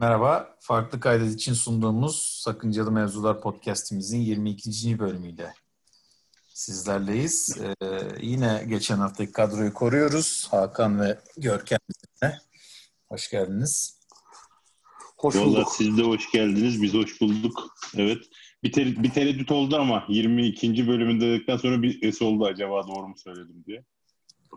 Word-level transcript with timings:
Merhaba, 0.00 0.56
farklı 0.60 1.00
kaydet 1.00 1.34
için 1.34 1.52
sunduğumuz 1.52 2.16
Sakıncalı 2.44 2.92
Mevzular 2.92 3.40
podcastimizin 3.40 4.18
22. 4.18 4.98
bölümüyle 4.98 5.52
sizlerleyiz. 6.48 7.56
Ee, 7.60 7.74
yine 8.20 8.64
geçen 8.68 8.96
haftaki 8.96 9.32
kadroyu 9.32 9.74
koruyoruz. 9.74 10.48
Hakan 10.50 11.00
ve 11.00 11.18
Görkem 11.36 11.78
bizimle. 11.88 12.38
Hoş 13.08 13.30
geldiniz. 13.30 14.00
Hoş 15.16 15.34
bulduk. 15.34 15.56
Vallahi 15.56 15.76
siz 15.76 15.98
de 15.98 16.02
hoş 16.02 16.30
geldiniz. 16.30 16.82
Biz 16.82 16.94
hoş 16.94 17.20
bulduk. 17.20 17.76
Evet. 17.96 18.18
Bir, 18.62 18.72
ter- 18.72 19.02
bir 19.02 19.10
tereddüt 19.10 19.50
oldu 19.52 19.76
ama 19.76 20.04
22. 20.08 20.88
bölümünde 20.88 21.26
dedikten 21.26 21.56
sonra 21.56 21.82
bir 21.82 22.02
es 22.02 22.22
oldu 22.22 22.44
acaba 22.46 22.88
doğru 22.88 23.08
mu 23.08 23.14
söyledim 23.16 23.64
diye. 23.66 23.84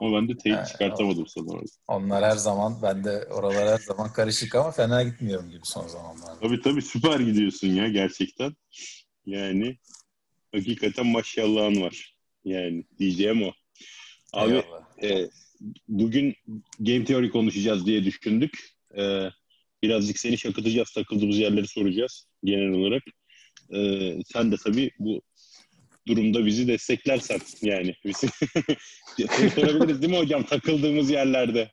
Ama 0.01 0.17
ben 0.17 0.29
de 0.29 0.37
teyit 0.37 0.57
yani, 0.57 0.67
çıkartamadım 0.67 1.27
sanırım. 1.27 1.65
Onlar 1.87 2.23
her 2.23 2.37
zaman, 2.37 2.81
ben 2.81 3.03
de 3.03 3.27
oralar 3.31 3.67
her 3.67 3.77
zaman 3.77 4.13
karışık 4.13 4.55
ama 4.55 4.71
fena 4.71 5.03
gitmiyorum 5.03 5.49
gibi 5.49 5.61
son 5.63 5.87
zamanlarda. 5.87 6.39
Tabii 6.39 6.61
tabii 6.61 6.81
süper 6.81 7.19
gidiyorsun 7.19 7.67
ya 7.67 7.87
gerçekten. 7.87 8.55
Yani 9.25 9.77
hakikaten 10.55 11.07
maşallahın 11.07 11.81
var. 11.81 12.15
Yani 12.45 12.85
diyeceğim 12.99 13.43
o. 13.43 13.51
Abi 14.33 14.63
e, 15.03 15.29
bugün 15.87 16.35
game 16.79 17.05
theory 17.05 17.29
konuşacağız 17.29 17.85
diye 17.85 18.03
düşündük. 18.03 18.71
E, 18.97 19.29
birazcık 19.83 20.19
seni 20.19 20.37
şakıtacağız, 20.37 20.91
takıldığımız 20.91 21.37
yerleri 21.37 21.67
soracağız 21.67 22.27
genel 22.43 22.69
olarak. 22.69 23.03
E, 23.73 23.79
sen 24.33 24.51
de 24.51 24.55
tabii 24.63 24.91
bu 24.99 25.21
durumda 26.07 26.45
bizi 26.45 26.67
desteklersen 26.67 27.39
yani. 27.61 27.95
Bizi 28.05 28.27
sorabiliriz 29.55 30.01
değil 30.01 30.13
mi 30.13 30.19
hocam 30.19 30.43
takıldığımız 30.43 31.09
yerlerde? 31.09 31.71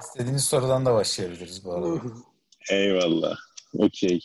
İstediğiniz 0.00 0.44
sorudan 0.44 0.86
da 0.86 0.94
başlayabiliriz 0.94 1.64
bu 1.64 1.72
arada. 1.72 2.00
Eyvallah. 2.70 3.36
Okey. 3.74 4.20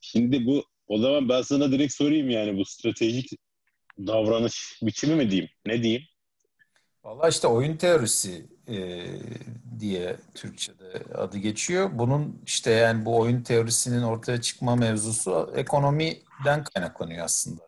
Şimdi 0.00 0.46
bu 0.46 0.64
o 0.86 0.98
zaman 0.98 1.28
ben 1.28 1.42
sana 1.42 1.72
direkt 1.72 1.94
sorayım 1.94 2.30
yani 2.30 2.58
bu 2.58 2.64
stratejik 2.64 3.30
davranış 3.98 4.78
biçimi 4.82 5.14
mi 5.14 5.30
diyeyim? 5.30 5.50
Ne 5.66 5.82
diyeyim? 5.82 6.02
Valla 7.04 7.28
işte 7.28 7.46
oyun 7.46 7.76
teorisi 7.76 8.46
e, 8.68 9.04
diye 9.80 10.16
Türkçe'de 10.34 11.14
adı 11.14 11.38
geçiyor. 11.38 11.90
Bunun 11.92 12.42
işte 12.46 12.70
yani 12.70 13.04
bu 13.04 13.18
oyun 13.18 13.42
teorisinin 13.42 14.02
ortaya 14.02 14.40
çıkma 14.40 14.76
mevzusu 14.76 15.52
ekonomiden 15.56 16.64
kaynaklanıyor 16.64 17.24
aslında. 17.24 17.62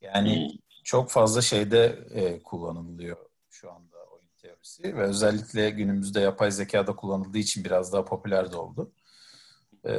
Yani 0.00 0.50
hmm 0.50 0.69
çok 0.90 1.10
fazla 1.10 1.42
şeyde 1.42 1.98
e, 2.10 2.42
kullanılıyor 2.42 3.16
şu 3.50 3.72
anda 3.72 3.96
oyun 4.12 4.28
teorisi 4.42 4.96
ve 4.96 5.02
özellikle 5.02 5.70
günümüzde 5.70 6.20
yapay 6.20 6.50
zekada 6.50 6.96
kullanıldığı 6.96 7.38
için 7.38 7.64
biraz 7.64 7.92
daha 7.92 8.04
popüler 8.04 8.52
de 8.52 8.56
oldu. 8.56 8.92
E, 9.86 9.92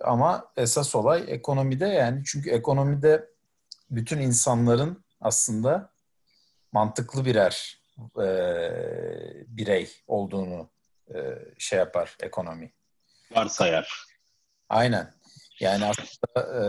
ama 0.00 0.52
esas 0.56 0.94
olay 0.94 1.24
ekonomide 1.28 1.86
yani 1.86 2.22
çünkü 2.26 2.50
ekonomide 2.50 3.30
bütün 3.90 4.18
insanların 4.18 5.04
aslında 5.20 5.92
mantıklı 6.72 7.24
birer 7.24 7.82
e, 8.18 8.28
birey 9.46 9.90
olduğunu 10.06 10.70
e, 11.14 11.18
şey 11.58 11.78
yapar 11.78 12.16
ekonomi. 12.20 12.72
Varsayar. 13.30 14.06
Aynen. 14.68 15.14
Yani 15.60 15.84
aslında 15.84 16.60
e, 16.60 16.64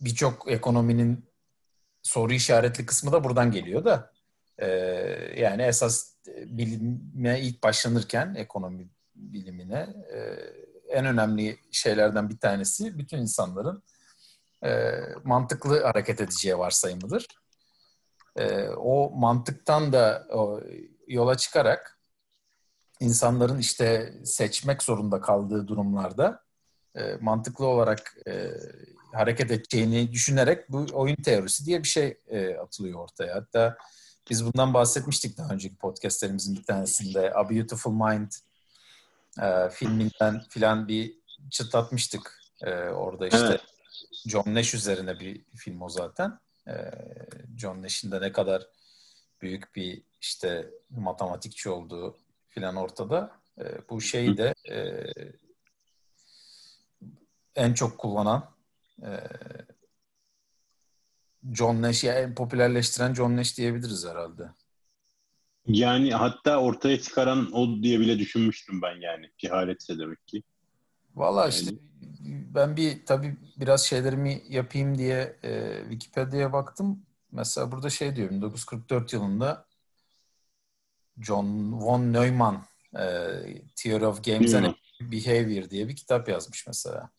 birçok 0.00 0.52
ekonominin 0.52 1.35
soru 2.06 2.32
işaretli 2.32 2.86
kısmı 2.86 3.12
da 3.12 3.24
buradan 3.24 3.50
geliyor 3.50 3.84
da 3.84 4.12
e, 4.58 4.66
yani 5.36 5.62
esas 5.62 6.14
bilime 6.26 7.40
ilk 7.40 7.62
başlanırken 7.62 8.34
ekonomi 8.34 8.88
bilimine 9.14 9.94
e, 10.12 10.18
en 10.88 11.06
önemli 11.06 11.58
şeylerden 11.72 12.28
bir 12.28 12.38
tanesi 12.38 12.98
bütün 12.98 13.18
insanların 13.18 13.82
e, 14.64 14.92
mantıklı 15.24 15.82
hareket 15.82 16.20
edeceği 16.20 16.58
varsayımıdır. 16.58 17.26
E, 18.36 18.68
o 18.68 19.10
mantıktan 19.10 19.92
da 19.92 20.26
o, 20.32 20.60
yola 21.08 21.36
çıkarak 21.36 22.00
insanların 23.00 23.58
işte 23.58 24.14
seçmek 24.24 24.82
zorunda 24.82 25.20
kaldığı 25.20 25.68
durumlarda 25.68 26.42
e, 26.96 27.16
mantıklı 27.20 27.66
olarak 27.66 28.16
e, 28.28 28.50
hareket 29.16 29.50
edeceğini 29.50 30.12
düşünerek 30.12 30.72
bu 30.72 30.86
oyun 30.92 31.16
teorisi 31.16 31.66
diye 31.66 31.82
bir 31.82 31.88
şey 31.88 32.18
e, 32.28 32.54
atılıyor 32.54 33.00
ortaya. 33.00 33.34
Hatta 33.34 33.76
biz 34.30 34.44
bundan 34.44 34.74
bahsetmiştik 34.74 35.38
daha 35.38 35.52
önceki 35.54 35.76
podcastlerimizin 35.76 36.56
bir 36.56 36.64
tanesinde. 36.64 37.34
A 37.34 37.50
Beautiful 37.50 37.92
Mind 37.92 38.32
e, 39.42 39.70
filminden 39.70 40.42
filan 40.48 40.88
bir 40.88 41.14
çıtlatmıştık. 41.50 42.40
E, 42.62 42.70
orada 42.74 43.26
işte 43.26 43.46
evet. 43.46 43.60
John 44.26 44.54
Nash 44.54 44.74
üzerine 44.74 45.20
bir 45.20 45.44
film 45.56 45.82
o 45.82 45.88
zaten. 45.88 46.38
E, 46.68 46.74
John 47.58 47.82
Nash'in 47.82 48.10
de 48.10 48.20
ne 48.20 48.32
kadar 48.32 48.66
büyük 49.42 49.76
bir 49.76 50.02
işte 50.20 50.70
matematikçi 50.90 51.70
olduğu 51.70 52.16
filan 52.48 52.76
ortada. 52.76 53.32
E, 53.58 53.88
bu 53.90 54.00
şeyi 54.00 54.36
de 54.36 54.54
e, 54.70 55.06
en 57.56 57.74
çok 57.74 57.98
kullanan 57.98 58.55
ee, 59.02 59.20
John 61.52 61.82
Nash 61.82 62.04
yani 62.04 62.34
popülerleştiren 62.34 63.14
John 63.14 63.36
Nash 63.36 63.58
diyebiliriz 63.58 64.06
herhalde. 64.06 64.50
Yani 65.66 66.14
hatta 66.14 66.60
ortaya 66.60 67.00
çıkaran 67.00 67.52
o 67.52 67.82
diye 67.82 68.00
bile 68.00 68.18
düşünmüştüm 68.18 68.82
ben 68.82 69.00
yani. 69.00 69.30
Cehaletse 69.38 69.98
demek 69.98 70.26
ki. 70.26 70.42
Valla 71.14 71.40
yani. 71.40 71.54
işte 71.54 71.70
ben 72.54 72.76
bir 72.76 73.06
tabii 73.06 73.36
biraz 73.56 73.84
şeylerimi 73.86 74.42
yapayım 74.48 74.98
diye 74.98 75.36
e, 75.42 75.80
Wikipedia'ya 75.90 76.52
baktım. 76.52 77.06
Mesela 77.32 77.72
burada 77.72 77.90
şey 77.90 78.16
diyor 78.16 78.30
1944 78.30 79.12
yılında 79.12 79.66
John 81.20 81.72
von 81.72 82.12
Neumann 82.12 82.64
e, 82.94 83.04
Theory 83.76 84.06
of 84.06 84.24
Games 84.24 84.54
and 84.54 84.74
Behavior 85.00 85.70
diye 85.70 85.88
bir 85.88 85.96
kitap 85.96 86.28
yazmış 86.28 86.66
mesela. 86.66 87.10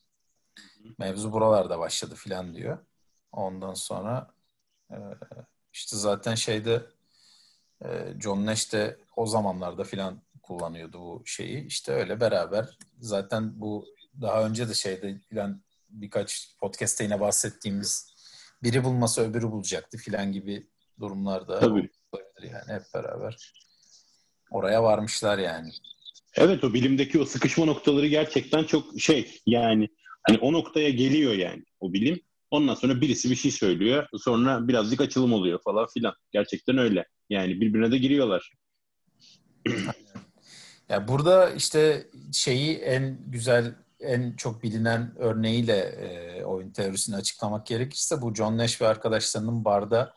Mevzu 0.98 1.32
buralarda 1.32 1.80
başladı 1.80 2.16
filan 2.16 2.56
diyor. 2.56 2.78
Ondan 3.32 3.74
sonra 3.74 4.32
e, 4.92 4.98
işte 5.74 5.98
zaten 5.98 6.36
şeyde 6.36 6.86
e, 7.86 8.14
John 8.22 8.46
Nash 8.46 8.74
de 8.74 8.98
o 9.16 9.26
zamanlarda 9.26 9.84
filan 9.84 10.22
kullanıyordu 10.44 11.00
bu 11.00 11.22
şeyi. 11.26 11.66
İşte 11.66 11.92
öyle 11.92 12.20
beraber 12.20 12.78
zaten 13.00 13.62
bu 13.62 13.86
daha 14.22 14.44
önce 14.44 14.70
de 14.70 14.74
şeyde 14.74 15.20
filan 15.30 15.62
birkaç 15.90 16.56
podcast'te 16.60 17.04
yine 17.04 17.20
bahsettiğimiz 17.20 18.14
biri 18.64 18.84
bulmasa 18.84 19.22
öbürü 19.22 19.52
bulacaktı 19.52 19.98
filan 19.98 20.32
gibi 20.32 20.68
durumlarda 21.00 21.60
Tabii. 21.60 21.90
yani 22.42 22.74
hep 22.74 22.84
beraber 22.94 23.54
oraya 24.52 24.84
varmışlar 24.84 25.38
yani. 25.38 25.72
Evet 26.36 26.64
o 26.64 26.74
bilimdeki 26.74 27.20
o 27.20 27.26
sıkışma 27.26 27.66
noktaları 27.66 28.08
gerçekten 28.08 28.64
çok 28.64 29.00
şey 29.00 29.42
yani 29.46 29.90
Hani 30.28 30.38
o 30.42 30.54
noktaya 30.54 30.90
geliyor 30.90 31.34
yani 31.34 31.64
o 31.80 31.94
bilim. 31.94 32.22
Ondan 32.52 32.76
sonra 32.76 33.02
birisi 33.02 33.30
bir 33.30 33.36
şey 33.36 33.52
söylüyor. 33.52 34.08
Sonra 34.18 34.68
birazcık 34.68 35.02
açılım 35.02 35.34
oluyor 35.34 35.60
falan 35.64 35.88
filan. 35.88 36.14
Gerçekten 36.32 36.78
öyle. 36.78 37.06
Yani 37.30 37.62
birbirine 37.62 37.92
de 37.92 37.98
giriyorlar. 37.98 38.52
Ya 40.90 41.08
burada 41.08 41.50
işte 41.50 42.08
şeyi 42.34 42.76
en 42.78 43.18
güzel, 43.28 43.76
en 44.00 44.36
çok 44.36 44.64
bilinen 44.64 45.14
örneğiyle 45.18 45.78
e, 45.78 46.44
oyun 46.44 46.72
teorisini 46.72 47.16
açıklamak 47.16 47.68
gerekirse 47.68 48.22
bu 48.22 48.36
John 48.36 48.58
Nash 48.58 48.82
ve 48.82 48.88
arkadaşlarının 48.88 49.66
barda 49.66 50.14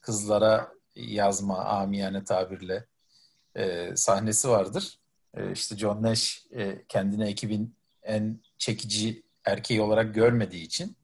kızlara 0.00 0.72
yazma 0.94 1.58
amiyane 1.58 2.24
tabirle 2.24 2.86
e, 3.54 3.96
sahnesi 3.96 4.48
vardır. 4.48 4.98
E, 5.34 5.52
işte 5.52 5.76
John 5.76 6.02
Nash 6.02 6.46
e, 6.52 6.84
kendine 6.88 7.28
ekibin 7.28 7.74
en 8.02 8.40
çekici 8.58 9.22
erkeği 9.48 9.80
olarak 9.80 10.14
görmediği 10.14 10.62
için 10.62 10.96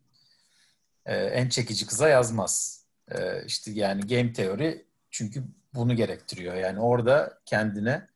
e, 1.07 1.17
en 1.17 1.49
çekici 1.49 1.87
kıza 1.87 2.09
yazmaz. 2.09 2.85
E, 3.09 3.45
işte 3.47 3.71
yani 3.71 4.01
game 4.01 4.33
teori 4.33 4.87
çünkü 5.11 5.45
bunu 5.75 5.97
gerektiriyor. 5.97 6.55
Yani 6.55 6.81
orada 6.81 7.39
kendine 7.47 8.09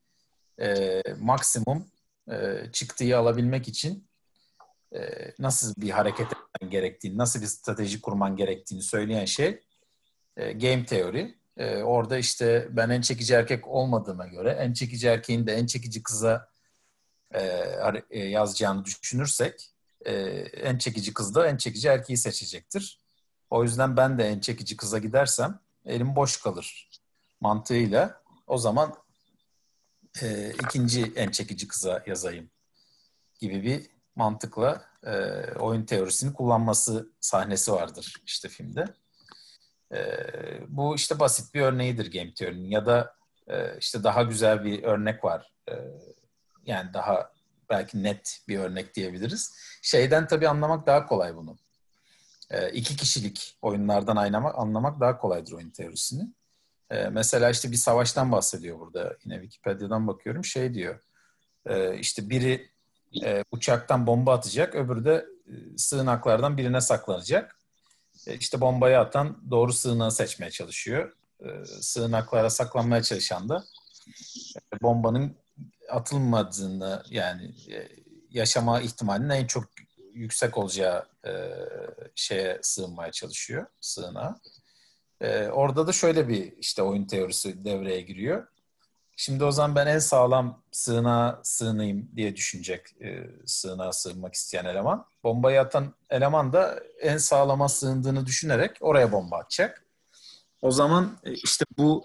e, 0.61 1.03
maksimum 1.19 1.91
e, 2.31 2.63
çıktığı 2.73 3.19
alabilmek 3.19 3.69
için 3.69 4.09
e, 4.95 5.01
nasıl 5.39 5.75
bir 5.77 5.91
hareket 5.91 6.27
etmen 6.27 6.71
gerektiğini, 6.71 7.19
nasıl 7.19 7.41
bir 7.41 7.47
strateji 7.47 8.01
kurman 8.01 8.37
gerektiğini 8.37 8.83
söyleyen 8.83 9.25
şey 9.25 9.61
e, 10.37 10.53
game 10.53 10.85
teori. 10.85 11.39
E, 11.57 11.77
orada 11.77 12.19
işte 12.19 12.69
ben 12.71 12.91
en 12.91 13.01
çekici 13.01 13.35
erkek 13.35 13.69
olmadığıma 13.69 14.27
göre 14.27 14.51
en 14.51 14.73
çekici 14.73 15.09
erkeğin 15.09 15.47
de 15.47 15.55
en 15.55 15.67
çekici 15.67 16.03
kıza 16.03 16.49
e, 17.35 17.41
e 18.11 18.25
yazacağını 18.29 18.85
düşünürsek 18.85 19.71
e, 20.07 20.13
en 20.43 20.79
çekici 20.79 21.15
kız 21.15 21.35
da 21.35 21.47
en 21.49 21.57
çekici 21.57 21.89
erkeği 21.89 22.17
seçecektir. 22.17 23.01
O 23.51 23.63
yüzden 23.63 23.97
ben 23.97 24.19
de 24.19 24.25
en 24.25 24.41
çekici 24.41 24.77
kıza 24.77 24.99
gidersem 24.99 25.61
elim 25.87 26.17
boş 26.17 26.37
kalır 26.37 26.91
mantığıyla 27.41 28.23
o 28.47 28.59
zaman 28.59 28.95
e, 30.23 30.51
ikinci 30.51 31.13
en 31.17 31.31
çekici 31.31 31.69
kıza 31.69 32.03
yazayım 32.07 32.51
gibi 33.41 33.63
bir 33.63 33.91
mantıkla 34.17 34.85
e, 35.03 35.13
oyun 35.53 35.85
teorisini 35.85 36.33
kullanması 36.33 37.13
sahnesi 37.21 37.73
vardır 37.73 38.15
işte 38.27 38.49
filmde. 38.49 38.85
E, 39.93 39.99
bu 40.69 40.95
işte 40.95 41.21
basit 41.21 41.55
bir 41.55 41.61
örneğidir 41.61 42.13
game 42.13 42.35
teorinin 42.35 42.71
ya 42.71 42.87
da 42.87 43.15
e, 43.47 43.79
işte 43.79 44.05
daha 44.05 44.23
güzel 44.23 44.65
bir 44.65 44.83
örnek 44.83 45.25
var. 45.25 45.53
E, 45.71 45.75
yani 46.65 46.95
daha 46.95 47.33
belki 47.71 48.03
net 48.03 48.41
bir 48.49 48.59
örnek 48.59 48.95
diyebiliriz. 48.95 49.55
Şeyden 49.83 50.27
tabii 50.27 50.49
anlamak 50.49 50.87
daha 50.87 51.07
kolay 51.07 51.37
bunu. 51.37 51.59
E, 52.51 52.71
iki 52.71 52.97
kişilik 52.97 53.57
oyunlardan 53.63 54.17
anlamak, 54.17 54.59
anlamak 54.59 55.01
daha 55.01 55.19
kolaydır 55.19 55.53
oyun 55.53 55.71
teorisini. 55.71 56.29
E, 56.91 57.09
mesela 57.09 57.51
işte 57.51 57.71
bir 57.71 57.77
savaştan 57.77 58.33
bahsediyor 58.33 58.81
burada. 58.81 59.17
Yine 59.25 59.35
Wikipedia'dan 59.35 60.07
bakıyorum. 60.07 60.45
Şey 60.45 60.75
diyor. 60.75 61.01
E, 61.67 61.99
işte 61.99 62.31
biri 62.31 62.71
e, 63.25 63.45
uçaktan 63.51 64.07
bomba 64.07 64.35
atacak, 64.35 64.75
öbürü 64.75 65.05
de 65.05 65.27
e, 65.47 65.79
sığınaklardan 65.79 66.57
birine 66.57 66.81
saklanacak. 66.81 67.59
E, 68.27 68.37
işte 68.37 68.61
bombayı 68.61 68.99
atan 68.99 69.51
doğru 69.51 69.73
sığınağı 69.73 70.11
seçmeye 70.13 70.51
çalışıyor. 70.51 71.17
E, 71.41 71.65
sığınaklara 71.65 72.51
saklanmaya 72.51 73.03
çalışan 73.03 73.49
da 73.49 73.65
e, 74.57 74.81
bombanın 74.83 75.37
atılmadığını 75.91 77.03
yani 77.11 77.51
e, 77.73 77.89
yaşama 78.31 78.81
ihtimalinin 78.81 79.31
en 79.31 79.47
çok 79.47 79.65
yüksek 80.13 80.59
olacağı 80.59 81.07
e, 81.27 81.33
şeye 82.15 82.59
sığınmaya 82.63 83.13
çalışıyor, 83.13 83.67
sığınağa. 83.81 84.41
E, 85.21 85.49
orada 85.49 85.87
da 85.87 85.93
şöyle 85.93 86.29
bir 86.29 86.53
işte 86.59 86.83
oyun 86.83 87.05
teorisi 87.05 87.65
devreye 87.65 88.01
giriyor. 88.01 88.47
Şimdi 89.17 89.45
o 89.45 89.51
zaman 89.53 89.77
ben 89.77 89.87
en 89.87 89.99
sağlam 89.99 90.63
sığınağa 90.73 91.41
sığınayım 91.43 92.09
diye 92.17 92.37
düşünecek 92.37 93.03
e, 93.03 93.31
sığınağa 93.47 93.93
sığınmak 93.93 94.35
isteyen 94.35 94.65
eleman. 94.65 95.07
Bombayı 95.25 95.61
atan 95.61 95.95
eleman 96.11 96.53
da 96.53 96.81
en 97.01 97.17
sağlama 97.17 97.69
sığındığını 97.69 98.27
düşünerek 98.27 98.77
oraya 98.81 99.13
bomba 99.13 99.37
atacak. 99.37 99.85
O 100.63 100.71
zaman 100.71 101.19
e, 101.25 101.33
işte 101.33 101.65
bu 101.79 102.03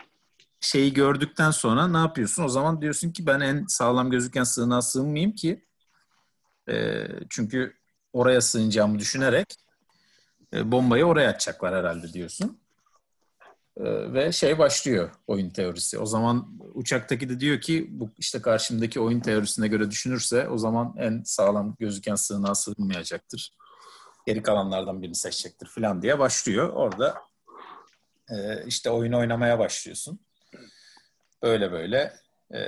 şeyi 0.64 0.94
gördükten 0.94 1.52
sonra 1.52 1.88
ne 1.88 1.98
yapıyorsun? 1.98 2.44
O 2.44 2.50
zaman 2.50 2.82
diyorsun 2.82 3.12
ki 3.12 3.26
ben 3.26 3.40
en 3.40 3.66
sağlam 3.68 4.12
gözüken 4.12 4.44
sığınağa 4.44 4.82
sığınmayayım 4.82 5.32
ki 5.32 5.66
e, 6.70 7.06
çünkü 7.30 7.74
oraya 8.14 8.42
sığınacağımı 8.42 9.00
düşünerek 9.00 9.56
e, 10.54 10.72
bombayı 10.72 11.06
oraya 11.06 11.30
atacaklar 11.30 11.76
herhalde 11.76 12.14
diyorsun. 12.14 12.60
E, 13.78 14.14
ve 14.14 14.32
şey 14.32 14.60
başlıyor 14.60 15.10
oyun 15.28 15.50
teorisi. 15.50 16.00
O 16.00 16.06
zaman 16.06 16.60
uçaktaki 16.74 17.30
de 17.30 17.40
diyor 17.40 17.62
ki 17.62 17.88
bu 17.92 18.10
işte 18.18 18.42
karşımdaki 18.42 19.00
oyun 19.00 19.20
teorisine 19.20 19.68
göre 19.68 19.92
düşünürse 19.92 20.50
o 20.50 20.58
zaman 20.58 20.96
en 20.98 21.24
sağlam 21.26 21.76
gözüken 21.80 22.16
sığınağa 22.16 22.56
sığınmayacaktır. 22.56 23.54
Geri 24.28 24.44
kalanlardan 24.44 25.02
birini 25.02 25.16
seçecektir 25.16 25.68
falan 25.68 26.02
diye 26.02 26.20
başlıyor. 26.20 26.70
Orada 26.70 27.22
e, 28.30 28.66
işte 28.66 28.90
oyun 28.90 29.14
oynamaya 29.14 29.60
başlıyorsun. 29.60 30.20
Böyle 31.44 31.72
böyle 31.72 32.14
e, 32.54 32.62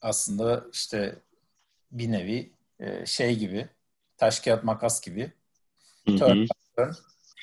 aslında 0.00 0.66
işte 0.72 1.22
bir 1.92 2.12
nevi 2.12 2.52
e, 2.80 3.06
şey 3.06 3.36
gibi 3.38 3.68
taş 4.16 4.40
kağıt 4.40 4.64
makas 4.64 5.00
gibi 5.00 5.32
turn, 6.06 6.46
turn, 6.76 6.92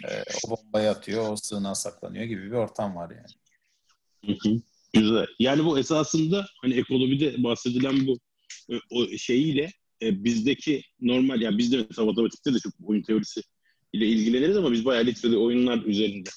e, 0.10 0.24
o 0.48 0.50
bombayı 0.50 0.90
atıyor, 0.90 1.30
o 1.30 1.36
sığınağa 1.36 1.76
saklanıyor 1.76 2.26
gibi 2.26 2.46
bir 2.46 2.52
ortam 2.52 2.96
var 2.96 3.12
yani. 3.12 3.36
Hı 4.26 4.50
hı. 4.50 4.62
Güzel. 4.94 5.28
Yani 5.40 5.66
bu 5.66 5.80
esasında 5.80 6.46
hani 6.62 6.74
ekonomide 6.74 7.44
bahsedilen 7.44 8.08
bu 8.08 8.20
e, 8.72 8.74
o 8.92 9.08
şeyiyle 9.18 9.72
e, 10.02 10.24
bizdeki 10.24 10.82
normal 11.02 11.42
yani 11.42 11.58
bizde 11.58 11.86
mesela 11.90 12.06
matematikte 12.06 12.54
de 12.54 12.60
çok 12.60 12.74
oyun 12.86 13.02
teorisi 13.02 13.42
ile 13.94 14.06
ilgileniriz 14.08 14.58
ama 14.58 14.72
biz 14.72 14.86
bayağı 14.86 15.06
literally 15.06 15.38
oyunlar 15.38 15.84
üzerinde 15.84 16.30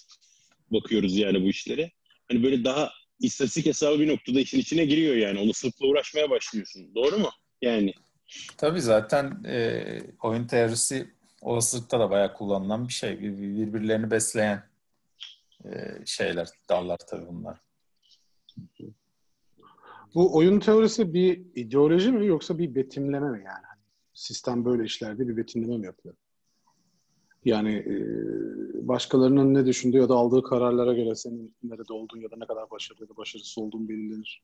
bakıyoruz 0.70 1.16
yani 1.16 1.42
bu 1.42 1.46
işlere. 1.48 1.90
Hani 2.28 2.42
böyle 2.42 2.64
daha 2.64 2.90
istatistik 3.20 3.66
hesabı 3.66 4.00
bir 4.00 4.08
noktada 4.08 4.40
işin 4.40 4.58
içine 4.58 4.84
giriyor 4.84 5.14
yani. 5.14 5.38
Olasılıkla 5.38 5.86
uğraşmaya 5.86 6.30
başlıyorsun. 6.30 6.94
Doğru 6.94 7.18
mu? 7.18 7.30
Yani. 7.62 7.94
Tabii 8.56 8.80
zaten 8.80 9.44
e, 9.46 9.82
oyun 10.22 10.46
teorisi 10.46 11.10
olasılıkta 11.40 12.00
da 12.00 12.10
bayağı 12.10 12.34
kullanılan 12.34 12.88
bir 12.88 12.92
şey. 12.92 13.20
Bir, 13.20 13.38
birbirlerini 13.38 14.10
besleyen 14.10 14.62
e, 15.64 15.70
şeyler, 16.06 16.48
dallar 16.68 16.98
tabii 17.10 17.26
bunlar. 17.26 17.60
Bu 20.14 20.36
oyun 20.36 20.60
teorisi 20.60 21.14
bir 21.14 21.42
ideoloji 21.54 22.12
mi 22.12 22.26
yoksa 22.26 22.58
bir 22.58 22.74
betimleme 22.74 23.30
mi 23.30 23.38
yani? 23.38 23.66
Hani 23.66 23.80
sistem 24.14 24.64
böyle 24.64 24.84
işlerde 24.84 25.28
bir 25.28 25.36
betimleme 25.36 25.76
mi 25.76 25.86
yapıyor? 25.86 26.14
Yani 27.44 27.74
e, 27.74 27.94
başkalarının 28.88 29.54
ne 29.54 29.66
düşündüğü 29.66 29.96
ya 29.96 30.08
da 30.08 30.14
aldığı 30.14 30.42
kararlara 30.42 30.92
göre 30.92 31.14
senin 31.14 31.54
nerede 31.62 31.92
olduğun 31.92 32.20
ya 32.20 32.30
da 32.30 32.36
ne 32.36 32.46
kadar 32.46 32.70
başarılı 32.70 33.02
ya 33.02 33.08
da 33.08 33.16
başarısız 33.16 33.58
olduğun 33.58 33.88
belirlenir 33.88 34.42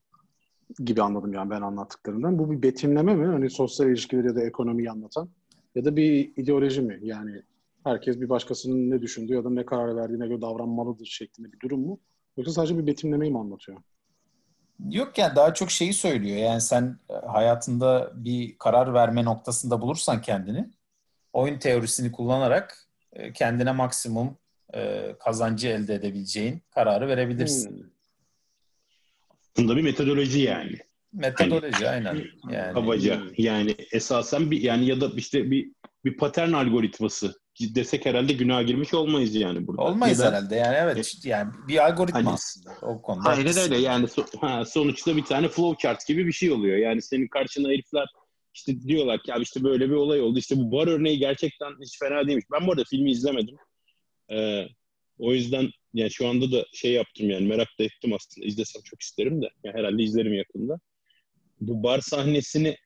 gibi 0.79 1.01
anladım 1.01 1.33
yani 1.33 1.49
ben 1.49 1.61
anlattıklarından. 1.61 2.39
Bu 2.39 2.51
bir 2.51 2.61
betimleme 2.61 3.15
mi? 3.15 3.25
Hani 3.25 3.49
sosyal 3.49 3.89
ilişkileri 3.89 4.27
ya 4.27 4.35
da 4.35 4.43
ekonomiyi 4.43 4.91
anlatan 4.91 5.29
ya 5.75 5.85
da 5.85 5.95
bir 5.95 6.31
ideoloji 6.37 6.81
mi? 6.81 6.99
Yani 7.01 7.41
herkes 7.83 8.21
bir 8.21 8.29
başkasının 8.29 8.89
ne 8.89 9.01
düşündüğü 9.01 9.33
ya 9.33 9.43
da 9.43 9.49
ne 9.49 9.65
karar 9.65 9.95
verdiğine 9.95 10.27
göre 10.27 10.41
davranmalıdır 10.41 11.05
şeklinde 11.05 11.51
bir 11.51 11.59
durum 11.59 11.79
mu? 11.79 11.99
Yoksa 12.37 12.53
sadece 12.53 12.77
bir 12.77 12.87
betimlemeyi 12.87 13.31
mi 13.31 13.39
anlatıyor? 13.39 13.77
Yok 14.89 15.17
yani 15.17 15.35
daha 15.35 15.53
çok 15.53 15.71
şeyi 15.71 15.93
söylüyor. 15.93 16.37
Yani 16.37 16.61
sen 16.61 16.99
hayatında 17.25 18.11
bir 18.15 18.57
karar 18.57 18.93
verme 18.93 19.25
noktasında 19.25 19.81
bulursan 19.81 20.21
kendini 20.21 20.69
oyun 21.35 21.59
teorisini 21.59 22.11
kullanarak 22.11 22.87
e, 23.13 23.33
kendine 23.33 23.71
maksimum 23.71 24.37
e, 24.73 25.11
kazancı 25.19 25.67
elde 25.67 25.95
edebileceğin 25.95 26.61
kararı 26.71 27.07
verebilirsin. 27.07 27.77
Hmm. 27.77 27.89
Bunda 29.57 29.77
bir 29.77 29.81
metodoloji 29.81 30.39
yani. 30.39 30.77
Metodoloji 31.13 31.85
hani, 31.85 32.09
aynen. 32.09 32.25
Yani. 32.49 32.73
Kabaca. 32.73 33.21
Yani 33.37 33.75
esasen 33.91 34.51
bir 34.51 34.61
yani 34.61 34.85
ya 34.85 35.01
da 35.01 35.11
işte 35.15 35.51
bir 35.51 35.71
bir 36.05 36.17
patern 36.17 36.53
algoritması 36.53 37.33
desek 37.59 38.05
herhalde 38.05 38.33
günah 38.33 38.67
girmiş 38.67 38.93
olmayız 38.93 39.35
yani 39.35 39.67
burada. 39.67 39.81
Olmayız 39.81 40.19
da, 40.19 40.27
herhalde 40.27 40.55
yani 40.55 40.75
evet 40.75 41.13
e, 41.25 41.29
yani 41.29 41.51
bir 41.67 41.85
algoritma 41.85 42.19
hani, 42.19 42.29
aslında 42.29 42.69
o 42.81 43.01
konuda. 43.01 43.29
Aynen 43.29 43.57
öyle 43.57 43.77
yani 43.77 44.07
so, 44.07 44.25
ha, 44.41 44.65
sonuçta 44.65 45.15
bir 45.15 45.25
tane 45.25 45.47
flowchart 45.47 46.07
gibi 46.07 46.27
bir 46.27 46.31
şey 46.31 46.51
oluyor. 46.51 46.77
Yani 46.77 47.01
senin 47.01 47.27
karşına 47.27 47.67
herifler 47.67 48.07
işte 48.55 48.81
diyorlar 48.81 49.23
ki 49.23 49.33
abi 49.33 49.43
işte 49.43 49.63
böyle 49.63 49.89
bir 49.89 49.95
olay 49.95 50.21
oldu. 50.21 50.39
İşte 50.39 50.57
bu 50.57 50.71
bar 50.71 50.87
örneği 50.87 51.19
gerçekten 51.19 51.71
hiç 51.81 51.99
fena 51.99 52.27
değilmiş. 52.27 52.45
Ben 52.51 52.67
bu 52.67 52.71
arada 52.71 52.83
filmi 52.89 53.11
izlemedim. 53.11 53.55
Ee, 54.31 54.67
o 55.19 55.33
yüzden 55.33 55.69
yani 55.93 56.11
şu 56.11 56.27
anda 56.27 56.51
da 56.51 56.65
şey 56.73 56.91
yaptım 56.91 57.29
yani 57.29 57.47
merak 57.47 57.67
da 57.79 57.83
ettim 57.83 58.13
aslında. 58.13 58.47
İzlesem 58.47 58.81
çok 58.81 59.01
isterim 59.01 59.41
de. 59.41 59.49
Yani 59.63 59.77
herhalde 59.77 60.03
izlerim 60.03 60.33
yakında. 60.33 60.79
Bu 61.61 61.83
bar 61.83 61.99
sahnesini 61.99 62.77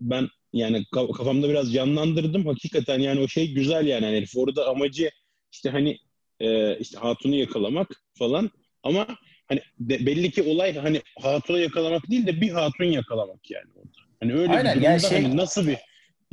ben 0.00 0.28
yani 0.52 0.84
kafamda 0.92 1.48
biraz 1.48 1.72
canlandırdım. 1.72 2.46
Hakikaten 2.46 2.98
yani 2.98 3.20
o 3.20 3.28
şey 3.28 3.52
güzel 3.54 3.86
yani. 3.86 4.04
yani 4.04 4.26
orada 4.36 4.68
amacı 4.68 5.10
işte 5.52 5.70
hani 5.70 5.98
e, 6.40 6.78
işte 6.78 6.98
hatunu 6.98 7.34
yakalamak 7.34 7.88
falan. 8.18 8.50
Ama 8.82 9.06
hani 9.48 9.60
de, 9.78 10.06
belli 10.06 10.30
ki 10.30 10.42
olay 10.42 10.76
hani 10.76 11.02
hatunu 11.22 11.58
yakalamak 11.58 12.10
değil 12.10 12.26
de 12.26 12.40
bir 12.40 12.50
hatun 12.50 12.84
yakalamak 12.84 13.50
yani 13.50 13.70
orada. 13.74 14.04
Hani 14.24 14.40
öyle 14.40 14.52
Aynen, 14.52 14.64
bir 14.64 14.70
durumda 14.70 14.90
yani 14.90 15.00
şey, 15.00 15.22
hani 15.22 15.36
nasıl 15.36 15.66
bir 15.66 15.78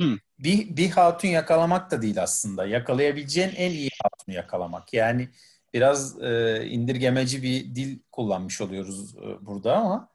Hı. 0.00 0.18
Bir, 0.38 0.76
bir 0.76 0.90
hatun 0.90 1.28
yakalamak 1.28 1.90
da 1.90 2.02
değil 2.02 2.22
aslında. 2.22 2.66
Yakalayabileceğin 2.66 3.52
en 3.56 3.70
iyi 3.70 3.90
hatunu 4.02 4.34
yakalamak. 4.34 4.92
Yani 4.92 5.28
biraz 5.74 6.22
e, 6.22 6.64
indirgemeci 6.66 7.42
bir 7.42 7.74
dil 7.74 7.98
kullanmış 8.12 8.60
oluyoruz 8.60 9.16
e, 9.16 9.46
burada 9.46 9.76
ama 9.76 10.08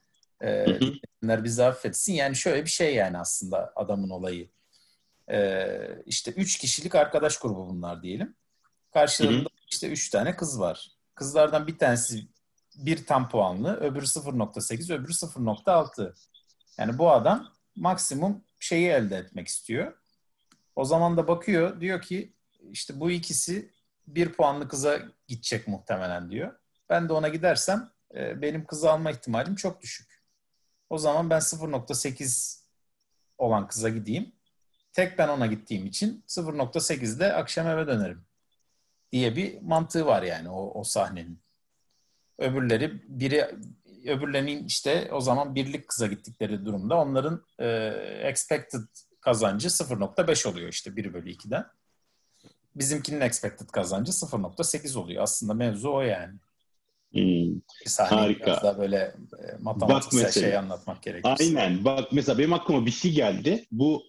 e, 0.43 1.43
bizi 1.43 1.63
affetsin. 1.63 2.13
Yani 2.13 2.35
şöyle 2.35 2.65
bir 2.65 2.69
şey 2.69 2.95
yani 2.95 3.17
aslında 3.17 3.73
adamın 3.75 4.09
olayı. 4.09 4.49
E, 5.31 5.67
işte 6.05 6.31
üç 6.31 6.57
kişilik 6.57 6.95
arkadaş 6.95 7.37
grubu 7.37 7.69
bunlar 7.69 8.03
diyelim. 8.03 8.35
Karşılarında 8.93 9.39
hı 9.39 9.43
hı. 9.43 9.67
işte 9.71 9.87
üç 9.87 10.09
tane 10.09 10.35
kız 10.35 10.59
var. 10.59 10.91
Kızlardan 11.15 11.67
bir 11.67 11.77
tanesi 11.77 12.27
bir 12.75 13.05
tam 13.05 13.29
puanlı, 13.29 13.77
öbürü 13.79 14.05
0.8, 14.05 14.93
öbürü 14.93 15.11
0.6. 15.11 16.13
Yani 16.77 16.97
bu 16.97 17.11
adam 17.11 17.56
maksimum 17.77 18.43
şeyi 18.59 18.87
elde 18.89 19.17
etmek 19.17 19.47
istiyor. 19.47 19.93
O 20.75 20.85
zaman 20.85 21.17
da 21.17 21.27
bakıyor 21.27 21.81
diyor 21.81 22.01
ki 22.01 22.33
işte 22.71 22.99
bu 22.99 23.11
ikisi 23.11 23.71
bir 24.07 24.33
puanlı 24.33 24.67
kıza 24.67 24.99
gidecek 25.27 25.67
muhtemelen 25.67 26.31
diyor. 26.31 26.59
Ben 26.89 27.09
de 27.09 27.13
ona 27.13 27.27
gidersem 27.27 27.89
e, 28.15 28.41
benim 28.41 28.65
kızı 28.65 28.91
alma 28.91 29.11
ihtimalim 29.11 29.55
çok 29.55 29.81
düşük. 29.81 30.23
O 30.89 30.97
zaman 30.97 31.29
ben 31.29 31.39
0.8 31.39 32.63
olan 33.37 33.67
kıza 33.67 33.89
gideyim. 33.89 34.31
Tek 34.93 35.17
ben 35.17 35.27
ona 35.27 35.47
gittiğim 35.47 35.85
için 35.85 36.23
0.8'de 36.27 37.33
akşam 37.33 37.67
eve 37.67 37.87
dönerim 37.87 38.25
diye 39.11 39.35
bir 39.35 39.61
mantığı 39.61 40.05
var 40.05 40.23
yani 40.23 40.49
o, 40.49 40.79
o 40.79 40.83
sahnenin. 40.83 41.39
Öbürleri 42.37 43.01
biri 43.07 43.55
öbürlerinin 44.05 44.65
işte 44.65 45.09
o 45.13 45.21
zaman 45.21 45.55
birlik 45.55 45.87
kıza 45.87 46.07
gittikleri 46.07 46.65
durumda 46.65 46.95
onların 46.95 47.43
e, 47.59 47.67
expected 48.23 48.81
kazancı 49.21 49.67
0.5 49.67 50.47
oluyor 50.47 50.69
işte 50.69 50.95
1 50.95 51.13
bölü 51.13 51.31
2'den. 51.31 51.65
Bizimkinin 52.75 53.21
expected 53.21 53.67
kazancı 53.67 54.11
0.8 54.11 54.97
oluyor. 54.97 55.23
Aslında 55.23 55.53
mevzu 55.53 55.93
o 55.93 56.01
yani. 56.01 56.33
Hmm. 57.11 57.55
Bir 57.85 57.89
saniye 57.89 58.21
Harika. 58.21 58.45
biraz 58.45 58.63
daha 58.63 58.77
böyle 58.77 58.97
e, 58.97 59.57
matematiksel 59.59 60.31
şey 60.31 60.57
anlatmak 60.57 61.03
gerekirse. 61.03 61.43
Aynen. 61.43 61.85
Bak 61.85 62.11
mesela 62.11 62.37
benim 62.37 62.53
aklıma 62.53 62.85
bir 62.85 62.91
şey 62.91 63.11
geldi. 63.11 63.65
Bu 63.71 64.03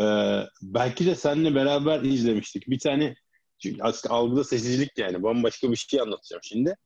e, 0.00 0.04
belki 0.62 1.06
de 1.06 1.14
seninle 1.14 1.54
beraber 1.54 2.02
izlemiştik. 2.02 2.70
Bir 2.70 2.78
tane 2.78 3.14
çünkü 3.58 3.82
aslında 3.82 4.14
algıda 4.14 4.44
seçicilik 4.44 4.98
yani. 4.98 5.22
Bambaşka 5.22 5.70
bir 5.70 5.76
şey 5.76 6.00
anlatacağım 6.00 6.42
şimdi. 6.42 6.76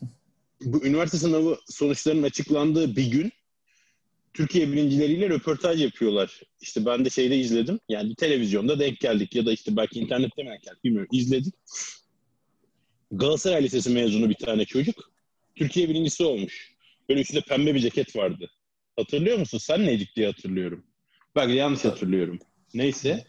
Bu 0.60 0.86
üniversite 0.86 1.18
sınavı 1.18 1.58
sonuçlarının 1.66 2.22
açıklandığı 2.22 2.96
bir 2.96 3.06
gün 3.10 3.32
Türkiye 4.34 4.72
birincileriyle 4.72 5.28
röportaj 5.28 5.82
yapıyorlar. 5.82 6.40
İşte 6.60 6.86
ben 6.86 7.04
de 7.04 7.10
şeyde 7.10 7.38
izledim. 7.38 7.80
Yani 7.88 8.14
televizyonda 8.14 8.78
denk 8.78 9.00
geldik 9.00 9.34
ya 9.34 9.46
da 9.46 9.52
işte 9.52 9.76
belki 9.76 10.00
internette 10.00 10.42
mi 10.42 10.50
denk 10.50 10.62
geldik 10.62 10.84
bilmiyorum. 10.84 11.08
İzledik. 11.12 11.54
Galatasaray 13.10 13.62
Lisesi 13.62 13.90
mezunu 13.90 14.30
bir 14.30 14.34
tane 14.34 14.64
çocuk. 14.64 15.12
Türkiye 15.54 15.88
birincisi 15.88 16.24
olmuş. 16.24 16.76
Böyle 17.08 17.20
üstünde 17.20 17.40
pembe 17.40 17.74
bir 17.74 17.80
ceket 17.80 18.16
vardı. 18.16 18.50
Hatırlıyor 18.96 19.38
musun? 19.38 19.58
Sen 19.58 19.86
neydik 19.86 20.16
diye 20.16 20.26
hatırlıyorum. 20.26 20.86
Belki 21.36 21.52
yanlış 21.52 21.84
hatırlıyorum. 21.84 22.38
Neyse. 22.74 23.26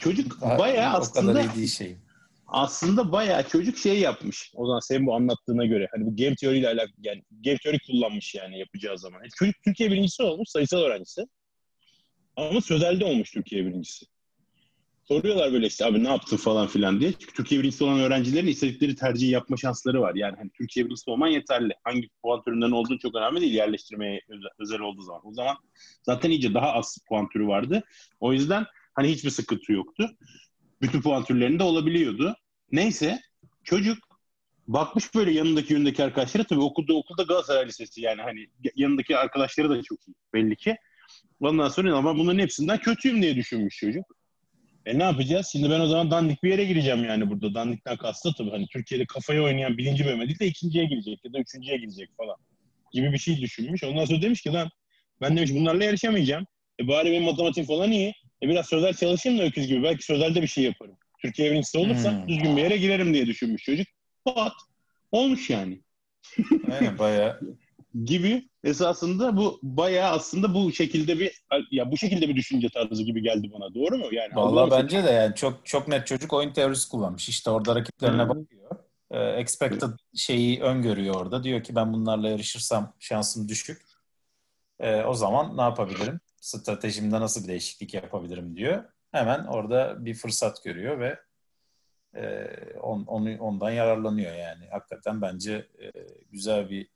Çocuk 0.00 0.40
bayağı 0.40 0.92
aslında... 0.96 1.30
O 1.30 1.34
kadar 1.34 1.56
iyi 1.56 1.68
şey 1.68 1.96
aslında 2.50 3.12
bayağı 3.12 3.48
çocuk 3.48 3.78
şey 3.78 4.00
yapmış. 4.00 4.52
O 4.54 4.66
zaman 4.66 4.80
senin 4.80 5.06
bu 5.06 5.14
anlattığına 5.14 5.66
göre. 5.66 5.88
Hani 5.92 6.06
bu 6.06 6.16
game 6.16 6.34
teoriyle 6.34 6.68
alakalı 6.68 6.96
yani 7.02 7.22
game 7.30 7.58
teori 7.62 7.78
kullanmış 7.86 8.34
yani 8.34 8.58
yapacağı 8.58 8.98
zaman. 8.98 9.18
Yani 9.18 9.30
çocuk 9.38 9.54
Türkiye 9.64 9.90
birincisi 9.90 10.22
olmuş 10.22 10.48
sayısal 10.48 10.78
öğrencisi. 10.78 11.26
Ama 12.36 12.60
sözelde 12.60 13.04
olmuş 13.04 13.30
Türkiye 13.30 13.66
birincisi. 13.66 14.06
Soruyorlar 15.04 15.52
böyle 15.52 15.66
işte 15.66 15.84
abi 15.84 16.04
ne 16.04 16.08
yaptın 16.08 16.36
falan 16.36 16.66
filan 16.66 17.00
diye. 17.00 17.12
Çünkü 17.12 17.34
Türkiye 17.34 17.60
birincisi 17.60 17.84
olan 17.84 18.00
öğrencilerin 18.00 18.46
istedikleri 18.46 18.94
tercihi 18.96 19.30
yapma 19.30 19.56
şansları 19.56 20.00
var. 20.00 20.14
Yani 20.14 20.36
hani 20.36 20.50
Türkiye 20.50 20.86
birincisi 20.86 21.10
olman 21.10 21.28
yeterli. 21.28 21.72
Hangi 21.84 22.08
puan 22.22 22.42
türünden 22.42 22.70
olduğu 22.70 22.98
çok 22.98 23.14
önemli 23.14 23.40
değil 23.40 23.54
yerleştirmeye 23.54 24.20
özel 24.58 24.80
olduğu 24.80 25.02
zaman. 25.02 25.20
O 25.24 25.32
zaman 25.32 25.56
zaten 26.02 26.30
iyice 26.30 26.54
daha 26.54 26.72
az 26.72 26.98
puan 27.08 27.28
türü 27.28 27.46
vardı. 27.46 27.82
O 28.20 28.32
yüzden 28.32 28.66
hani 28.94 29.08
hiçbir 29.08 29.30
sıkıntı 29.30 29.72
yoktu 29.72 30.10
bütün 30.82 31.02
puan 31.02 31.24
türlerinde 31.24 31.62
olabiliyordu. 31.62 32.36
Neyse 32.72 33.20
çocuk 33.64 33.98
bakmış 34.68 35.14
böyle 35.14 35.30
yanındaki 35.30 35.72
yönündeki 35.72 36.04
arkadaşları 36.04 36.44
tabii 36.44 36.60
okulda 36.60 36.94
okulda 36.94 37.22
Galatasaray 37.22 37.66
Lisesi 37.66 38.00
yani 38.00 38.22
hani 38.22 38.46
yanındaki 38.76 39.16
arkadaşları 39.16 39.70
da 39.70 39.82
çok 39.82 40.08
iyi 40.08 40.14
belli 40.34 40.56
ki. 40.56 40.76
Ondan 41.40 41.68
sonra 41.68 41.96
ama 41.96 42.18
bunların 42.18 42.38
hepsinden 42.38 42.78
kötüyüm 42.78 43.22
diye 43.22 43.36
düşünmüş 43.36 43.76
çocuk. 43.76 44.04
E 44.86 44.98
ne 44.98 45.02
yapacağız? 45.02 45.48
Şimdi 45.52 45.70
ben 45.70 45.80
o 45.80 45.86
zaman 45.86 46.10
dandik 46.10 46.42
bir 46.42 46.50
yere 46.50 46.64
gireceğim 46.64 47.04
yani 47.04 47.30
burada. 47.30 47.54
Dandikten 47.54 47.96
kastı 47.96 48.30
tabii 48.38 48.50
hani 48.50 48.66
Türkiye'de 48.66 49.06
kafaya 49.06 49.42
oynayan 49.42 49.78
birinci 49.78 50.04
bölüme 50.04 50.26
değil 50.26 50.38
de 50.38 50.46
ikinciye 50.46 50.84
girecek 50.84 51.24
ya 51.24 51.32
da 51.32 51.38
üçüncüye 51.38 51.76
girecek 51.76 52.08
falan 52.16 52.36
gibi 52.92 53.12
bir 53.12 53.18
şey 53.18 53.40
düşünmüş. 53.40 53.84
Ondan 53.84 54.04
sonra 54.04 54.22
demiş 54.22 54.42
ki 54.42 54.52
lan 54.52 54.70
ben 55.20 55.36
demiş 55.36 55.50
bunlarla 55.54 55.84
yarışamayacağım. 55.84 56.46
E 56.80 56.88
bari 56.88 57.10
benim 57.10 57.22
matematik 57.22 57.66
falan 57.66 57.92
iyi. 57.92 58.14
E 58.42 58.48
biraz 58.48 58.66
sözel 58.66 58.94
çalışayım 58.94 59.38
da 59.38 59.42
öküz 59.42 59.66
gibi. 59.66 59.82
Belki 59.82 60.04
sözelde 60.04 60.42
bir 60.42 60.46
şey 60.46 60.64
yaparım. 60.64 60.96
Türkiye 61.22 61.50
birincisi 61.50 61.78
olursa 61.78 62.12
hmm. 62.12 62.28
düzgün 62.28 62.56
bir 62.56 62.62
yere 62.62 62.76
girerim 62.76 63.14
diye 63.14 63.26
düşünmüş 63.26 63.64
çocuk. 63.64 63.86
Pat. 64.24 64.52
Olmuş 65.12 65.50
yani. 65.50 65.80
Aynen 66.72 66.98
bayağı. 66.98 67.40
gibi 68.04 68.48
esasında 68.64 69.36
bu 69.36 69.58
bayağı 69.62 70.10
aslında 70.10 70.54
bu 70.54 70.72
şekilde 70.72 71.18
bir 71.18 71.42
ya 71.70 71.92
bu 71.92 71.96
şekilde 71.96 72.28
bir 72.28 72.36
düşünce 72.36 72.68
tarzı 72.68 73.02
gibi 73.02 73.22
geldi 73.22 73.50
bana. 73.52 73.74
Doğru 73.74 73.98
mu? 73.98 74.06
Yani 74.12 74.34
Vallahi 74.34 74.70
bence 74.70 75.04
de 75.04 75.10
yani 75.10 75.34
çok 75.34 75.66
çok 75.66 75.88
net 75.88 76.06
çocuk 76.06 76.32
oyun 76.32 76.52
teorisi 76.52 76.88
kullanmış. 76.88 77.28
İşte 77.28 77.50
orada 77.50 77.74
rakiplerine 77.74 78.22
hmm. 78.22 78.28
bakıyor. 78.28 78.70
E, 79.10 79.18
expected 79.18 79.90
şeyi 80.14 80.60
öngörüyor 80.60 81.14
orada. 81.14 81.44
Diyor 81.44 81.62
ki 81.62 81.74
ben 81.74 81.92
bunlarla 81.92 82.28
yarışırsam 82.28 82.94
şansım 82.98 83.48
düşük. 83.48 83.82
E, 84.80 85.02
o 85.02 85.14
zaman 85.14 85.56
ne 85.56 85.62
yapabilirim? 85.62 86.20
Stratejimde 86.40 87.20
nasıl 87.20 87.42
bir 87.42 87.48
değişiklik 87.48 87.94
yapabilirim 87.94 88.56
diyor. 88.56 88.84
Hemen 89.12 89.44
orada 89.44 90.04
bir 90.04 90.14
fırsat 90.14 90.64
görüyor 90.64 91.00
ve 91.00 91.18
e, 92.16 92.46
on, 92.80 93.04
onu 93.04 93.38
ondan 93.38 93.70
yararlanıyor 93.70 94.34
yani. 94.34 94.66
Hakikaten 94.70 95.22
bence 95.22 95.68
e, 95.82 95.92
güzel 96.32 96.70
bir 96.70 96.88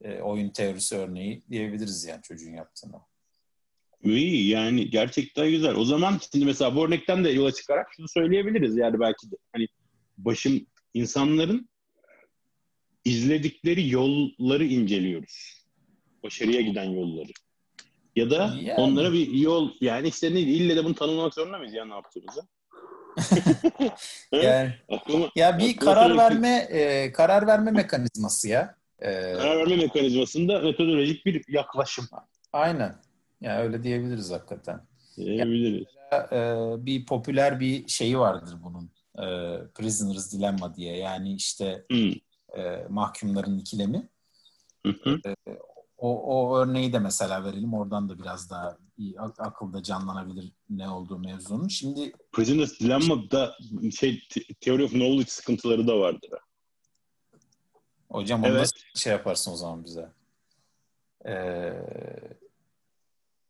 e, 0.00 0.20
oyun 0.20 0.48
teorisi 0.48 0.96
örneği 0.96 1.42
diyebiliriz 1.50 2.04
yani 2.04 2.22
çocuğun 2.22 2.52
yaptığını. 2.54 3.00
İyi 4.02 4.48
yani 4.48 4.90
gerçekten 4.90 5.50
güzel. 5.50 5.74
O 5.74 5.84
zaman 5.84 6.20
şimdi 6.32 6.44
mesela 6.44 6.76
bu 6.76 6.86
örnekten 6.86 7.24
de 7.24 7.30
yola 7.30 7.52
çıkarak 7.52 7.86
şunu 7.96 8.08
söyleyebiliriz 8.08 8.76
yani 8.76 9.00
belki 9.00 9.30
de 9.30 9.36
hani 9.52 9.66
başım 10.18 10.66
insanların 10.94 11.68
izledikleri 13.04 13.90
yolları 13.90 14.64
inceliyoruz. 14.64 15.66
Başarıya 16.22 16.60
giden 16.60 16.90
yolları. 16.90 17.32
Ya 18.16 18.30
da 18.30 18.54
yani. 18.60 18.74
onlara 18.76 19.12
bir 19.12 19.30
yol 19.30 19.70
yani 19.80 20.08
işte 20.08 20.34
ne 20.34 20.40
ille 20.40 20.76
de 20.76 20.84
bunu 20.84 20.94
tanımlamak 20.94 21.34
zorunda 21.34 21.58
mıyız 21.58 21.74
ya 21.74 21.84
ne 21.84 21.94
yaptığımızı? 21.94 22.42
yani, 24.32 24.74
aklıma, 24.88 25.30
ya 25.36 25.58
bir 25.58 25.76
karar 25.76 26.16
verme 26.16 26.66
e, 26.70 27.12
karar 27.12 27.46
verme 27.46 27.70
mekanizması 27.70 28.48
ya. 28.48 28.76
E, 28.98 29.32
karar 29.32 29.56
verme 29.56 29.76
mekanizmasında 29.76 30.60
metodolojik 30.60 31.26
bir 31.26 31.44
yaklaşım. 31.48 32.08
Aynen. 32.52 32.96
Yani 33.40 33.62
öyle 33.62 33.82
diyebiliriz 33.82 34.30
hakikaten. 34.30 34.80
Diyebiliriz. 35.16 35.86
Yani, 36.12 36.26
e, 36.32 36.86
bir 36.86 37.06
popüler 37.06 37.60
bir 37.60 37.88
şeyi 37.88 38.18
vardır 38.18 38.56
bunun. 38.62 38.90
E, 39.18 39.26
Prisoner's 39.74 40.32
Dilemma 40.32 40.74
diye. 40.74 40.96
Yani 40.96 41.34
işte 41.34 41.84
hmm. 41.90 42.12
e, 42.56 42.86
mahkumların 42.88 43.58
ikilemi. 43.58 44.08
Hı 44.86 44.92
hı. 45.02 45.20
E, 45.26 45.34
o, 46.02 46.22
o 46.22 46.58
örneği 46.58 46.92
de 46.92 46.98
mesela 46.98 47.44
verelim. 47.44 47.74
Oradan 47.74 48.08
da 48.08 48.18
biraz 48.18 48.50
daha 48.50 48.76
iyi, 48.98 49.20
akılda 49.20 49.82
canlanabilir 49.82 50.52
ne 50.70 50.88
olduğu 50.88 51.18
mevzunun. 51.18 51.68
Şimdi 51.68 52.12
Prisoner's 52.32 52.80
Dilemma'da 52.80 53.56
şey 53.98 54.22
Theory 54.60 54.84
of 54.84 54.90
Knowledge 54.90 55.30
sıkıntıları 55.30 55.86
da 55.88 55.98
vardır. 55.98 56.30
Hocam 58.10 58.40
onu 58.40 58.48
evet. 58.48 58.60
nasıl 58.60 58.76
şey 58.94 59.12
yaparsın 59.12 59.52
o 59.52 59.56
zaman 59.56 59.84
bize? 59.84 60.08
Ee, 61.26 61.72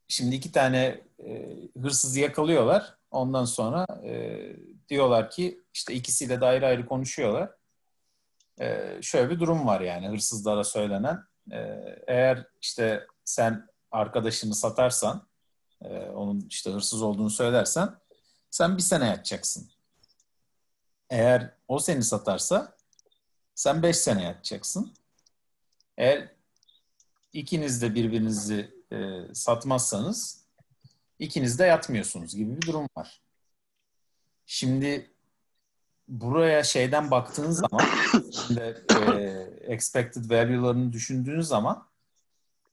şimdi 0.07 0.35
iki 0.35 0.51
tane 0.51 1.01
e, 1.19 1.57
hırsızı 1.81 2.19
yakalıyorlar. 2.19 2.97
Ondan 3.11 3.45
sonra 3.45 3.85
e, 4.03 4.39
diyorlar 4.89 5.29
ki 5.29 5.61
işte 5.73 5.93
ikisiyle 5.93 6.41
de 6.41 6.45
ayrı 6.45 6.65
ayrı 6.65 6.85
konuşuyorlar. 6.85 7.49
E, 8.61 8.97
şöyle 9.01 9.29
bir 9.29 9.39
durum 9.39 9.67
var 9.67 9.81
yani 9.81 10.07
hırsızlara 10.07 10.63
söylenen 10.63 11.32
eğer 12.07 12.47
işte 12.61 13.07
sen 13.25 13.67
arkadaşını 13.91 14.55
satarsan, 14.55 15.27
e, 15.81 15.87
onun 15.99 16.47
işte 16.49 16.71
hırsız 16.71 17.01
olduğunu 17.01 17.29
söylersen 17.29 17.89
sen 18.51 18.77
bir 18.77 18.81
sene 18.81 19.07
yatacaksın. 19.07 19.69
Eğer 21.09 21.53
o 21.67 21.79
seni 21.79 22.03
satarsa 22.03 22.77
sen 23.55 23.83
beş 23.83 23.97
sene 23.97 24.23
yatacaksın. 24.23 24.93
Eğer 25.97 26.35
ikiniz 27.33 27.81
de 27.81 27.95
birbirinizi 27.95 28.83
e, 28.91 29.19
satmazsanız 29.33 30.45
ikiniz 31.19 31.59
de 31.59 31.65
yatmıyorsunuz 31.65 32.35
gibi 32.35 32.61
bir 32.61 32.67
durum 32.67 32.89
var. 32.97 33.21
Şimdi 34.45 35.12
buraya 36.07 36.63
şeyden 36.63 37.11
baktığın 37.11 37.51
zaman 37.51 37.81
de, 38.49 38.83
e, 38.95 39.73
expected 39.73 40.29
value'larını 40.29 40.93
düşündüğün 40.93 41.41
zaman 41.41 41.87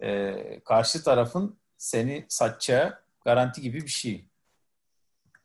e, 0.03 0.61
karşı 0.65 1.05
tarafın 1.05 1.57
seni 1.79 2.27
satacağı 2.29 2.99
garanti 3.25 3.61
gibi 3.61 3.83
bir 3.83 3.89
şey. 3.89 4.25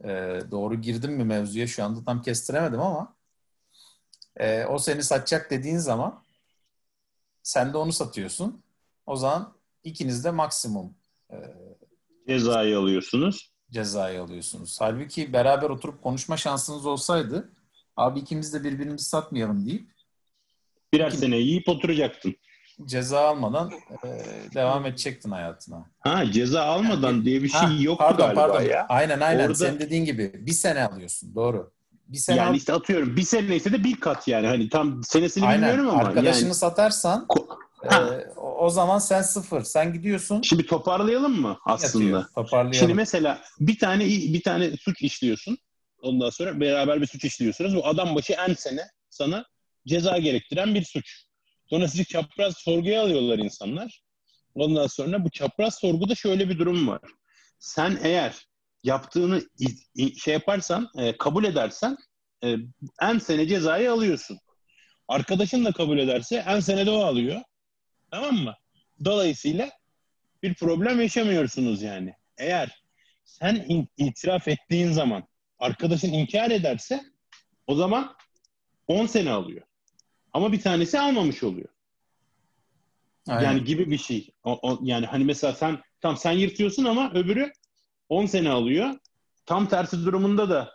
E, 0.03 0.39
doğru 0.51 0.81
girdim 0.81 1.13
mi 1.13 1.23
mevzuya 1.23 1.67
şu 1.67 1.83
anda 1.83 2.05
tam 2.05 2.21
kestiremedim 2.21 2.81
ama 2.81 3.15
e, 4.37 4.65
o 4.65 4.79
seni 4.79 5.03
satacak 5.03 5.51
dediğin 5.51 5.77
zaman 5.77 6.23
sen 7.43 7.73
de 7.73 7.77
onu 7.77 7.93
satıyorsun. 7.93 8.63
O 9.05 9.15
zaman 9.15 9.53
ikiniz 9.83 10.23
de 10.23 10.31
maksimum 10.31 10.95
e, 11.31 11.35
cezayı 12.27 12.79
alıyorsunuz. 12.79 13.51
Cezayı 13.71 14.21
alıyorsunuz. 14.21 14.77
Halbuki 14.81 15.33
beraber 15.33 15.69
oturup 15.69 16.03
konuşma 16.03 16.37
şansınız 16.37 16.85
olsaydı 16.85 17.49
Abi 17.97 18.19
ikimiz 18.19 18.53
de 18.53 18.63
birbirimizi 18.63 19.05
satmayalım 19.05 19.65
deyip 19.65 19.89
birer 20.93 21.07
iki, 21.07 21.17
sene 21.17 21.37
yiyip 21.37 21.69
oturacaktın. 21.69 22.35
Ceza 22.85 23.19
almadan 23.19 23.71
e, 24.03 24.07
devam 24.53 24.85
edecektin 24.85 25.31
hayatına. 25.31 25.85
Ha 25.99 26.31
ceza 26.31 26.63
almadan 26.63 27.11
yani, 27.11 27.25
diye 27.25 27.43
bir 27.43 27.49
şey 27.49 27.59
ha, 27.61 27.73
yoktu 27.79 28.05
pardon, 28.07 28.25
galiba 28.25 28.47
pardon. 28.47 28.61
ya. 28.61 28.85
Aynen 28.89 29.19
aynen 29.19 29.43
Orada... 29.43 29.55
senin 29.55 29.79
dediğin 29.79 30.05
gibi 30.05 30.31
bir 30.35 30.51
sene 30.51 30.83
alıyorsun 30.83 31.35
doğru. 31.35 31.71
Bir 32.07 32.17
sene 32.17 32.37
yani 32.37 32.49
al... 32.49 32.55
işte 32.55 32.73
atıyorum 32.73 33.15
bir 33.15 33.21
sene 33.21 33.55
ise 33.55 33.71
de 33.71 33.83
bir 33.83 33.99
kat 33.99 34.27
yani 34.27 34.47
hani 34.47 34.69
tam 34.69 35.03
senesini 35.03 35.45
aynen. 35.45 35.69
bilmiyorum 35.69 35.89
ama. 35.89 36.07
Arkadaşını 36.07 36.43
yani... 36.43 36.55
satarsan 36.55 37.27
e, 37.83 37.95
o 38.37 38.69
zaman 38.69 38.99
sen 38.99 39.21
sıfır. 39.21 39.63
Sen 39.63 39.93
gidiyorsun. 39.93 40.41
Şimdi 40.41 40.65
toparlayalım 40.65 41.41
mı 41.41 41.57
aslında? 41.65 42.03
Yatıyor, 42.03 42.25
toparlayalım. 42.35 42.73
Şimdi 42.73 42.93
mesela 42.93 43.41
bir 43.59 43.79
tane 43.79 44.05
bir 44.05 44.43
tane 44.43 44.71
suç 44.77 45.01
işliyorsun. 45.01 45.57
Ondan 46.05 46.29
sonra 46.29 46.59
beraber 46.59 47.01
bir 47.01 47.07
suç 47.07 47.25
işliyorsunuz. 47.25 47.75
Bu 47.75 47.87
adam 47.87 48.15
başı 48.15 48.33
en 48.33 48.53
sene 48.53 48.87
sana 49.09 49.45
ceza 49.87 50.17
gerektiren 50.17 50.75
bir 50.75 50.83
suç. 50.83 51.23
Sonra 51.69 51.87
sizi 51.87 52.05
çapraz 52.05 52.57
sorguya 52.57 53.03
alıyorlar 53.03 53.37
insanlar. 53.37 54.01
Ondan 54.55 54.87
sonra 54.87 55.23
bu 55.23 55.29
çapraz 55.29 55.75
sorguda 55.75 56.15
şöyle 56.15 56.49
bir 56.49 56.59
durum 56.59 56.87
var. 56.87 57.01
Sen 57.59 57.99
eğer 58.03 58.47
yaptığını 58.83 59.41
şey 60.17 60.33
yaparsan, 60.33 60.89
e, 60.97 61.17
kabul 61.17 61.43
edersen 61.43 61.97
e, 62.43 62.55
en 63.01 63.19
sene 63.19 63.47
cezayı 63.47 63.91
alıyorsun. 63.91 64.39
Arkadaşın 65.07 65.65
da 65.65 65.71
kabul 65.71 65.97
ederse 65.97 66.43
en 66.47 66.59
senede 66.59 66.91
o 66.91 67.03
alıyor. 67.03 67.41
Tamam 68.11 68.35
mı? 68.35 68.55
Dolayısıyla 69.05 69.69
bir 70.43 70.53
problem 70.53 71.01
yaşamıyorsunuz 71.01 71.81
yani. 71.81 72.13
Eğer 72.37 72.83
sen 73.23 73.87
itiraf 73.97 74.47
ettiğin 74.47 74.91
zaman 74.91 75.23
arkadaşın 75.65 76.13
inkar 76.13 76.51
ederse 76.51 77.03
o 77.67 77.75
zaman 77.75 78.15
10 78.87 79.05
sene 79.05 79.31
alıyor. 79.31 79.61
Ama 80.33 80.51
bir 80.51 80.61
tanesi 80.61 80.99
almamış 80.99 81.43
oluyor. 81.43 81.69
Aynen. 83.27 83.43
Yani 83.43 83.63
gibi 83.63 83.91
bir 83.91 83.97
şey. 83.97 84.29
O, 84.43 84.59
o, 84.61 84.79
yani 84.83 85.05
hani 85.05 85.23
mesela 85.23 85.53
sen 85.53 85.79
tam 86.01 86.17
sen 86.17 86.31
yırtıyorsun 86.31 86.85
ama 86.85 87.11
öbürü 87.13 87.51
10 88.09 88.25
sene 88.25 88.49
alıyor. 88.49 88.93
Tam 89.45 89.67
tersi 89.67 90.05
durumunda 90.05 90.49
da 90.49 90.71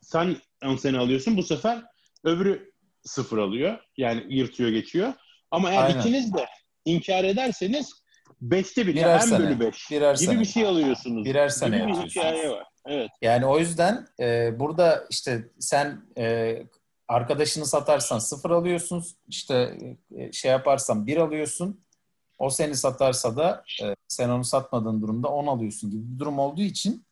sen 0.00 0.36
10 0.64 0.76
sene 0.76 0.98
alıyorsun. 0.98 1.36
Bu 1.36 1.42
sefer 1.42 1.82
öbürü 2.24 2.72
sıfır 3.02 3.38
alıyor. 3.38 3.78
Yani 3.96 4.26
yırtıyor 4.28 4.70
geçiyor. 4.70 5.12
Ama 5.50 5.70
eğer 5.70 5.84
Aynen. 5.84 6.00
ikiniz 6.00 6.34
de 6.34 6.46
inkar 6.84 7.24
ederseniz 7.24 7.92
beşte 8.40 8.86
bir, 8.86 8.94
birer 8.94 9.20
en 9.20 9.38
bölü 9.38 9.60
beş 9.60 9.90
birer 9.90 10.14
gibi 10.14 10.24
sene. 10.26 10.40
bir 10.40 10.44
şey 10.44 10.66
alıyorsunuz. 10.66 11.24
Birer 11.24 11.48
sene 11.48 11.78
gibi 11.78 11.88
bir 11.88 11.94
hikaye 11.94 12.50
var. 12.50 12.66
Evet. 12.86 13.10
Yani 13.22 13.46
o 13.46 13.58
yüzden 13.58 14.06
e, 14.20 14.60
burada 14.60 15.06
işte 15.10 15.48
sen 15.58 16.02
e, 16.18 16.56
arkadaşını 17.08 17.66
satarsan 17.66 18.18
sıfır 18.18 18.50
alıyorsun. 18.50 19.04
İşte 19.28 19.78
e, 20.16 20.32
şey 20.32 20.50
yaparsan 20.50 21.06
bir 21.06 21.16
alıyorsun. 21.16 21.84
O 22.38 22.50
seni 22.50 22.76
satarsa 22.76 23.36
da 23.36 23.64
e, 23.82 23.94
sen 24.08 24.28
onu 24.28 24.44
satmadığın 24.44 25.02
durumda 25.02 25.28
on 25.28 25.46
alıyorsun 25.46 25.90
gibi 25.90 26.14
bir 26.14 26.18
durum 26.18 26.38
olduğu 26.38 26.62
için 26.62 27.04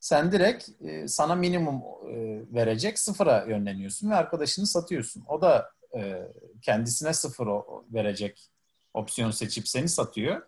sen 0.00 0.32
direkt 0.32 0.68
e, 0.84 1.08
sana 1.08 1.34
minimum 1.34 1.82
e, 2.10 2.14
verecek 2.54 2.98
sıfıra 2.98 3.44
yönleniyorsun 3.48 4.10
ve 4.10 4.14
arkadaşını 4.14 4.66
satıyorsun. 4.66 5.24
O 5.28 5.40
da 5.40 5.70
e, 5.96 6.22
kendisine 6.62 7.12
sıfır 7.12 7.46
o, 7.46 7.84
verecek 7.92 8.50
opsiyon 8.94 9.30
seçip 9.30 9.68
seni 9.68 9.88
satıyor. 9.88 10.42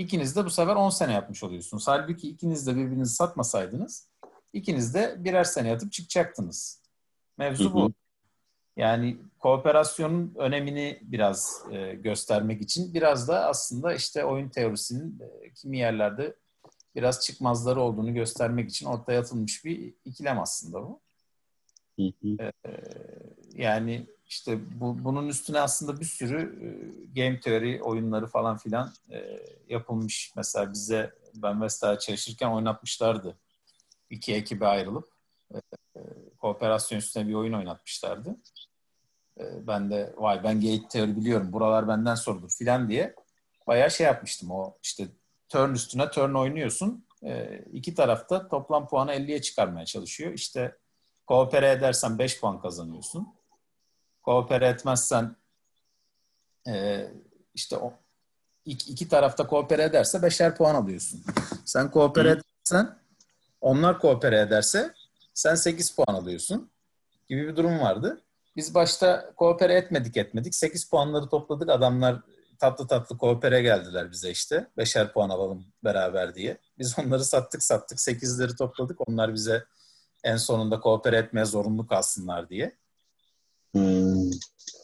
İkiniz 0.00 0.36
de 0.36 0.44
bu 0.44 0.50
sefer 0.50 0.76
10 0.76 0.90
sene 0.90 1.12
yapmış 1.12 1.42
oluyorsunuz. 1.42 1.88
Halbuki 1.88 2.28
ikiniz 2.28 2.66
de 2.66 2.76
birbirinizi 2.76 3.14
satmasaydınız 3.14 4.10
ikiniz 4.52 4.94
de 4.94 5.16
birer 5.18 5.44
sene 5.44 5.68
yatıp 5.68 5.92
çıkacaktınız. 5.92 6.82
Mevzu 7.38 7.74
bu. 7.74 7.92
Yani 8.76 9.16
kooperasyonun 9.38 10.34
önemini 10.36 10.98
biraz 11.02 11.64
e, 11.70 11.94
göstermek 11.94 12.62
için 12.62 12.94
biraz 12.94 13.28
da 13.28 13.46
aslında 13.46 13.94
işte 13.94 14.24
oyun 14.24 14.48
teorisinin 14.48 15.20
e, 15.20 15.52
kimi 15.54 15.78
yerlerde 15.78 16.36
biraz 16.94 17.26
çıkmazları 17.26 17.80
olduğunu 17.80 18.14
göstermek 18.14 18.70
için 18.70 18.86
ortaya 18.86 19.20
atılmış 19.20 19.64
bir 19.64 19.94
ikilem 20.04 20.40
aslında 20.40 20.82
bu. 20.82 21.00
E, 22.40 22.52
yani 23.54 24.06
işte 24.30 24.80
bu, 24.80 25.04
bunun 25.04 25.28
üstüne 25.28 25.60
aslında 25.60 26.00
bir 26.00 26.04
sürü 26.04 26.40
e, 26.40 26.66
game 27.20 27.40
theory 27.40 27.82
oyunları 27.82 28.26
falan 28.26 28.56
filan 28.56 28.92
e, 29.10 29.40
yapılmış. 29.68 30.32
Mesela 30.36 30.72
bize 30.72 31.14
ben 31.34 31.62
Vestel'e 31.62 31.98
çalışırken 31.98 32.48
oynatmışlardı. 32.48 33.38
İki 34.10 34.34
ekibe 34.34 34.66
ayrılıp 34.66 35.12
e, 35.54 35.56
e, 35.96 36.00
kooperasyon 36.38 36.98
üstüne 36.98 37.28
bir 37.28 37.34
oyun 37.34 37.52
oynatmışlardı. 37.52 38.36
E, 39.40 39.66
ben 39.66 39.90
de 39.90 40.14
vay 40.16 40.44
ben 40.44 40.60
game 40.60 40.88
theory 40.88 41.16
biliyorum 41.16 41.52
buralar 41.52 41.88
benden 41.88 42.14
sorulur 42.14 42.50
filan 42.50 42.88
diye 42.88 43.14
bayağı 43.66 43.90
şey 43.90 44.06
yapmıştım. 44.06 44.50
O 44.50 44.78
işte 44.82 45.08
turn 45.48 45.74
üstüne 45.74 46.10
turn 46.10 46.34
oynuyorsun. 46.34 47.06
E, 47.22 47.58
iki 47.72 47.94
tarafta 47.94 48.48
toplam 48.48 48.88
puanı 48.88 49.14
50'ye 49.14 49.42
çıkarmaya 49.42 49.86
çalışıyor. 49.86 50.32
İşte 50.32 50.76
koopere 51.26 51.70
edersen 51.70 52.18
5 52.18 52.40
puan 52.40 52.60
kazanıyorsun 52.60 53.39
koopere 54.30 54.68
etmezsen 54.68 55.36
e, 56.68 57.06
işte 57.54 57.76
o 57.76 57.92
iki, 58.64 58.92
iki 58.92 59.08
tarafta 59.08 59.46
koopere 59.46 59.82
ederse 59.82 60.22
beşer 60.22 60.56
puan 60.56 60.74
alıyorsun. 60.74 61.24
Sen 61.64 61.90
koopere 61.90 62.30
Hı. 62.30 62.32
edersen 62.32 62.98
onlar 63.60 63.98
koopere 63.98 64.40
ederse 64.40 64.94
sen 65.34 65.54
8 65.54 65.96
puan 65.96 66.14
alıyorsun 66.14 66.70
gibi 67.28 67.48
bir 67.48 67.56
durum 67.56 67.80
vardı. 67.80 68.20
Biz 68.56 68.74
başta 68.74 69.32
koopere 69.36 69.74
etmedik 69.74 70.16
etmedik. 70.16 70.54
8 70.54 70.90
puanları 70.90 71.28
topladık. 71.28 71.68
Adamlar 71.68 72.20
tatlı 72.58 72.86
tatlı 72.86 73.18
koopere 73.18 73.62
geldiler 73.62 74.10
bize 74.10 74.30
işte. 74.30 74.70
Beşer 74.76 75.12
puan 75.12 75.28
alalım 75.28 75.66
beraber 75.84 76.34
diye. 76.34 76.58
Biz 76.78 76.98
onları 76.98 77.24
sattık 77.24 77.62
sattık. 77.62 77.98
8'leri 77.98 78.56
topladık. 78.56 79.08
Onlar 79.08 79.34
bize 79.34 79.64
en 80.24 80.36
sonunda 80.36 80.80
koopere 80.80 81.16
etmeye 81.16 81.44
zorunlu 81.44 81.86
kalsınlar 81.86 82.48
diye. 82.48 82.80
Hmm. 83.72 84.30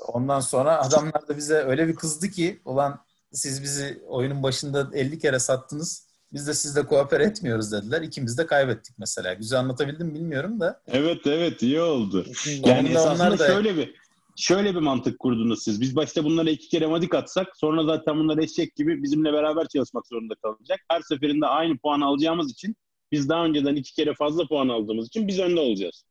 Ondan 0.09 0.41
sonra 0.41 0.79
adamlar 0.83 1.29
da 1.29 1.37
bize 1.37 1.55
öyle 1.55 1.89
bir 1.89 1.95
kızdı 1.95 2.31
ki 2.31 2.61
ulan 2.65 3.01
siz 3.33 3.63
bizi 3.63 4.03
oyunun 4.09 4.43
başında 4.43 4.91
50 4.93 5.19
kere 5.19 5.39
sattınız. 5.39 6.07
Biz 6.33 6.47
de 6.47 6.55
sizle 6.55 6.87
kooper 6.87 7.21
etmiyoruz 7.21 7.73
dediler. 7.73 8.03
İkimiz 8.03 8.39
de 8.39 8.47
kaybettik 8.47 8.99
mesela. 8.99 9.35
Güzel 9.35 9.59
anlatabildim 9.59 10.15
bilmiyorum 10.15 10.61
da. 10.61 10.83
Evet 10.87 11.27
evet 11.27 11.63
iyi 11.63 11.81
oldu. 11.81 12.27
Yani 12.67 12.89
esasında 12.89 13.39
da... 13.39 13.47
şöyle 13.47 13.77
bir 13.77 13.95
şöyle 14.37 14.75
bir 14.75 14.81
mantık 14.81 15.19
kurdunuz 15.19 15.63
siz. 15.63 15.81
Biz 15.81 15.97
başta 15.97 16.25
bunlara 16.25 16.51
iki 16.51 16.69
kere 16.69 16.87
madik 16.87 17.15
atsak 17.15 17.57
sonra 17.57 17.85
zaten 17.85 18.19
bunlar 18.19 18.39
eşek 18.39 18.77
gibi 18.77 19.03
bizimle 19.03 19.33
beraber 19.33 19.67
çalışmak 19.69 20.07
zorunda 20.07 20.35
kalacak. 20.35 20.81
Her 20.89 21.01
seferinde 21.01 21.47
aynı 21.47 21.79
puan 21.79 22.01
alacağımız 22.01 22.51
için 22.53 22.77
biz 23.13 23.29
daha 23.29 23.45
önceden 23.45 23.75
iki 23.75 23.95
kere 23.95 24.15
fazla 24.15 24.47
puan 24.47 24.69
aldığımız 24.69 25.07
için 25.07 25.29
biz 25.29 25.39
önde 25.39 25.61
olacağız 25.61 26.05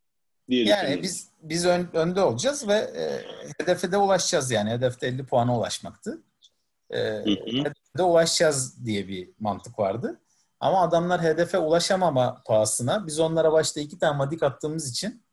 diye 0.49 0.65
Yani 0.65 1.03
biz 1.03 1.29
biz 1.41 1.65
ön, 1.65 1.89
önde 1.93 2.21
olacağız 2.21 2.67
ve 2.67 2.73
e, 2.73 3.23
hedefe 3.60 3.91
de 3.91 3.97
ulaşacağız 3.97 4.51
yani. 4.51 4.69
Hedefte 4.69 5.08
50 5.08 5.25
puana 5.25 5.58
ulaşmaktı. 5.58 6.23
E, 6.89 6.99
hedefe 7.45 8.03
ulaşacağız 8.03 8.86
diye 8.86 9.08
bir 9.08 9.29
mantık 9.39 9.79
vardı. 9.79 10.19
Ama 10.60 10.81
adamlar 10.81 11.21
hedefe 11.21 11.58
ulaşamama 11.58 12.41
pahasına 12.45 13.08
biz 13.08 13.19
onlara 13.19 13.51
başta 13.51 13.81
iki 13.81 13.99
tane 13.99 14.17
madik 14.17 14.43
attığımız 14.43 14.91
için 14.91 15.23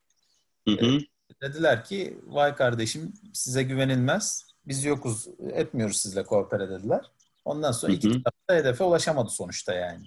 hı 0.68 0.75
hı. 0.75 0.87
E, 0.87 1.01
dediler 1.42 1.85
ki 1.85 2.18
vay 2.27 2.55
kardeşim 2.55 3.12
size 3.33 3.62
güvenilmez. 3.62 4.53
Biz 4.66 4.85
yokuz 4.85 5.29
etmiyoruz 5.53 5.96
sizle 5.96 6.25
koopere 6.25 6.70
dediler. 6.70 7.11
Ondan 7.44 7.72
sonra 7.72 7.92
hı 7.92 7.96
iki 7.96 8.09
taraf 8.09 8.48
da 8.51 8.55
hedefe 8.55 8.85
ulaşamadı 8.85 9.31
sonuçta 9.31 9.75
yani. 9.75 10.05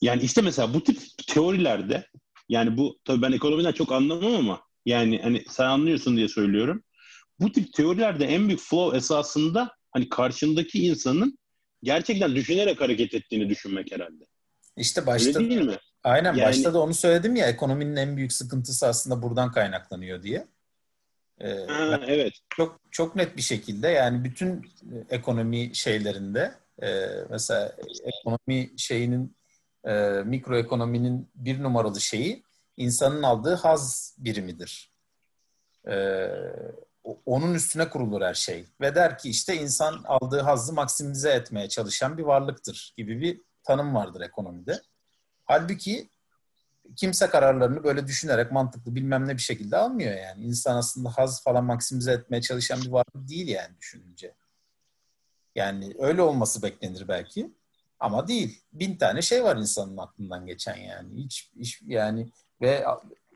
Yani 0.00 0.22
işte 0.22 0.42
mesela 0.42 0.74
bu 0.74 0.84
tip 0.84 1.02
teorilerde 1.26 2.06
yani 2.52 2.76
bu 2.76 2.98
tabii 3.04 3.22
ben 3.22 3.32
ekonomiden 3.32 3.72
çok 3.72 3.92
anlamam 3.92 4.34
ama 4.34 4.62
yani 4.86 5.20
hani 5.22 5.44
sen 5.48 5.64
anlıyorsun 5.64 6.16
diye 6.16 6.28
söylüyorum. 6.28 6.82
Bu 7.40 7.52
tip 7.52 7.72
teorilerde 7.72 8.26
en 8.26 8.48
büyük 8.48 8.60
flow 8.60 8.96
esasında 8.96 9.70
hani 9.90 10.08
karşındaki 10.08 10.86
insanın 10.86 11.38
gerçekten 11.82 12.36
düşünerek 12.36 12.80
hareket 12.80 13.14
ettiğini 13.14 13.48
düşünmek 13.48 13.92
herhalde. 13.92 14.24
İşte 14.76 15.06
başta 15.06 15.38
Öyle 15.38 15.50
değil 15.50 15.62
mi? 15.62 15.76
Aynen 16.04 16.34
yani, 16.34 16.48
başta 16.48 16.74
da 16.74 16.80
onu 16.80 16.94
söyledim 16.94 17.36
ya 17.36 17.46
ekonominin 17.46 17.96
en 17.96 18.16
büyük 18.16 18.32
sıkıntısı 18.32 18.86
aslında 18.86 19.22
buradan 19.22 19.52
kaynaklanıyor 19.52 20.22
diye. 20.22 20.46
Ee, 21.40 21.66
ha, 21.68 22.00
evet. 22.06 22.32
Çok 22.56 22.80
çok 22.90 23.16
net 23.16 23.36
bir 23.36 23.42
şekilde 23.42 23.88
yani 23.88 24.24
bütün 24.24 24.66
ekonomi 25.10 25.70
şeylerinde 25.74 26.54
e, 26.82 27.06
mesela 27.30 27.76
ekonomi 28.04 28.70
şeyinin 28.76 29.36
e, 29.84 30.22
mikroekonominin 30.24 31.30
bir 31.34 31.62
numaralı 31.62 32.00
şeyi 32.00 32.42
insanın 32.76 33.22
aldığı 33.22 33.54
haz 33.54 34.14
birimidir. 34.18 34.92
E, 35.88 36.28
onun 37.26 37.54
üstüne 37.54 37.88
kurulur 37.88 38.22
her 38.22 38.34
şey. 38.34 38.66
Ve 38.80 38.94
der 38.94 39.18
ki 39.18 39.30
işte 39.30 39.56
insan 39.56 40.02
aldığı 40.04 40.40
hazzı 40.40 40.72
maksimize 40.72 41.30
etmeye 41.30 41.68
çalışan 41.68 42.18
bir 42.18 42.22
varlıktır 42.22 42.94
gibi 42.96 43.20
bir 43.20 43.40
tanım 43.64 43.94
vardır 43.94 44.20
ekonomide. 44.20 44.82
Halbuki 45.44 46.08
kimse 46.96 47.26
kararlarını 47.26 47.84
böyle 47.84 48.06
düşünerek 48.06 48.52
mantıklı 48.52 48.94
bilmem 48.94 49.28
ne 49.28 49.32
bir 49.32 49.42
şekilde 49.42 49.76
almıyor 49.76 50.16
yani. 50.16 50.44
İnsan 50.44 50.76
aslında 50.76 51.10
haz 51.10 51.42
falan 51.42 51.64
maksimize 51.64 52.12
etmeye 52.12 52.40
çalışan 52.40 52.82
bir 52.82 52.90
varlık 52.90 53.28
değil 53.28 53.48
yani 53.48 53.78
düşününce. 53.78 54.34
Yani 55.54 55.94
öyle 55.98 56.22
olması 56.22 56.62
beklenir 56.62 57.08
belki. 57.08 57.52
Ama 58.02 58.28
değil. 58.28 58.62
Bin 58.72 58.96
tane 58.96 59.22
şey 59.22 59.44
var 59.44 59.56
insanın 59.56 59.96
aklından 59.96 60.46
geçen 60.46 60.76
yani. 60.76 61.24
Hiç, 61.24 61.50
hiç 61.56 61.82
yani 61.86 62.30
ve 62.60 62.84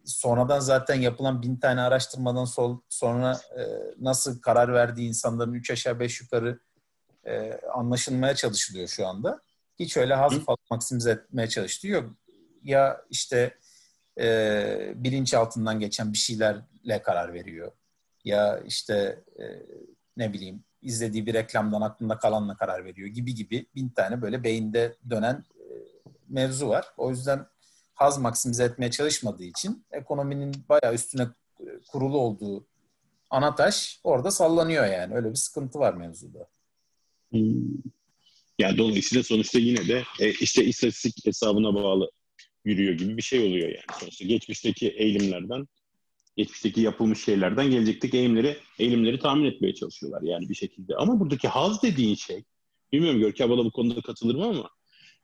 sonradan 0.04 0.60
zaten 0.60 1.00
yapılan 1.00 1.42
bin 1.42 1.56
tane 1.56 1.80
araştırmadan 1.80 2.44
sol, 2.44 2.80
sonra 2.88 3.40
e, 3.58 3.62
nasıl 4.00 4.40
karar 4.40 4.72
verdiği 4.74 5.08
insanların 5.08 5.54
üç 5.54 5.70
aşağı 5.70 6.00
beş 6.00 6.20
yukarı 6.20 6.60
e, 7.26 7.60
anlaşılmaya 7.74 8.34
çalışılıyor 8.34 8.88
şu 8.88 9.06
anda. 9.06 9.40
Hiç 9.78 9.96
öyle 9.96 10.14
haz 10.14 10.38
falan 10.44 10.58
maksimize 10.70 11.10
etmeye 11.10 11.48
çalıştığı 11.48 11.88
yok. 11.88 12.10
Ya 12.62 13.00
işte 13.10 13.58
e, 14.20 14.92
bilinç 14.94 15.34
altından 15.34 15.80
geçen 15.80 16.12
bir 16.12 16.18
şeylerle 16.18 17.02
karar 17.02 17.32
veriyor. 17.32 17.72
Ya 18.24 18.60
işte 18.60 19.24
e, 19.38 19.44
ne 20.16 20.32
bileyim 20.32 20.64
izlediği 20.86 21.26
bir 21.26 21.34
reklamdan 21.34 21.80
aklında 21.80 22.18
kalanla 22.18 22.56
karar 22.56 22.84
veriyor 22.84 23.08
gibi 23.08 23.34
gibi 23.34 23.66
bin 23.74 23.88
tane 23.88 24.22
böyle 24.22 24.44
beyinde 24.44 24.96
dönen 25.10 25.44
e, 25.54 25.64
mevzu 26.28 26.68
var. 26.68 26.86
O 26.96 27.10
yüzden 27.10 27.46
haz 27.94 28.18
maksimize 28.18 28.64
etmeye 28.64 28.90
çalışmadığı 28.90 29.44
için 29.44 29.84
ekonominin 29.92 30.54
bayağı 30.68 30.94
üstüne 30.94 31.22
e, 31.60 31.66
kurulu 31.88 32.18
olduğu 32.18 32.66
ana 33.30 33.54
taş 33.54 34.00
orada 34.04 34.30
sallanıyor 34.30 34.86
yani. 34.86 35.14
Öyle 35.14 35.30
bir 35.30 35.34
sıkıntı 35.34 35.78
var 35.78 35.94
mevzuda. 35.94 36.48
Hmm. 37.30 37.82
Yani 38.58 38.78
dolayısıyla 38.78 39.24
sonuçta 39.24 39.58
yine 39.58 39.88
de 39.88 40.02
e, 40.20 40.30
işte 40.30 40.64
istatistik 40.64 41.26
hesabına 41.26 41.74
bağlı 41.74 42.10
yürüyor 42.64 42.94
gibi 42.94 43.16
bir 43.16 43.22
şey 43.22 43.40
oluyor 43.40 43.68
yani. 43.68 44.00
Sonuçta 44.00 44.24
geçmişteki 44.24 44.88
eğilimlerden, 44.88 45.66
geçmişteki 46.36 46.80
yapılmış 46.80 47.24
şeylerden 47.24 47.70
gelecekteki 47.70 48.18
eğilimleri, 48.18 48.56
eğilimleri 48.78 49.18
tahmin 49.18 49.44
etmeye 49.44 49.74
çalışıyorlar 49.74 50.22
yani 50.22 50.48
bir 50.48 50.54
şekilde. 50.54 50.96
Ama 50.96 51.20
buradaki 51.20 51.48
haz 51.48 51.82
dediğin 51.82 52.14
şey, 52.14 52.44
bilmiyorum 52.92 53.20
Görkem 53.20 53.52
abla 53.52 53.64
bu 53.64 53.70
konuda 53.70 54.00
katılır 54.00 54.34
mı 54.34 54.44
ama 54.44 54.70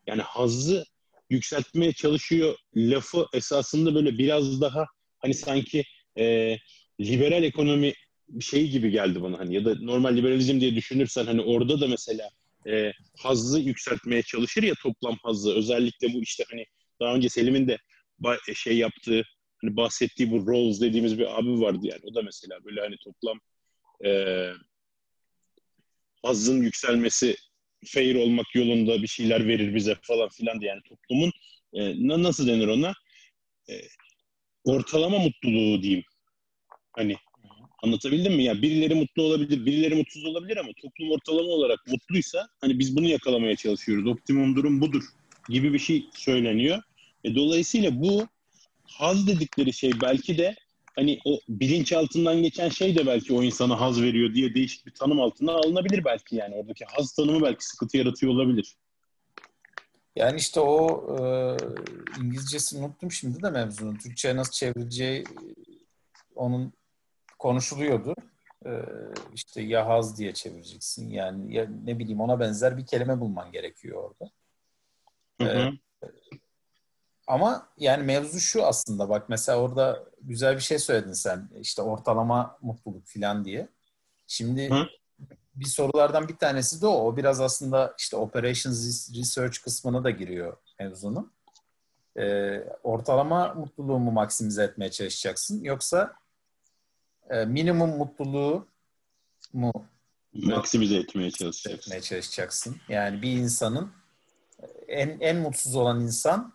yani 0.06 0.22
hazzı 0.22 0.84
yükseltmeye 1.30 1.92
çalışıyor 1.92 2.54
lafı 2.76 3.26
esasında 3.32 3.94
böyle 3.94 4.18
biraz 4.18 4.60
daha 4.60 4.86
hani 5.18 5.34
sanki 5.34 5.84
e, 6.18 6.56
liberal 7.00 7.42
ekonomi 7.42 7.92
şey 8.40 8.70
gibi 8.70 8.90
geldi 8.90 9.22
bana 9.22 9.38
hani 9.38 9.54
ya 9.54 9.64
da 9.64 9.74
normal 9.80 10.16
liberalizm 10.16 10.60
diye 10.60 10.74
düşünürsen 10.74 11.26
hani 11.26 11.42
orada 11.42 11.80
da 11.80 11.86
mesela 11.86 12.28
e, 12.66 12.92
hazzı 13.18 13.60
yükseltmeye 13.60 14.22
çalışır 14.22 14.62
ya 14.62 14.74
toplam 14.82 15.16
hazzı 15.22 15.54
özellikle 15.54 16.14
bu 16.14 16.22
işte 16.22 16.44
hani 16.50 16.66
daha 17.00 17.14
önce 17.14 17.28
Selim'in 17.28 17.68
de 17.68 17.78
şey 18.54 18.76
yaptığı 18.76 19.24
hani 19.62 19.76
bahsettiği 19.76 20.30
bu 20.30 20.46
Rawls 20.46 20.80
dediğimiz 20.80 21.18
bir 21.18 21.38
abi 21.38 21.60
vardı 21.60 21.80
yani. 21.82 22.00
O 22.02 22.14
da 22.14 22.22
mesela 22.22 22.64
böyle 22.64 22.80
hani 22.80 22.96
toplam 23.04 23.40
e, 24.04 24.50
hazzın 26.22 26.62
yükselmesi 26.62 27.36
fair 27.84 28.14
olmak 28.14 28.54
yolunda 28.54 29.02
bir 29.02 29.06
şeyler 29.06 29.48
verir 29.48 29.74
bize 29.74 29.96
falan 30.02 30.28
filan 30.28 30.60
diye. 30.60 30.70
Yani 30.70 30.82
toplumun 30.88 31.32
e, 31.74 31.94
nasıl 32.22 32.48
denir 32.48 32.68
ona? 32.68 32.92
E, 33.70 33.74
ortalama 34.64 35.18
mutluluğu 35.18 35.82
diyeyim. 35.82 36.04
Hani 36.92 37.16
anlatabildim 37.82 38.34
mi? 38.34 38.44
Ya 38.44 38.62
birileri 38.62 38.94
mutlu 38.94 39.22
olabilir 39.22 39.66
birileri 39.66 39.94
mutsuz 39.94 40.24
olabilir 40.24 40.56
ama 40.56 40.68
toplum 40.82 41.10
ortalama 41.10 41.48
olarak 41.48 41.86
mutluysa 41.86 42.48
hani 42.60 42.78
biz 42.78 42.96
bunu 42.96 43.06
yakalamaya 43.06 43.56
çalışıyoruz. 43.56 44.06
Optimum 44.06 44.56
durum 44.56 44.80
budur 44.80 45.04
gibi 45.48 45.72
bir 45.72 45.78
şey 45.78 46.06
söyleniyor. 46.14 46.82
E, 47.24 47.34
dolayısıyla 47.34 48.00
bu 48.00 48.28
haz 48.94 49.26
dedikleri 49.26 49.72
şey 49.72 49.92
belki 50.02 50.38
de 50.38 50.54
hani 50.96 51.18
o 51.24 51.40
bilinç 51.48 51.92
altından 51.92 52.42
geçen 52.42 52.68
şey 52.68 52.96
de 52.96 53.06
belki 53.06 53.32
o 53.32 53.42
insana 53.42 53.80
haz 53.80 54.02
veriyor 54.02 54.34
diye 54.34 54.54
değişik 54.54 54.86
bir 54.86 54.94
tanım 54.94 55.20
altına 55.20 55.52
alınabilir 55.52 56.04
belki 56.04 56.36
yani. 56.36 56.54
Oradaki 56.54 56.84
haz 56.84 57.12
tanımı 57.12 57.42
belki 57.42 57.66
sıkıntı 57.66 57.96
yaratıyor 57.96 58.32
olabilir. 58.32 58.76
Yani 60.16 60.38
işte 60.38 60.60
o 60.60 61.06
e, 61.16 61.20
İngilizcesini 62.20 62.84
unuttum 62.84 63.12
şimdi 63.12 63.42
de 63.42 63.50
mevzunun. 63.50 63.96
Türkçe'ye 63.96 64.36
nasıl 64.36 64.52
çevrileceği 64.52 65.24
onun 66.34 66.72
konuşuluyordu. 67.38 68.14
E, 68.66 68.70
işte 69.34 69.62
ya 69.62 69.88
haz 69.88 70.18
diye 70.18 70.34
çevireceksin. 70.34 71.10
Yani 71.10 71.54
ya 71.54 71.68
ne 71.84 71.98
bileyim 71.98 72.20
ona 72.20 72.40
benzer 72.40 72.76
bir 72.76 72.86
kelime 72.86 73.20
bulman 73.20 73.52
gerekiyor 73.52 74.02
orada. 74.02 74.30
Hı 75.40 75.58
hı. 75.58 75.72
E, 76.02 76.08
ama 77.26 77.68
yani 77.78 78.02
mevzu 78.02 78.40
şu 78.40 78.66
aslında 78.66 79.08
bak 79.08 79.28
mesela 79.28 79.58
orada 79.58 80.04
güzel 80.20 80.56
bir 80.56 80.60
şey 80.60 80.78
söyledin 80.78 81.12
sen 81.12 81.48
işte 81.60 81.82
ortalama 81.82 82.58
mutluluk 82.62 83.06
falan 83.06 83.44
diye. 83.44 83.68
Şimdi 84.26 84.70
Hı? 84.70 84.86
bir 85.54 85.66
sorulardan 85.66 86.28
bir 86.28 86.36
tanesi 86.36 86.82
de 86.82 86.86
o. 86.86 87.06
O 87.06 87.16
biraz 87.16 87.40
aslında 87.40 87.94
işte 87.98 88.16
operations 88.16 89.10
research 89.18 89.58
kısmına 89.58 90.04
da 90.04 90.10
giriyor 90.10 90.56
mevzunun. 90.78 91.32
Ee, 92.18 92.64
ortalama 92.82 93.54
mutluluğu 93.54 93.98
mu 93.98 94.12
maksimize 94.12 94.64
etmeye 94.64 94.90
çalışacaksın 94.90 95.64
yoksa 95.64 96.12
e, 97.30 97.44
minimum 97.44 97.90
mutluluğu 97.90 98.66
mu 99.52 99.72
maksimize 100.32 100.96
etmeye 100.96 101.30
çalışacaksın. 101.30 101.90
Etmeye 101.90 102.02
çalışacaksın. 102.02 102.76
Yani 102.88 103.22
bir 103.22 103.32
insanın 103.32 103.92
en 104.88 105.20
en 105.20 105.36
mutsuz 105.36 105.76
olan 105.76 106.00
insan 106.00 106.52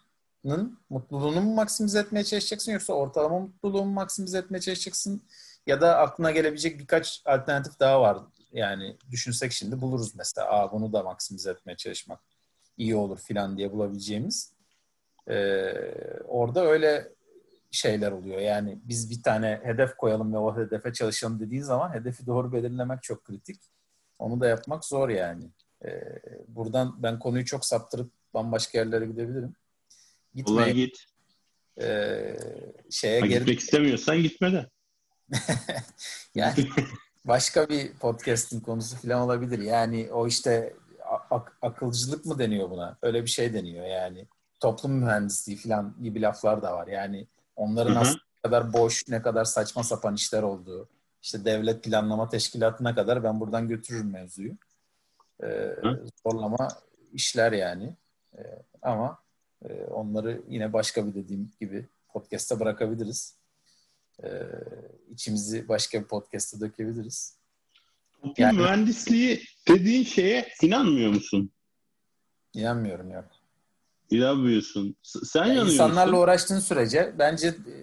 mutluluğunu 0.89 1.41
mu 1.41 1.53
maksimize 1.53 1.99
etmeye 1.99 2.23
çalışacaksın 2.23 2.71
yoksa 2.71 2.93
ortalama 2.93 3.39
mutluluğunu 3.39 3.85
mu 3.85 3.91
maksimize 3.91 4.37
etmeye 4.37 4.59
çalışacaksın 4.59 5.21
ya 5.67 5.81
da 5.81 5.97
aklına 5.97 6.31
gelebilecek 6.31 6.79
birkaç 6.79 7.21
alternatif 7.25 7.79
daha 7.79 8.01
var. 8.01 8.17
Yani 8.51 8.97
düşünsek 9.11 9.51
şimdi 9.51 9.81
buluruz 9.81 10.15
mesela. 10.15 10.49
Aa 10.49 10.71
bunu 10.71 10.93
da 10.93 11.03
maksimize 11.03 11.51
etmeye 11.51 11.75
çalışmak 11.77 12.19
iyi 12.77 12.95
olur 12.95 13.19
filan 13.19 13.57
diye 13.57 13.71
bulabileceğimiz. 13.71 14.53
Ee, 15.29 15.73
orada 16.27 16.65
öyle 16.65 17.13
şeyler 17.71 18.11
oluyor. 18.11 18.39
Yani 18.39 18.79
biz 18.83 19.09
bir 19.11 19.23
tane 19.23 19.61
hedef 19.63 19.97
koyalım 19.97 20.33
ve 20.33 20.37
o 20.37 20.57
hedefe 20.57 20.93
çalışalım 20.93 21.39
dediğin 21.39 21.61
zaman 21.61 21.93
hedefi 21.93 22.25
doğru 22.25 22.53
belirlemek 22.53 23.03
çok 23.03 23.23
kritik. 23.25 23.61
Onu 24.19 24.39
da 24.39 24.47
yapmak 24.47 24.85
zor 24.85 25.09
yani. 25.09 25.49
Ee, 25.85 26.19
buradan 26.47 27.03
ben 27.03 27.19
konuyu 27.19 27.45
çok 27.45 27.65
saptırıp 27.65 28.11
bambaşka 28.33 28.77
yerlere 28.77 29.05
gidebilirim. 29.05 29.55
Gitmeye, 30.37 30.55
Ulan 30.55 30.73
git. 30.73 31.05
E, 31.81 31.87
şeye 32.91 33.19
ha, 33.19 33.27
geri... 33.27 33.39
Gitmek 33.39 33.59
istemiyorsan 33.59 34.17
gitme 34.17 34.53
de. 34.53 34.69
yani 36.35 36.67
başka 37.25 37.69
bir 37.69 37.93
podcast'in 37.93 38.59
konusu 38.59 38.95
falan 38.97 39.21
olabilir. 39.21 39.59
Yani 39.59 40.09
o 40.11 40.27
işte 40.27 40.75
ak- 41.29 41.57
akılcılık 41.61 42.25
mı 42.25 42.39
deniyor 42.39 42.69
buna? 42.69 42.97
Öyle 43.01 43.23
bir 43.23 43.29
şey 43.29 43.53
deniyor 43.53 43.85
yani. 43.85 44.27
Toplum 44.59 44.91
mühendisliği 44.91 45.57
falan 45.57 45.95
gibi 46.03 46.21
laflar 46.21 46.61
da 46.61 46.73
var. 46.73 46.87
Yani 46.87 47.27
onların 47.55 47.91
Hı-hı. 47.91 47.99
aslında 47.99 48.23
ne 48.43 48.49
kadar 48.49 48.73
boş, 48.73 49.07
ne 49.07 49.21
kadar 49.21 49.45
saçma 49.45 49.83
sapan 49.83 50.15
işler 50.15 50.43
olduğu. 50.43 50.89
İşte 51.21 51.45
devlet 51.45 51.83
planlama 51.83 52.29
teşkilatına 52.29 52.95
kadar 52.95 53.23
ben 53.23 53.39
buradan 53.39 53.67
götürürüm 53.67 54.11
mevzuyu. 54.11 54.57
Ee, 55.43 55.75
zorlama 56.23 56.67
işler 57.13 57.51
yani. 57.51 57.95
Ee, 58.37 58.41
ama 58.81 59.26
ee, 59.65 59.73
onları 59.73 60.41
yine 60.49 60.73
başka 60.73 61.07
bir 61.07 61.13
dediğim 61.13 61.51
gibi 61.59 61.85
podcast'a 62.13 62.59
bırakabiliriz. 62.59 63.35
Ee, 64.23 64.41
içimizi 65.13 65.67
başka 65.67 66.01
bir 66.01 66.07
podcast'a 66.07 66.59
dökebiliriz. 66.59 67.37
Toplum 68.13 68.33
yani, 68.37 68.57
mühendisliği 68.57 69.43
dediğin 69.67 70.03
şeye 70.03 70.47
inanmıyor 70.61 71.09
musun? 71.09 71.51
İnanmıyorum 72.53 73.11
yok. 73.11 73.25
İnanmıyorsun. 74.09 74.95
Sen 75.03 75.39
yani 75.39 75.53
inanıyor 75.53 75.73
İnsanlarla 75.73 76.19
uğraştığın 76.19 76.59
sürece 76.59 77.15
bence 77.19 77.47
e, 77.47 77.73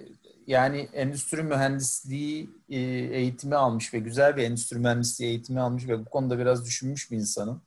yani 0.47 0.89
endüstri 0.93 1.43
mühendisliği 1.43 2.51
e, 2.69 2.81
eğitimi 2.91 3.57
almış 3.57 3.95
ve 3.95 3.99
güzel 3.99 4.37
bir 4.37 4.43
endüstri 4.43 4.79
mühendisliği 4.79 5.31
eğitimi 5.31 5.61
almış 5.61 5.89
ve 5.89 5.99
bu 5.99 6.05
konuda 6.05 6.39
biraz 6.39 6.67
düşünmüş 6.67 7.11
bir 7.11 7.17
insanın 7.17 7.63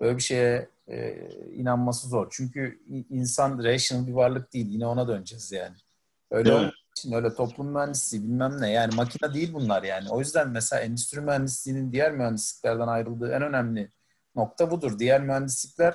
böyle 0.00 0.16
bir 0.16 0.22
şeye 0.22 0.68
e, 0.88 1.28
inanması 1.52 2.08
zor. 2.08 2.26
Çünkü 2.30 2.80
insan 3.10 3.64
rational 3.64 4.06
bir 4.06 4.12
varlık 4.12 4.52
değil. 4.52 4.66
Yine 4.68 4.86
ona 4.86 5.08
döneceğiz 5.08 5.52
yani. 5.52 5.76
Öyle 6.30 6.54
evet. 6.54 6.72
için 6.96 7.12
öyle 7.12 7.34
toplum 7.34 7.72
mühendisliği 7.72 8.22
bilmem 8.22 8.60
ne. 8.60 8.72
Yani 8.72 8.94
makine 8.94 9.34
değil 9.34 9.52
bunlar 9.52 9.82
yani. 9.82 10.10
O 10.10 10.18
yüzden 10.18 10.48
mesela 10.48 10.82
endüstri 10.82 11.20
mühendisliğinin 11.20 11.92
diğer 11.92 12.12
mühendisliklerden 12.12 12.86
ayrıldığı 12.86 13.32
en 13.32 13.42
önemli 13.42 13.90
nokta 14.34 14.70
budur. 14.70 14.98
Diğer 14.98 15.22
mühendislikler 15.22 15.94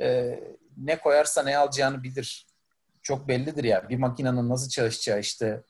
e, 0.00 0.40
ne 0.76 0.98
koyarsa 0.98 1.42
ne 1.42 1.58
alacağını 1.58 2.02
bilir. 2.02 2.46
Çok 3.02 3.28
bellidir 3.28 3.64
ya. 3.64 3.88
Bir 3.88 3.98
makinenin 3.98 4.48
nasıl 4.48 4.68
çalışacağı 4.68 5.20
işte 5.20 5.62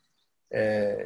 e, 0.54 0.96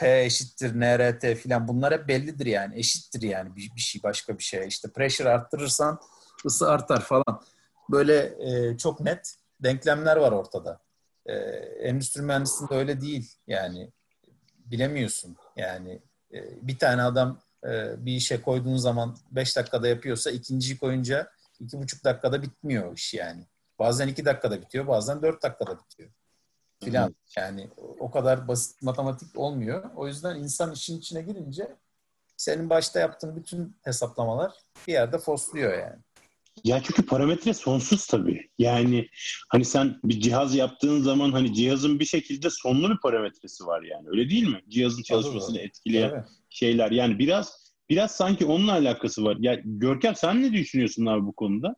P 0.00 0.24
eşittir 0.24 0.80
NRT 0.80 1.34
filan 1.34 1.68
bunlar 1.68 1.92
hep 1.92 2.08
bellidir 2.08 2.46
yani. 2.46 2.78
Eşittir 2.78 3.22
yani 3.22 3.56
bir, 3.56 3.70
bir 3.76 3.80
şey 3.80 4.02
başka 4.02 4.38
bir 4.38 4.42
şey. 4.42 4.68
İşte 4.68 4.88
pressure 4.92 5.28
arttırırsan 5.28 6.00
ısı 6.46 6.70
artar 6.70 7.00
falan. 7.00 7.42
Böyle 7.90 8.34
e, 8.38 8.78
çok 8.78 9.00
net 9.00 9.34
denklemler 9.62 10.16
var 10.16 10.32
ortada. 10.32 10.80
E, 11.26 11.34
endüstri 11.82 12.22
mühendisliğinde 12.22 12.74
öyle 12.74 13.00
değil 13.00 13.34
yani. 13.46 13.92
Bilemiyorsun 14.58 15.36
yani. 15.56 16.02
E, 16.32 16.68
bir 16.68 16.78
tane 16.78 17.02
adam 17.02 17.40
e, 17.64 18.06
bir 18.06 18.12
işe 18.12 18.42
koyduğun 18.42 18.76
zaman 18.76 19.16
5 19.30 19.56
dakikada 19.56 19.88
yapıyorsa 19.88 20.30
ikinciyi 20.30 20.78
koyunca 20.78 21.30
iki 21.60 21.78
buçuk 21.78 22.04
dakikada 22.04 22.42
bitmiyor 22.42 22.96
iş 22.96 23.14
yani. 23.14 23.46
Bazen 23.78 24.08
iki 24.08 24.24
dakikada 24.24 24.60
bitiyor, 24.60 24.86
bazen 24.86 25.22
dört 25.22 25.42
dakikada 25.42 25.78
bitiyor. 25.78 26.10
Filan. 26.84 27.14
Yani 27.36 27.68
o 27.98 28.10
kadar 28.10 28.48
basit 28.48 28.82
matematik 28.82 29.38
olmuyor. 29.38 29.90
O 29.96 30.06
yüzden 30.06 30.36
insan 30.36 30.72
işin 30.72 30.98
içine 30.98 31.22
girince 31.22 31.76
senin 32.36 32.70
başta 32.70 33.00
yaptığın 33.00 33.36
bütün 33.36 33.76
hesaplamalar 33.82 34.52
bir 34.86 34.92
yerde 34.92 35.18
fosluyor 35.18 35.78
yani. 35.78 35.98
Ya 36.64 36.82
çünkü 36.82 37.06
parametre 37.06 37.54
sonsuz 37.54 38.06
tabii. 38.06 38.50
Yani 38.58 39.08
hani 39.48 39.64
sen 39.64 40.00
bir 40.04 40.20
cihaz 40.20 40.54
yaptığın 40.54 41.02
zaman 41.02 41.32
hani 41.32 41.54
cihazın 41.54 42.00
bir 42.00 42.04
şekilde 42.04 42.50
sonlu 42.50 42.90
bir 42.90 43.00
parametresi 43.00 43.66
var 43.66 43.82
yani. 43.82 44.08
Öyle 44.08 44.30
değil 44.30 44.48
mi? 44.48 44.62
Cihazın 44.68 45.02
çalışmasını 45.02 45.56
tabii. 45.56 45.66
etkileyen 45.66 46.10
tabii. 46.10 46.24
şeyler. 46.50 46.90
Yani 46.90 47.18
biraz 47.18 47.72
biraz 47.90 48.10
sanki 48.10 48.46
onunla 48.46 48.72
alakası 48.72 49.24
var. 49.24 49.36
Ya 49.40 49.60
Görkem 49.64 50.14
sen 50.14 50.42
ne 50.42 50.52
düşünüyorsun 50.52 51.06
abi 51.06 51.26
bu 51.26 51.32
konuda? 51.32 51.76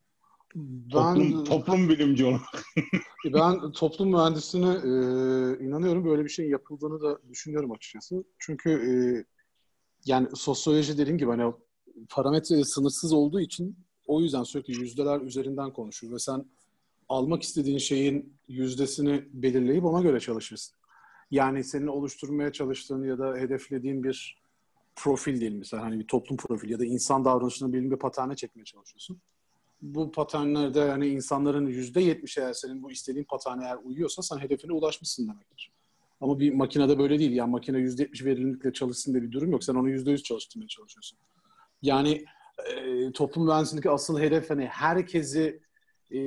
Ben, 0.55 1.15
toplum, 1.15 1.45
toplum 1.45 1.89
bilimci 1.89 2.25
olarak. 2.25 2.65
ben 3.35 3.73
toplum 3.73 4.11
mühendisliğine 4.11 4.71
e, 4.71 5.65
inanıyorum. 5.65 6.05
Böyle 6.05 6.25
bir 6.25 6.29
şeyin 6.29 6.51
yapıldığını 6.51 7.03
da 7.03 7.19
düşünüyorum 7.29 7.73
açıkçası. 7.73 8.25
Çünkü 8.39 8.71
e, 8.71 8.93
yani 10.07 10.29
sosyoloji 10.35 10.99
dediğim 10.99 11.19
gibi 11.19 11.31
hani 11.31 11.53
parametre 12.09 12.65
sınırsız 12.65 13.13
olduğu 13.13 13.41
için 13.41 13.77
o 14.07 14.21
yüzden 14.21 14.43
sürekli 14.43 14.81
yüzdeler 14.81 15.21
üzerinden 15.21 15.73
konuşur 15.73 16.13
ve 16.13 16.19
sen 16.19 16.45
almak 17.09 17.43
istediğin 17.43 17.79
şeyin 17.79 18.37
yüzdesini 18.49 19.25
belirleyip 19.33 19.85
ona 19.85 20.03
göre 20.03 20.21
çalışırsın. 20.21 20.77
Yani 21.31 21.65
senin 21.65 21.87
oluşturmaya 21.87 22.53
çalıştığın 22.53 23.05
ya 23.05 23.19
da 23.19 23.37
hedeflediğin 23.37 24.05
bir 24.05 24.43
profil 24.97 25.41
değil 25.41 25.53
mesela 25.53 25.83
hani 25.83 25.99
bir 25.99 26.07
toplum 26.07 26.37
profili 26.37 26.73
ya 26.73 26.79
da 26.79 26.85
insan 26.85 27.25
davranışını 27.25 27.73
belirli 27.73 27.91
bir 27.91 27.99
paterne 27.99 28.37
çekmeye 28.37 28.65
çalışıyorsun. 28.65 29.21
Bu 29.83 30.13
paternlerde 30.13 30.81
hani 30.91 31.09
insanların 31.09 31.67
yüzde 31.67 32.01
yetmiş 32.01 32.39
eğer 32.39 32.53
senin 32.53 32.83
bu 32.83 32.91
istediğin 32.91 33.25
paterne 33.25 33.65
eğer 33.65 33.79
uyuyorsa 33.85 34.23
sen 34.23 34.39
hedefine 34.39 34.73
ulaşmışsın 34.73 35.29
demektir. 35.29 35.73
Ama 36.21 36.41
bir 36.41 36.55
makinede 36.55 36.99
böyle 36.99 37.19
değil. 37.19 37.33
Yani 37.33 37.51
makine 37.51 37.79
yüzde 37.79 38.03
yetmiş 38.03 38.25
verimlilikle 38.25 38.73
çalışsın 38.73 39.13
diye 39.13 39.23
bir 39.23 39.33
durum 39.33 39.53
yok. 39.53 39.65
Sen 39.65 39.75
onu 39.75 39.91
yüzde 39.91 40.11
yüz 40.11 40.23
çalıştırmaya 40.23 40.69
çalışıyorsun. 40.69 41.19
Yani 41.83 42.25
e, 42.71 43.13
toplum 43.13 43.47
mühendisliğindeki 43.47 43.91
asıl 43.91 44.21
hedef 44.21 44.51
hani 44.51 44.67
herkesi 44.67 45.61
e, 46.11 46.19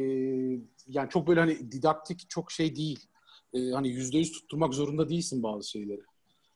yani 0.87 1.09
çok 1.09 1.27
böyle 1.27 1.39
hani 1.39 1.71
didaktik 1.71 2.29
çok 2.29 2.51
şey 2.51 2.75
değil. 2.75 3.07
E, 3.53 3.69
hani 3.69 3.89
yüzde 3.89 4.17
yüz 4.17 4.31
tutturmak 4.31 4.73
zorunda 4.73 5.09
değilsin 5.09 5.43
bazı 5.43 5.69
şeyleri. 5.69 6.01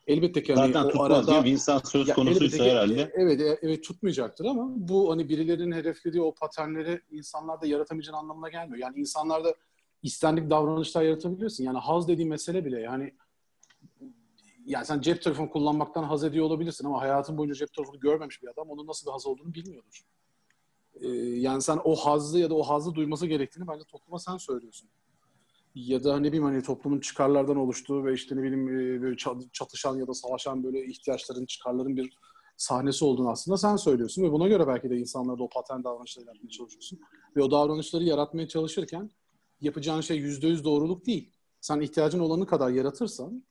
Elbette 0.10 0.44
ki 0.44 0.54
hani 0.54 0.74
Zaten 0.74 0.90
tutmaz 0.90 1.30
arada, 1.30 1.46
bir 1.46 1.52
insan 1.52 1.80
söz 1.80 2.14
konusuysa 2.14 2.64
herhalde. 2.64 3.02
E, 3.02 3.12
evet, 3.14 3.42
e, 3.42 3.60
evet 3.62 3.84
tutmayacaktır 3.84 4.46
ama 4.46 4.70
bu 4.76 5.12
hani 5.12 5.30
birilerinin 5.30 5.72
hedeflediği 5.72 6.22
o 6.22 6.34
paternleri 6.34 7.02
insanlarda 7.12 7.68
yaratamayacağın 7.68 8.18
anlamına 8.18 8.50
gelmiyor. 8.50 8.78
Yani 8.78 9.00
insanlarda 9.00 9.56
istendik 10.04 10.50
davranışlar 10.50 11.04
yaratabiliyorsun. 11.04 11.64
Yani 11.64 11.78
haz 11.78 12.08
dediğim 12.08 12.30
mesele 12.30 12.66
bile 12.66 12.80
yani 12.80 13.14
yani 14.66 14.86
sen 14.86 15.02
cep 15.02 15.22
telefonu 15.22 15.50
kullanmaktan 15.50 16.04
haz 16.04 16.24
ediyor 16.24 16.46
olabilirsin 16.46 16.86
ama 16.86 17.02
hayatın 17.02 17.38
boyunca 17.38 17.56
cep 17.56 17.74
telefonu 17.74 18.00
görmemiş 18.00 18.44
bir 18.44 18.48
adam 18.48 18.70
onun 18.70 18.88
nasıl 18.88 19.08
bir 19.08 19.12
haz 19.12 19.28
olduğunu 19.28 19.54
bilmiyordur. 19.54 20.02
Ee, 21.02 21.08
yani 21.18 21.62
sen 21.62 21.80
o 21.84 21.96
hazzı 21.96 22.40
ya 22.40 22.50
da 22.50 22.56
o 22.56 22.64
hazzı 22.64 22.96
duyması 22.96 23.28
gerektiğini 23.28 23.68
bence 23.68 23.84
topluma 23.84 24.20
sen 24.20 24.38
söylüyorsun. 24.38 24.90
Ya 25.76 26.04
da 26.04 26.20
ne 26.20 26.28
bileyim 26.28 26.44
hani 26.44 26.64
toplumun 26.64 27.00
çıkarlardan 27.00 27.58
oluştuğu 27.58 28.06
ve 28.06 28.14
işte 28.14 28.36
ne 28.36 28.44
bileyim 28.44 28.68
e, 28.70 29.02
böyle 29.02 29.16
çatışan 29.54 29.98
ya 29.98 30.08
da 30.08 30.14
savaşan 30.14 30.64
böyle 30.64 30.86
ihtiyaçların, 30.86 31.46
çıkarların 31.46 31.98
bir 31.98 32.18
sahnesi 32.58 33.06
olduğunu 33.06 33.30
aslında 33.30 33.58
sen 33.58 33.76
söylüyorsun 33.76 34.24
ve 34.24 34.32
buna 34.32 34.48
göre 34.48 34.68
belki 34.68 34.90
de 34.90 34.98
insanlarda 34.98 35.44
o 35.44 35.50
patern 35.50 35.84
davranışları 35.84 36.26
yaratmaya 36.26 36.50
çalışıyorsun. 36.50 37.00
Ve 37.36 37.44
o 37.44 37.52
davranışları 37.52 38.04
yaratmaya 38.04 38.48
çalışırken 38.48 39.10
yapacağın 39.62 40.02
şey 40.02 40.18
yüzde 40.18 40.48
yüz 40.48 40.64
doğruluk 40.64 41.06
değil. 41.06 41.32
Sen 41.62 41.82
ihtiyacın 41.82 42.20
olanı 42.20 42.46
kadar 42.46 42.70
yaratırsan 42.70 43.44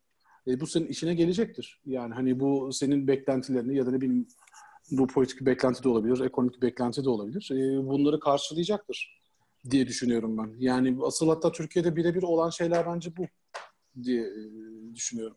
e, 0.46 0.61
bu 0.61 0.66
senin 0.66 0.87
işine 0.87 1.14
gelecektir. 1.14 1.81
Yani 1.87 2.14
hani 2.14 2.40
bu 2.40 2.72
senin 2.72 3.09
beklentilerini 3.09 3.76
ya 3.76 3.87
da 3.87 3.90
ne 3.90 4.00
bileyim 4.00 4.28
bu 4.90 5.07
politik 5.07 5.40
beklenti 5.40 5.85
de 5.85 5.88
olabilir, 5.88 6.20
ekonomik 6.20 6.62
beklenti 6.62 7.04
de 7.04 7.11
olabilir. 7.11 7.50
E, 7.52 7.87
bunları 7.87 8.20
karşılayacaktır 8.20 9.18
diye 9.71 9.87
düşünüyorum 9.87 10.38
ben. 10.38 10.55
Yani 10.59 10.99
asıl 11.03 11.29
hatta 11.29 11.53
Türkiye'de 11.53 11.97
birebir 11.97 12.23
olan 12.23 12.51
şeyler 12.51 12.87
bence 12.87 13.16
bu 13.16 13.27
diye 14.03 14.23
e, 14.23 14.40
düşünüyorum. 14.94 15.37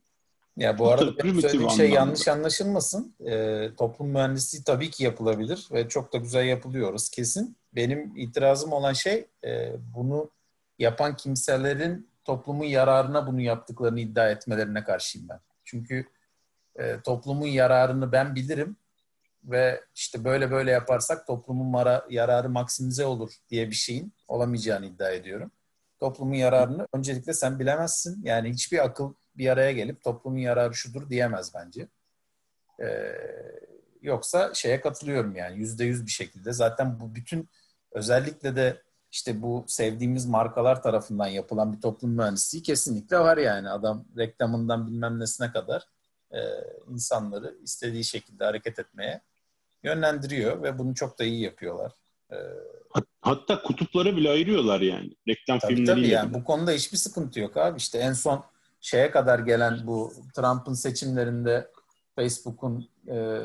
Ya 0.58 0.80
bu 0.80 0.90
arada 0.90 1.18
benim 1.18 1.42
söylediğim 1.42 1.70
şey 1.70 1.90
yanlış 1.90 2.28
anlaşılmasın. 2.28 3.16
E, 3.20 3.68
toplum 3.78 4.10
mühendisliği 4.10 4.64
tabii 4.64 4.90
ki 4.90 5.04
yapılabilir 5.04 5.68
ve 5.72 5.88
çok 5.88 6.14
da 6.14 6.18
güzel 6.18 6.46
yapılıyoruz 6.46 7.10
kesin. 7.10 7.58
Benim 7.76 8.18
itirazım 8.18 8.74
olan 8.74 8.94
şey 8.94 9.28
e, 9.44 9.74
bunu 9.96 10.32
yapan 10.80 11.16
kimselerin 11.16 12.10
toplumun 12.26 12.66
yararına 12.66 13.28
bunu 13.28 13.42
yaptıklarını 13.42 14.00
iddia 14.00 14.30
etmelerine 14.30 14.84
karşıyım 14.84 15.30
ben. 15.30 15.40
Çünkü 15.64 16.06
e, 16.76 17.02
toplumun 17.02 17.48
yararını 17.48 18.12
ben 18.12 18.36
bilirim 18.36 18.76
ve 19.44 19.84
işte 19.96 20.24
böyle 20.24 20.52
böyle 20.52 20.72
yaparsak 20.72 21.28
toplumun 21.28 21.68
mara, 21.68 22.06
yararı 22.10 22.50
maksimize 22.50 23.06
olur 23.06 23.34
diye 23.50 23.70
bir 23.70 23.76
şeyin 23.76 24.14
olamayacağını 24.28 24.86
iddia 24.86 25.10
ediyorum. 25.10 25.52
Toplumun 26.00 26.34
yararını 26.34 26.88
öncelikle 26.94 27.34
sen 27.34 27.60
bilemezsin. 27.60 28.24
Yani 28.24 28.50
hiçbir 28.50 28.86
akıl 28.86 29.14
bir 29.36 29.50
araya 29.50 29.72
gelip 29.72 30.04
toplumun 30.04 30.38
yararı 30.38 30.74
şudur 30.74 31.10
diyemez 31.10 31.52
bence. 31.56 31.88
Ee, 32.82 33.16
yoksa 34.02 34.54
şeye 34.54 34.82
katılıyorum 34.82 35.36
yani 35.36 35.58
yüzde 35.58 35.84
yüz 35.86 36.06
bir 36.06 36.12
şekilde. 36.12 36.54
Zaten 36.54 37.00
bu 37.00 37.16
bütün 37.16 37.50
özellikle 37.92 38.56
de 38.56 38.82
işte 39.12 39.42
bu 39.42 39.66
sevdiğimiz 39.68 40.26
markalar 40.26 40.84
tarafından 40.84 41.28
yapılan 41.28 41.74
bir 41.74 41.82
toplum 41.82 42.12
mühendisliği 42.12 42.64
kesinlikle 42.64 43.20
var 43.20 43.38
yani. 43.38 43.70
Adam 43.70 44.06
reklamından 44.18 44.88
bilmem 44.88 45.20
nesine 45.20 45.52
kadar 45.52 45.88
e, 46.32 46.40
insanları 46.90 47.58
istediği 47.64 48.04
şekilde 48.04 48.46
hareket 48.46 48.80
etmeye 48.80 49.22
yönlendiriyor 49.84 50.64
ve 50.64 50.78
bunu 50.78 50.96
çok 50.96 51.20
da 51.20 51.24
iyi 51.24 51.42
yapıyorlar. 51.42 51.92
E, 52.32 52.36
Hatta 53.22 53.64
kutupları 53.64 54.18
bile 54.18 54.30
ayırıyorlar 54.30 54.82
yani. 54.82 55.16
Reklam 55.28 55.60
tabii, 55.60 55.76
filmleri. 55.76 55.96
Tabii 55.96 56.08
yani 56.08 56.34
bu 56.34 56.44
konuda 56.44 56.72
hiçbir 56.72 56.98
sıkıntı 56.98 57.40
yok 57.40 57.58
abi. 57.58 57.78
İşte 57.78 57.98
en 57.98 58.14
son 58.14 58.44
şeye 58.82 59.12
kadar 59.12 59.40
gelen 59.40 59.88
bu 59.88 60.14
Trump'ın 60.36 60.74
seçimlerinde 60.74 61.72
Facebook'un 62.16 62.90
e, 63.08 63.42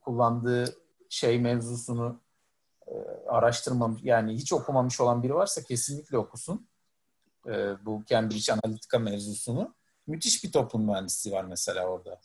kullandığı 0.00 0.76
şey 1.08 1.38
mevzusunu 1.38 2.20
e, 2.86 2.94
araştırmamış 3.28 4.00
yani 4.04 4.34
hiç 4.34 4.52
okumamış 4.52 5.00
olan 5.00 5.22
biri 5.22 5.34
varsa 5.34 5.62
kesinlikle 5.62 6.18
okusun. 6.18 6.68
E, 7.46 7.52
bu 7.86 8.02
Cambridge 8.06 8.52
Analytica 8.52 8.98
mevzusunu. 8.98 9.74
Müthiş 10.06 10.44
bir 10.44 10.52
toplum 10.52 10.86
mühendisliği 10.86 11.36
var 11.36 11.44
mesela 11.44 11.86
orada. 11.86 12.20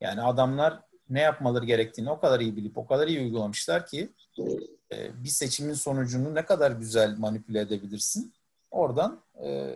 Yani 0.00 0.22
adamlar 0.22 0.80
ne 1.10 1.20
yapmaları 1.20 1.64
gerektiğini 1.64 2.10
o 2.10 2.20
kadar 2.20 2.40
iyi 2.40 2.56
bilip 2.56 2.78
o 2.78 2.86
kadar 2.86 3.08
iyi 3.08 3.20
uygulamışlar 3.20 3.86
ki 3.86 4.08
e, 4.92 5.24
bir 5.24 5.28
seçimin 5.28 5.74
sonucunu 5.74 6.34
ne 6.34 6.44
kadar 6.44 6.70
güzel 6.70 7.18
manipüle 7.18 7.60
edebilirsin. 7.60 8.32
Oradan 8.70 9.20
e, 9.44 9.74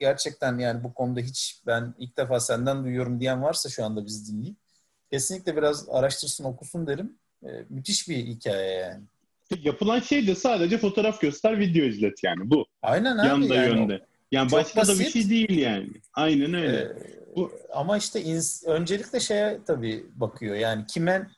gerçekten 0.00 0.58
yani 0.58 0.84
bu 0.84 0.94
konuda 0.94 1.20
hiç 1.20 1.60
ben 1.66 1.94
ilk 1.98 2.16
defa 2.16 2.40
senden 2.40 2.84
duyuyorum 2.84 3.20
diyen 3.20 3.42
varsa 3.42 3.68
şu 3.68 3.84
anda 3.84 4.06
bizi 4.06 4.32
dinleyip 4.32 4.56
kesinlikle 5.10 5.56
biraz 5.56 5.88
araştırsın 5.88 6.44
okusun 6.44 6.86
derim. 6.86 7.12
E, 7.42 7.48
müthiş 7.68 8.08
bir 8.08 8.16
hikaye 8.16 8.72
yani. 8.72 9.02
Yapılan 9.62 10.00
şey 10.00 10.26
de 10.26 10.34
sadece 10.34 10.78
fotoğraf 10.78 11.20
göster, 11.20 11.58
video 11.58 11.84
izlet 11.84 12.24
yani 12.24 12.50
bu. 12.50 12.66
Aynen 12.82 13.18
abi. 13.18 13.28
Yanda 13.28 13.54
yani 13.54 13.78
yönde. 13.78 14.06
Yani 14.32 14.52
başka 14.52 14.80
basit. 14.80 14.94
da 14.94 15.04
bir 15.04 15.10
şey 15.10 15.30
değil 15.30 15.58
yani. 15.58 15.88
Aynen 16.14 16.54
öyle. 16.54 16.76
Ee, 16.76 16.96
bu... 17.38 17.52
Ama 17.72 17.96
işte 17.96 18.22
ins- 18.22 18.66
öncelikle 18.66 19.20
şeye 19.20 19.60
tabii 19.66 20.06
bakıyor. 20.14 20.56
Yani 20.56 20.86
kime 20.86 21.30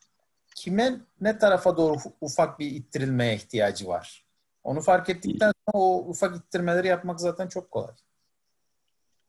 kime 0.56 1.00
ne 1.20 1.38
tarafa 1.38 1.76
doğru 1.76 1.96
ufak 2.20 2.58
bir 2.58 2.70
ittirilmeye 2.70 3.34
ihtiyacı 3.34 3.86
var. 3.86 4.24
Onu 4.64 4.80
fark 4.80 5.10
ettikten 5.10 5.52
sonra 5.66 5.84
o 5.84 6.08
ufak 6.08 6.36
ittirmeleri 6.36 6.86
yapmak 6.88 7.20
zaten 7.20 7.48
çok 7.48 7.70
kolay. 7.70 7.94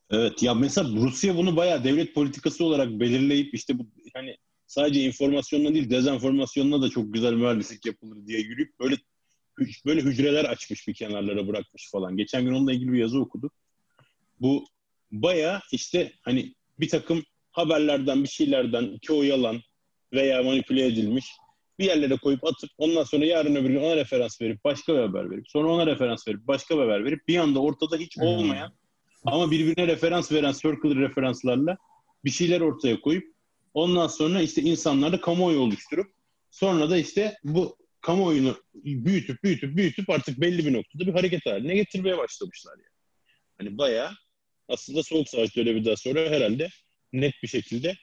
Evet 0.09 0.43
ya 0.43 0.53
mesela 0.53 0.89
Rusya 1.01 1.37
bunu 1.37 1.55
bayağı 1.55 1.83
devlet 1.83 2.15
politikası 2.15 2.65
olarak 2.65 2.89
belirleyip 2.89 3.53
işte 3.53 3.79
bu 3.79 3.87
hani 4.13 4.37
sadece 4.67 5.01
informasyonla 5.01 5.73
değil 5.73 5.89
dezenformasyonla 5.89 6.81
da 6.81 6.89
çok 6.89 7.13
güzel 7.13 7.33
mühendislik 7.33 7.85
yapılır 7.85 8.27
diye 8.27 8.39
yürüyüp 8.39 8.79
böyle 8.79 8.95
böyle 9.85 10.01
hücreler 10.01 10.45
açmış 10.45 10.87
bir 10.87 10.93
kenarlara 10.93 11.47
bırakmış 11.47 11.91
falan. 11.91 12.17
Geçen 12.17 12.45
gün 12.45 12.53
onunla 12.53 12.73
ilgili 12.73 12.91
bir 12.91 12.99
yazı 12.99 13.19
okuduk. 13.19 13.53
Bu 14.41 14.65
baya 15.11 15.61
işte 15.71 16.11
hani 16.21 16.55
bir 16.81 16.89
takım 16.89 17.23
haberlerden 17.51 18.23
bir 18.23 18.27
şeylerden 18.27 18.97
ki 18.97 19.13
o 19.13 19.23
yalan 19.23 19.61
veya 20.13 20.43
manipüle 20.43 20.85
edilmiş 20.85 21.25
bir 21.79 21.85
yerlere 21.85 22.17
koyup 22.17 22.43
atıp 22.43 22.69
ondan 22.77 23.03
sonra 23.03 23.25
yarın 23.25 23.55
öbür 23.55 23.69
gün 23.69 23.83
ona 23.83 23.95
referans 23.95 24.41
verip 24.41 24.63
başka 24.63 24.93
bir 24.93 24.99
haber 24.99 25.31
verip 25.31 25.49
sonra 25.49 25.67
ona 25.67 25.87
referans 25.87 26.27
verip 26.27 26.47
başka 26.47 26.75
bir 26.75 26.81
haber 26.81 27.05
verip 27.05 27.27
bir 27.27 27.37
anda 27.37 27.59
ortada 27.59 27.97
hiç 27.97 28.17
hmm. 28.17 28.23
olmayan 28.23 28.67
hmm. 28.67 29.33
ama 29.33 29.51
birbirine 29.51 29.87
referans 29.87 30.31
veren 30.31 30.51
circle 30.51 30.95
referanslarla 30.95 31.77
bir 32.25 32.29
şeyler 32.29 32.61
ortaya 32.61 33.01
koyup 33.01 33.31
Ondan 33.73 34.07
sonra 34.07 34.41
işte 34.41 34.61
insanlarda 34.61 35.21
kamuoyu 35.21 35.59
oluşturup 35.59 36.13
sonra 36.51 36.89
da 36.89 36.97
işte 36.97 37.37
bu 37.43 37.77
kamuoyunu 38.01 38.57
büyütüp 38.73 39.43
büyütüp 39.43 39.77
büyütüp 39.77 40.09
artık 40.09 40.41
belli 40.41 40.65
bir 40.65 40.73
noktada 40.73 41.07
bir 41.07 41.13
hareket 41.13 41.45
haline 41.45 41.75
getirmeye 41.75 42.17
başlamışlar 42.17 42.73
yani. 42.77 42.95
Hani 43.57 43.77
bayağı 43.77 44.11
aslında 44.73 45.03
soğuk 45.03 45.29
savaş 45.29 45.55
döneminden 45.55 45.95
sonra 45.95 46.19
herhalde 46.19 46.69
net 47.13 47.33
bir 47.43 47.47
şekilde 47.47 47.95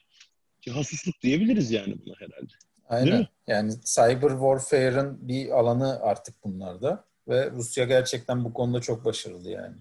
casusluk 0.60 1.22
diyebiliriz 1.22 1.70
yani 1.70 1.94
buna 2.06 2.14
herhalde. 2.18 2.52
Aynen. 2.88 3.26
Yani 3.46 3.72
cyber 3.84 4.28
warfare'ın 4.28 5.28
bir 5.28 5.58
alanı 5.58 6.00
artık 6.02 6.44
bunlarda 6.44 7.04
ve 7.28 7.50
Rusya 7.50 7.84
gerçekten 7.84 8.44
bu 8.44 8.52
konuda 8.52 8.80
çok 8.80 9.04
başarılı 9.04 9.50
yani. 9.50 9.76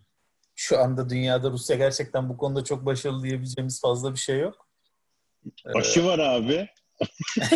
Şu 0.55 0.79
anda 0.79 1.09
dünyada 1.09 1.51
Rusya 1.51 1.75
gerçekten 1.75 2.29
bu 2.29 2.37
konuda 2.37 2.63
çok 2.63 2.85
başarılı 2.85 3.23
diyebileceğimiz 3.23 3.81
fazla 3.81 4.13
bir 4.13 4.19
şey 4.19 4.39
yok. 4.39 4.67
Aşı 5.75 6.05
var 6.05 6.19
abi. 6.19 6.67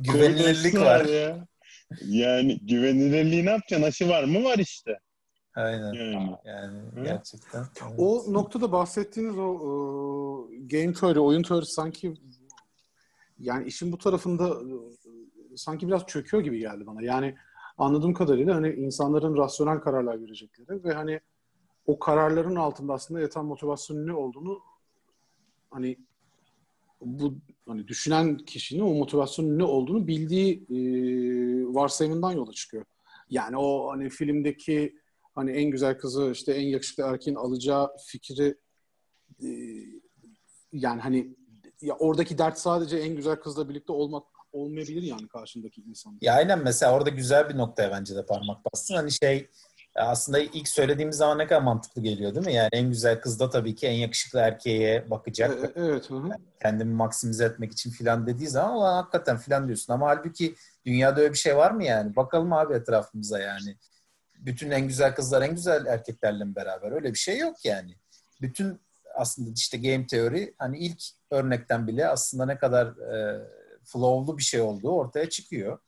Güvenilirlik 0.00 0.74
var. 0.74 1.04
Ya. 1.04 1.46
Yani 2.04 2.58
güvenilirliği 2.62 3.46
ne 3.46 3.50
yapacaksın? 3.50 3.86
Aşı 3.86 4.08
var 4.08 4.24
mı? 4.24 4.44
Var 4.44 4.58
işte. 4.58 4.98
Aynen. 5.54 5.92
Yani, 5.92 6.36
yani 6.44 6.78
gerçekten. 7.04 7.64
Evet. 7.82 7.94
O 7.98 8.24
noktada 8.32 8.72
bahsettiğiniz 8.72 9.38
o, 9.38 9.42
o 9.42 10.48
game 10.50 10.92
theory, 10.92 11.20
oyun 11.20 11.42
teorisi 11.42 11.72
sanki 11.72 12.14
yani 13.38 13.66
işin 13.66 13.92
bu 13.92 13.98
tarafında 13.98 14.58
sanki 15.56 15.88
biraz 15.88 16.06
çöküyor 16.06 16.44
gibi 16.44 16.58
geldi 16.58 16.86
bana. 16.86 17.02
Yani 17.02 17.34
anladığım 17.78 18.14
kadarıyla 18.14 18.54
hani 18.54 18.68
insanların 18.68 19.36
rasyonel 19.36 19.78
kararlar 19.78 20.22
verecekleri 20.22 20.84
ve 20.84 20.92
hani 20.92 21.20
o 21.86 21.98
kararların 21.98 22.56
altında 22.56 22.92
aslında 22.92 23.20
yatan 23.20 23.46
motivasyonun 23.46 24.06
ne 24.06 24.12
olduğunu 24.12 24.60
hani 25.70 25.96
bu 27.00 27.34
hani 27.68 27.88
düşünen 27.88 28.36
kişinin 28.36 28.80
o 28.80 28.94
motivasyonun 28.94 29.58
ne 29.58 29.64
olduğunu 29.64 30.06
bildiği 30.06 30.54
e, 30.54 30.76
varsayımından 31.74 32.32
yola 32.32 32.52
çıkıyor. 32.52 32.84
Yani 33.30 33.56
o 33.56 33.90
hani 33.92 34.10
filmdeki 34.10 34.98
hani 35.34 35.50
en 35.50 35.70
güzel 35.70 35.98
kızı 35.98 36.30
işte 36.32 36.52
en 36.52 36.66
yakışıklı 36.66 37.04
erkeğin 37.04 37.36
alacağı 37.36 37.90
fikri 38.06 38.56
e, 39.42 39.48
yani 40.72 41.00
hani 41.00 41.36
ya 41.80 41.94
oradaki 41.94 42.38
dert 42.38 42.58
sadece 42.58 42.96
en 42.96 43.16
güzel 43.16 43.36
kızla 43.36 43.68
birlikte 43.68 43.92
olmak 43.92 44.24
olmayabilir 44.52 45.02
yani 45.02 45.28
karşındaki 45.28 45.80
insan. 45.80 46.18
Ya 46.20 46.34
aynen 46.34 46.64
mesela 46.64 46.96
orada 46.96 47.10
güzel 47.10 47.48
bir 47.48 47.58
noktaya 47.58 47.90
bence 47.90 48.16
de 48.16 48.26
parmak 48.26 48.64
bastın. 48.64 48.94
Hani 48.94 49.12
şey 49.12 49.48
aslında 49.96 50.38
ilk 50.38 50.68
söylediğimiz 50.68 51.16
zaman 51.16 51.38
ne 51.38 51.46
kadar 51.46 51.62
mantıklı 51.62 52.02
geliyor 52.02 52.34
değil 52.34 52.46
mi? 52.46 52.54
Yani 52.54 52.68
en 52.72 52.88
güzel 52.88 53.20
kız 53.20 53.40
da 53.40 53.50
tabii 53.50 53.74
ki 53.74 53.86
en 53.86 53.92
yakışıklı 53.92 54.38
erkeğe 54.38 55.10
bakacak. 55.10 55.64
E, 55.64 55.72
evet. 55.74 56.10
Hı. 56.10 56.14
Yani 56.14 56.34
kendimi 56.62 56.94
maksimize 56.94 57.44
etmek 57.44 57.72
için 57.72 57.90
filan 57.90 58.26
dediği 58.26 58.48
zaman 58.48 58.76
ulan 58.76 58.94
hakikaten 58.94 59.36
filan 59.36 59.66
diyorsun. 59.66 59.92
Ama 59.92 60.06
halbuki 60.06 60.54
dünyada 60.86 61.20
öyle 61.20 61.32
bir 61.32 61.38
şey 61.38 61.56
var 61.56 61.70
mı 61.70 61.84
yani? 61.84 62.16
Bakalım 62.16 62.52
abi 62.52 62.74
etrafımıza 62.74 63.38
yani. 63.38 63.76
Bütün 64.44 64.70
en 64.70 64.88
güzel 64.88 65.14
kızlar 65.14 65.42
en 65.42 65.54
güzel 65.54 65.86
erkeklerle 65.86 66.44
mi 66.44 66.54
beraber? 66.56 66.92
Öyle 66.92 67.12
bir 67.12 67.18
şey 67.18 67.38
yok 67.38 67.64
yani. 67.64 67.96
Bütün 68.40 68.80
aslında 69.14 69.50
işte 69.56 69.78
game 69.78 70.06
teori 70.06 70.54
hani 70.58 70.78
ilk 70.78 71.02
örnekten 71.30 71.86
bile 71.86 72.08
aslında 72.08 72.46
ne 72.46 72.58
kadar 72.58 72.86
e, 72.86 73.46
flow'lu 73.84 74.38
bir 74.38 74.42
şey 74.42 74.60
olduğu 74.60 74.90
ortaya 74.90 75.28
çıkıyor. 75.30 75.78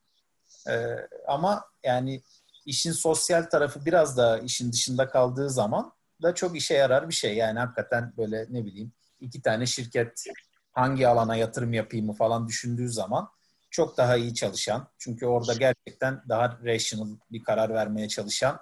E, 0.68 0.96
ama 1.28 1.64
yani 1.84 2.22
işin 2.66 2.92
sosyal 2.92 3.42
tarafı 3.42 3.84
biraz 3.84 4.16
da 4.16 4.38
işin 4.38 4.72
dışında 4.72 5.08
kaldığı 5.08 5.50
zaman 5.50 5.92
da 6.22 6.34
çok 6.34 6.56
işe 6.56 6.74
yarar 6.74 7.08
bir 7.08 7.14
şey. 7.14 7.36
Yani 7.36 7.58
hakikaten 7.58 8.12
böyle 8.16 8.46
ne 8.50 8.64
bileyim 8.64 8.92
iki 9.20 9.42
tane 9.42 9.66
şirket 9.66 10.24
hangi 10.72 11.08
alana 11.08 11.36
yatırım 11.36 11.72
yapayım 11.72 12.12
falan 12.12 12.48
düşündüğü 12.48 12.88
zaman 12.88 13.28
çok 13.76 13.96
daha 13.96 14.16
iyi 14.16 14.34
çalışan 14.34 14.88
çünkü 14.98 15.26
orada 15.26 15.54
gerçekten 15.54 16.22
daha 16.28 16.58
rational 16.64 17.08
bir 17.32 17.44
karar 17.44 17.74
vermeye 17.74 18.08
çalışan 18.08 18.60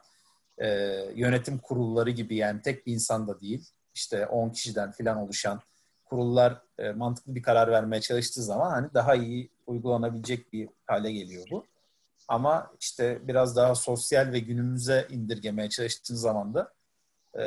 e, 0.59 0.69
yönetim 1.15 1.59
kurulları 1.59 2.11
gibi 2.11 2.37
yani 2.37 2.63
tek 2.63 2.87
bir 2.87 2.93
insan 2.93 3.29
da 3.29 3.41
değil 3.41 3.65
işte 3.95 4.27
10 4.27 4.51
kişiden 4.51 4.93
filan 4.93 5.17
oluşan 5.17 5.61
kurullar 6.05 6.63
e, 6.79 6.91
mantıklı 6.91 7.35
bir 7.35 7.43
karar 7.43 7.71
vermeye 7.71 8.01
çalıştığı 8.01 8.43
zaman 8.43 8.71
hani 8.71 8.95
daha 8.95 9.15
iyi 9.15 9.51
uygulanabilecek 9.67 10.53
bir 10.53 10.69
hale 10.87 11.13
geliyor 11.13 11.47
bu. 11.51 11.65
Ama 12.29 12.71
işte 12.81 13.19
biraz 13.29 13.57
daha 13.57 13.75
sosyal 13.75 14.33
ve 14.33 14.39
günümüze 14.39 15.07
indirgemeye 15.11 15.69
çalıştığın 15.69 16.15
zaman 16.15 16.55
da 16.55 16.73
e, 17.39 17.43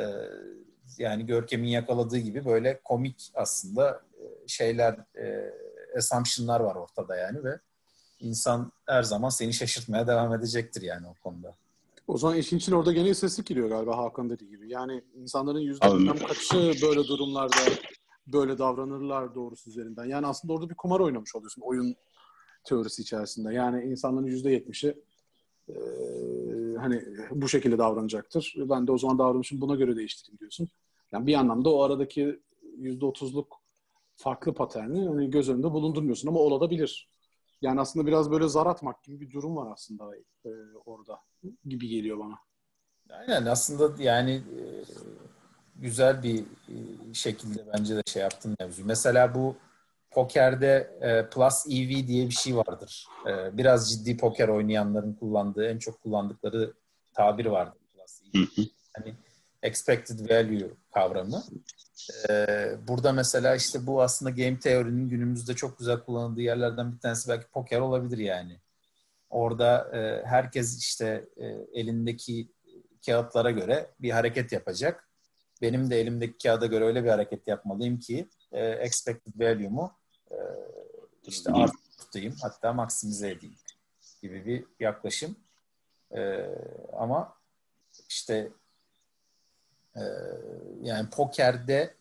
yani 0.98 1.26
Görkem'in 1.26 1.68
yakaladığı 1.68 2.18
gibi 2.18 2.44
böyle 2.44 2.80
komik 2.84 3.30
aslında 3.34 4.02
e, 4.20 4.48
şeyler, 4.48 4.96
e, 5.18 5.54
assumption'lar 5.96 6.60
var 6.60 6.74
ortada 6.74 7.16
yani 7.16 7.44
ve 7.44 7.60
insan 8.20 8.72
her 8.86 9.02
zaman 9.02 9.28
seni 9.28 9.52
şaşırtmaya 9.52 10.06
devam 10.06 10.34
edecektir 10.34 10.82
yani 10.82 11.06
o 11.06 11.14
konuda. 11.22 11.54
O 12.08 12.18
zaman 12.18 12.36
işin 12.36 12.56
için 12.56 12.72
orada 12.72 12.92
gene 12.92 13.08
istatistik 13.08 13.46
giriyor 13.46 13.68
galiba 13.68 13.96
Hakan 13.96 14.30
dediği 14.30 14.48
gibi. 14.48 14.72
Yani 14.72 15.02
insanların 15.14 15.58
yüzde 15.58 15.86
bilmem 15.86 16.18
kaçı 16.18 16.72
böyle 16.82 17.04
durumlarda 17.08 17.56
böyle 18.26 18.58
davranırlar 18.58 19.34
doğrusu 19.34 19.70
üzerinden. 19.70 20.04
Yani 20.04 20.26
aslında 20.26 20.54
orada 20.54 20.70
bir 20.70 20.74
kumar 20.74 21.00
oynamış 21.00 21.34
oluyorsun 21.34 21.62
oyun 21.62 21.96
teorisi 22.64 23.02
içerisinde. 23.02 23.54
Yani 23.54 23.84
insanların 23.84 24.26
yüzde 24.26 24.50
yetmişi 24.50 24.94
e, 25.68 25.74
hani 26.78 27.04
bu 27.30 27.48
şekilde 27.48 27.78
davranacaktır. 27.78 28.54
Ben 28.56 28.86
de 28.86 28.92
o 28.92 28.98
zaman 28.98 29.18
davranışımı 29.18 29.60
buna 29.60 29.74
göre 29.74 29.96
değiştireyim 29.96 30.38
diyorsun. 30.38 30.68
Yani 31.12 31.26
bir 31.26 31.34
anlamda 31.34 31.70
o 31.70 31.82
aradaki 31.82 32.40
yüzde 32.76 33.06
otuzluk 33.06 33.60
farklı 34.18 34.54
paterni 34.54 35.08
hani 35.08 35.30
göz 35.30 35.48
önünde 35.48 35.70
bulundurmuyorsun 35.70 36.28
ama 36.28 36.38
olabilir. 36.38 37.08
Yani 37.62 37.80
aslında 37.80 38.06
biraz 38.06 38.30
böyle 38.30 38.48
zar 38.48 38.66
atmak 38.66 39.02
gibi 39.02 39.20
bir 39.20 39.32
durum 39.32 39.56
var 39.56 39.72
aslında 39.72 40.16
e, 40.44 40.50
orada 40.84 41.20
gibi 41.64 41.88
geliyor 41.88 42.18
bana. 42.18 42.38
Aynen 43.10 43.46
aslında 43.46 44.02
yani 44.02 44.30
e, 44.32 44.62
güzel 45.76 46.22
bir 46.22 46.40
e, 46.40 47.14
şekilde 47.14 47.66
bence 47.74 47.96
de 47.96 48.02
şey 48.06 48.22
yaptın 48.22 48.56
mevzu. 48.60 48.84
Mesela 48.84 49.34
bu 49.34 49.56
pokerde 50.10 50.98
e, 51.00 51.30
Plus 51.30 51.66
EV 51.66 52.06
diye 52.06 52.26
bir 52.26 52.34
şey 52.34 52.56
vardır. 52.56 53.06
E, 53.26 53.56
biraz 53.58 53.90
ciddi 53.90 54.16
poker 54.16 54.48
oynayanların 54.48 55.14
kullandığı, 55.14 55.66
en 55.68 55.78
çok 55.78 56.02
kullandıkları 56.02 56.74
tabir 57.14 57.46
vardır 57.46 57.80
Plus 57.94 58.22
EV. 58.22 58.64
Hani 58.96 59.14
expected 59.62 60.30
value 60.30 60.70
kavramı. 60.94 61.44
E, 62.30 62.48
burada 62.88 63.12
mesela 63.12 63.56
işte 63.56 63.86
bu 63.86 64.02
aslında 64.02 64.30
game 64.30 64.58
teorinin 64.58 65.08
günümüzde 65.08 65.54
çok 65.54 65.78
güzel 65.78 66.00
kullanıldığı 66.00 66.42
yerlerden 66.42 66.92
bir 66.92 66.98
tanesi 66.98 67.28
belki 67.28 67.46
poker 67.46 67.80
olabilir 67.80 68.18
yani. 68.18 68.60
Orada 69.30 69.96
e, 69.96 70.26
herkes 70.26 70.78
işte 70.78 71.24
e, 71.36 71.46
elindeki 71.80 72.48
kağıtlara 73.06 73.50
göre 73.50 73.90
bir 74.00 74.10
hareket 74.10 74.52
yapacak. 74.52 75.08
Benim 75.62 75.90
de 75.90 76.00
elimdeki 76.00 76.38
kağıda 76.38 76.66
göre 76.66 76.84
öyle 76.84 77.04
bir 77.04 77.08
hareket 77.08 77.48
yapmalıyım 77.48 77.98
ki 77.98 78.28
e, 78.52 78.66
expected 78.66 79.32
value'mu 79.36 79.92
e, 80.30 80.36
işte 81.22 81.52
arttırayım 81.52 82.34
hatta 82.42 82.72
maksimize 82.72 83.30
edeyim 83.30 83.56
gibi 84.22 84.46
bir 84.46 84.64
yaklaşım. 84.80 85.36
E, 86.16 86.48
ama 86.92 87.34
işte 88.08 88.52
e, 89.98 90.02
yani 90.82 91.10
pokerde 91.10 91.94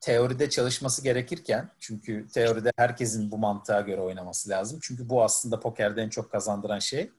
teoride 0.00 0.50
çalışması 0.50 1.02
gerekirken 1.02 1.70
çünkü 1.78 2.28
teoride 2.34 2.72
herkesin 2.76 3.30
bu 3.30 3.38
mantığa 3.38 3.80
göre 3.80 4.00
oynaması 4.00 4.50
lazım. 4.50 4.78
Çünkü 4.82 5.08
bu 5.08 5.22
aslında 5.22 5.60
pokerde 5.60 6.02
en 6.02 6.08
çok 6.08 6.32
kazandıran 6.32 6.78
şey. 6.78 7.10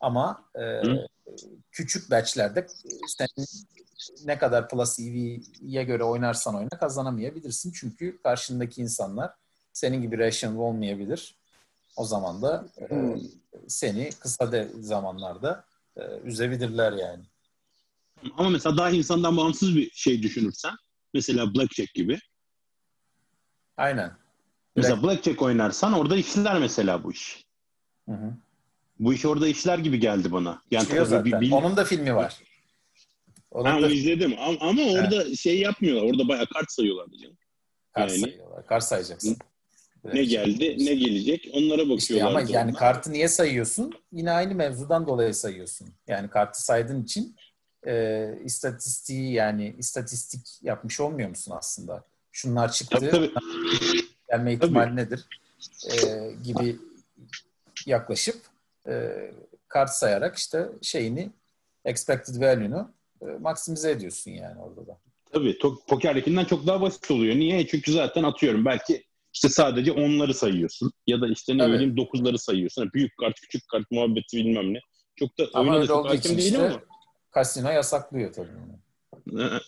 Ama 0.00 0.44
e, 0.58 0.82
küçük 1.70 2.10
batchlerde 2.10 2.66
sen 3.06 3.28
ne 4.24 4.38
kadar 4.38 4.68
plus 4.68 5.00
EV'ye 5.00 5.84
göre 5.84 6.04
oynarsan 6.04 6.56
oyna 6.56 6.68
kazanamayabilirsin. 6.68 7.72
Çünkü 7.72 8.22
karşındaki 8.22 8.82
insanlar 8.82 9.34
senin 9.72 10.02
gibi 10.02 10.18
rational 10.18 10.58
olmayabilir. 10.58 11.36
O 11.96 12.04
zaman 12.04 12.42
da 12.42 12.66
e, 12.80 13.16
seni 13.68 14.10
kısa 14.20 14.52
de 14.52 14.68
zamanlarda 14.80 15.64
e, 15.96 16.02
üzebilirler 16.24 16.92
yani. 16.92 17.24
Ama 18.36 18.50
mesela 18.50 18.76
daha 18.76 18.90
insandan 18.90 19.36
bağımsız 19.36 19.76
bir 19.76 19.90
şey 19.90 20.22
düşünürsen 20.22 20.72
mesela 21.14 21.54
blackjack 21.54 21.94
gibi. 21.94 22.18
Aynen. 23.76 24.12
Mesela 24.76 25.02
blackjack 25.02 25.42
oynarsan 25.42 25.92
orada 25.92 26.16
işler 26.16 26.58
mesela 26.58 27.04
bu 27.04 27.12
iş. 27.12 27.44
Hı 28.08 28.12
hı. 28.12 28.34
Bu 28.98 29.14
iş 29.14 29.24
orada 29.24 29.48
işler 29.48 29.78
gibi 29.78 30.00
geldi 30.00 30.32
bana. 30.32 30.62
Yani 30.70 30.84
İşliyor 30.84 31.06
zaten. 31.06 31.24
Bir, 31.24 31.40
bir... 31.40 31.52
Onun 31.52 31.76
da 31.76 31.84
filmi 31.84 32.14
var. 32.14 32.36
Onun 33.50 33.70
ha, 33.70 33.82
da... 33.82 33.88
izledim 33.88 34.34
ama, 34.38 34.56
ama 34.60 34.82
orada 34.82 35.22
evet. 35.22 35.38
şey 35.38 35.60
yapmıyorlar. 35.60 36.02
Orada 36.02 36.28
bayağı 36.28 36.46
kart 36.46 36.72
sayıyorlar 36.72 37.06
canım. 37.22 37.36
Kart 37.92 38.10
yani. 38.10 38.20
sayıyorlar. 38.20 38.66
Kart 38.66 38.84
sayacaksın. 38.84 39.36
Ne 40.04 40.24
geldi, 40.24 40.76
ne 40.78 40.94
gelecek 40.94 41.48
onlara 41.52 41.88
bakıyorlar. 41.88 41.98
İşte 41.98 42.24
ama 42.24 42.40
yani 42.40 42.70
onlar. 42.70 42.80
kartı 42.80 43.12
niye 43.12 43.28
sayıyorsun? 43.28 43.92
Yine 44.12 44.30
aynı 44.30 44.54
mevzudan 44.54 45.06
dolayı 45.06 45.34
sayıyorsun. 45.34 45.88
Yani 46.08 46.30
kartı 46.30 46.64
saydığın 46.64 47.02
için 47.02 47.36
e, 47.86 48.28
istatistiği 48.44 49.32
yani 49.32 49.74
istatistik 49.78 50.62
yapmış 50.62 51.00
olmuyor 51.00 51.28
musun 51.28 51.54
aslında? 51.56 52.04
Şunlar 52.32 52.72
çıktı. 52.72 53.10
Tabii, 53.10 53.10
tabii. 53.10 53.32
Gelme 54.28 54.52
ihtimali 54.52 54.86
tabii. 54.86 54.96
nedir? 54.96 55.26
E, 55.90 56.30
gibi 56.44 56.76
yaklaşıp 57.86 58.36
e, 58.88 59.12
kart 59.68 59.90
sayarak 59.90 60.36
işte 60.36 60.68
şeyini 60.82 61.30
expected 61.84 62.40
value'nu 62.40 62.90
e, 63.22 63.24
maksimize 63.24 63.90
ediyorsun 63.90 64.30
yani 64.30 64.60
orada 64.60 64.86
da. 64.86 64.98
Tabii. 65.32 65.50
To- 65.50 65.86
pokerdekinden 65.88 66.44
çok 66.44 66.66
daha 66.66 66.80
basit 66.80 67.10
oluyor. 67.10 67.36
Niye? 67.36 67.66
Çünkü 67.66 67.92
zaten 67.92 68.22
atıyorum 68.22 68.64
belki 68.64 69.04
işte 69.34 69.48
sadece 69.48 69.92
onları 69.92 70.34
sayıyorsun. 70.34 70.92
Ya 71.06 71.20
da 71.20 71.28
işte 71.28 71.58
ne 71.58 71.62
evet. 71.62 71.74
bileyim 71.74 71.96
dokuzları 71.96 72.38
sayıyorsun. 72.38 72.90
büyük 72.94 73.16
kart, 73.16 73.40
küçük 73.40 73.68
kart 73.68 73.90
muhabbeti 73.90 74.36
bilmem 74.36 74.74
ne. 74.74 74.80
Çok 75.16 75.38
da 75.38 75.44
ama 75.54 75.72
oyuna 75.72 75.82
da 75.82 75.86
çok 75.86 76.08
hakim 76.08 76.38
değilim 76.38 76.44
işte, 76.44 76.68
ama. 76.68 76.91
Kasino 77.32 77.70
yasaklıyor 77.70 78.32
tabii. 78.32 78.48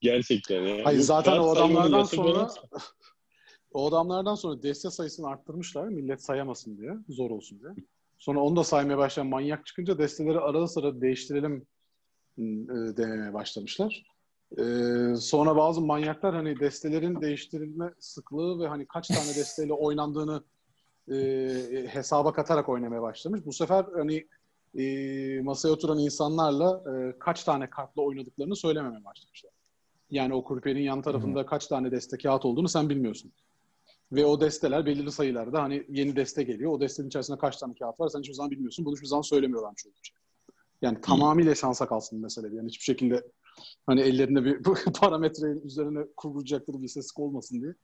Gerçekten 0.00 0.62
ya. 0.62 0.84
Hayır 0.84 1.00
zaten 1.00 1.38
o 1.38 1.50
adamlardan 1.50 2.04
sonra 2.04 2.48
o 3.72 3.88
adamlardan 3.88 4.34
sonra 4.34 4.62
deste 4.62 4.90
sayısını 4.90 5.28
arttırmışlar 5.28 5.88
millet 5.88 6.22
sayamasın 6.22 6.78
diye, 6.78 6.92
zor 7.08 7.30
olsun 7.30 7.60
diye. 7.60 7.72
Sonra 8.18 8.40
onu 8.40 8.56
da 8.56 8.64
saymaya 8.64 8.98
başlayan 8.98 9.26
manyak 9.26 9.66
çıkınca 9.66 9.98
desteleri 9.98 10.40
arada 10.40 10.68
sıra 10.68 11.00
değiştirelim 11.00 11.66
e, 12.38 12.42
demeye 12.96 13.34
başlamışlar. 13.34 14.04
Ee, 14.58 15.16
sonra 15.16 15.56
bazı 15.56 15.80
manyaklar 15.80 16.34
hani 16.34 16.60
destelerin 16.60 17.20
değiştirilme 17.20 17.94
sıklığı 17.98 18.60
ve 18.60 18.68
hani 18.68 18.86
kaç 18.86 19.08
tane 19.08 19.28
desteyle 19.28 19.72
oynandığını 19.72 20.42
e, 21.12 21.14
hesaba 21.88 22.32
katarak 22.32 22.68
oynamaya 22.68 23.02
başlamış. 23.02 23.40
Bu 23.46 23.52
sefer 23.52 23.84
hani 23.96 24.28
e, 24.78 25.40
masaya 25.42 25.70
oturan 25.72 25.98
insanlarla 25.98 26.82
e, 26.92 27.18
kaç 27.18 27.44
tane 27.44 27.70
kartla 27.70 28.02
oynadıklarını 28.02 28.56
söylememeye 28.56 29.04
başlamışlar. 29.04 29.52
Yani 30.10 30.34
o 30.34 30.44
kurperin 30.44 30.82
yan 30.82 31.02
tarafında 31.02 31.40
hmm. 31.40 31.46
kaç 31.46 31.66
tane 31.66 31.90
deste 31.90 32.18
kağıt 32.18 32.44
olduğunu 32.44 32.68
sen 32.68 32.88
bilmiyorsun. 32.88 33.32
Ve 34.12 34.24
o 34.24 34.40
desteler 34.40 34.86
belirli 34.86 35.12
sayılarda 35.12 35.62
hani 35.62 35.86
yeni 35.88 36.16
deste 36.16 36.42
geliyor. 36.42 36.72
O 36.72 36.80
destenin 36.80 37.08
içerisinde 37.08 37.38
kaç 37.38 37.56
tane 37.56 37.74
kağıt 37.74 38.00
var 38.00 38.08
sen 38.08 38.20
hiçbir 38.20 38.34
zaman 38.34 38.50
bilmiyorsun. 38.50 38.84
Bunu 38.84 38.94
hiçbir 38.94 39.06
zaman 39.06 39.22
söylemiyorlarmış 39.22 39.86
öyle 39.86 39.96
şey. 40.02 40.16
Yani 40.82 40.94
hmm. 40.94 41.02
tamamıyla 41.02 41.54
şansa 41.54 41.86
kalsın 41.86 42.20
mesele. 42.20 42.56
Yani 42.56 42.68
hiçbir 42.68 42.84
şekilde 42.84 43.24
hani 43.86 44.00
ellerinde 44.00 44.44
bir 44.44 44.62
parametre 45.00 45.46
üzerine 45.64 46.00
kurulacakları 46.16 46.82
bir 46.82 46.88
ses 46.88 47.10
olmasın 47.16 47.62
diye. 47.62 47.74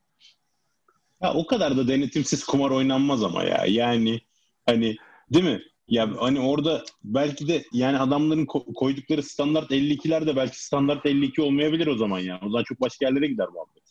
Ya 1.21 1.33
o 1.33 1.47
kadar 1.47 1.77
da 1.77 1.87
denetimsiz 1.87 2.43
kumar 2.43 2.71
oynanmaz 2.71 3.23
ama 3.23 3.43
ya. 3.43 3.65
Yani 3.67 4.21
hani 4.65 4.95
değil 5.33 5.45
mi? 5.45 5.61
Ya 5.89 6.09
hani 6.19 6.39
orada 6.39 6.83
belki 7.03 7.47
de 7.47 7.63
yani 7.73 7.97
adamların 7.97 8.45
koydukları 8.75 9.23
standart 9.23 9.71
52'ler 9.71 10.27
de 10.27 10.35
belki 10.35 10.63
standart 10.65 11.05
52 11.05 11.41
olmayabilir 11.41 11.87
o 11.87 11.97
zaman 11.97 12.19
ya. 12.19 12.39
O 12.45 12.49
zaman 12.49 12.63
çok 12.63 12.81
başka 12.81 13.05
yerlere 13.05 13.27
gider 13.27 13.47
muhabbet. 13.47 13.83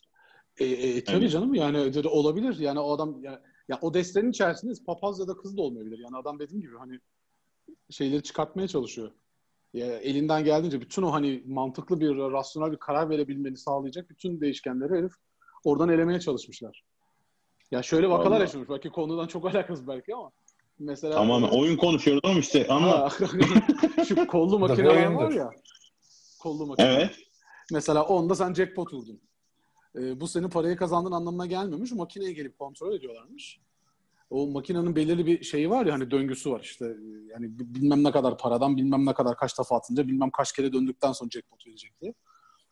E, 0.59 0.65
e, 0.65 1.03
tabii 1.03 1.21
yani. 1.21 1.29
canım 1.29 1.53
yani 1.53 2.07
olabilir. 2.07 2.59
Yani 2.59 2.79
o 2.79 2.95
adam 2.95 3.23
ya, 3.23 3.41
ya 3.67 3.79
o 3.81 3.93
destenin 3.93 4.29
içerisinde 4.29 4.73
papaz 4.85 5.19
ya 5.19 5.27
da 5.27 5.33
kız 5.33 5.57
da 5.57 5.61
olmayabilir. 5.61 5.99
Yani 5.99 6.17
adam 6.17 6.39
dediğim 6.39 6.61
gibi 6.61 6.77
hani 6.77 6.99
şeyleri 7.89 8.23
çıkartmaya 8.23 8.67
çalışıyor. 8.67 9.11
Ya, 9.73 9.85
elinden 9.85 10.43
geldiğince 10.43 10.81
bütün 10.81 11.01
o 11.01 11.13
hani 11.13 11.43
mantıklı 11.45 11.99
bir, 11.99 12.17
rasyonel 12.17 12.71
bir 12.71 12.77
karar 12.77 13.09
verebilmeni 13.09 13.57
sağlayacak 13.57 14.09
bütün 14.09 14.41
değişkenleri 14.41 14.93
herif 14.93 15.11
oradan 15.63 15.89
elemeye 15.89 16.19
çalışmışlar. 16.19 16.83
Ya 17.71 17.83
şöyle 17.83 18.09
vakalar 18.09 18.31
Vallahi. 18.31 18.41
yaşamış. 18.41 18.69
Belki 18.69 18.89
konudan 18.89 19.27
çok 19.27 19.45
alakası 19.55 19.87
belki 19.87 20.15
ama. 20.15 20.31
Mesela 20.79 21.13
Tamamen 21.13 21.47
oyun 21.47 21.77
konuşuyoruz 21.77 22.21
ama 22.23 22.39
işte 22.39 22.67
ama 22.67 23.09
şu 24.07 24.27
kollu 24.27 24.59
makineler 24.59 25.05
var 25.05 25.31
ya. 25.31 25.49
Kollu 26.39 26.65
makine. 26.65 26.87
Evet. 26.87 27.15
Mesela 27.71 28.03
onda 28.03 28.35
sen 28.35 28.53
jackpot 28.53 28.93
vurdun. 28.93 29.21
Ee, 29.95 30.19
bu 30.19 30.27
senin 30.27 30.49
parayı 30.49 30.75
kazandığın 30.75 31.11
anlamına 31.11 31.45
gelmiyormuş. 31.45 31.91
Makineye 31.91 32.33
gelip 32.33 32.59
kontrol 32.59 32.93
ediyorlarmış. 32.93 33.59
O 34.29 34.47
makinenin 34.47 34.95
belirli 34.95 35.25
bir 35.25 35.43
şeyi 35.43 35.69
var 35.69 35.85
ya 35.85 35.93
hani 35.93 36.11
döngüsü 36.11 36.51
var 36.51 36.59
işte. 36.59 36.85
Yani 37.27 37.59
bilmem 37.59 38.03
ne 38.03 38.11
kadar 38.11 38.37
paradan 38.37 38.77
bilmem 38.77 39.05
ne 39.05 39.13
kadar 39.13 39.37
kaç 39.37 39.59
defa 39.59 39.75
atınca 39.75 40.07
bilmem 40.07 40.31
kaç 40.31 40.51
kere 40.51 40.73
döndükten 40.73 41.11
sonra 41.11 41.29
jackpot 41.29 41.67
verecek 41.67 42.01
diye. 42.01 42.13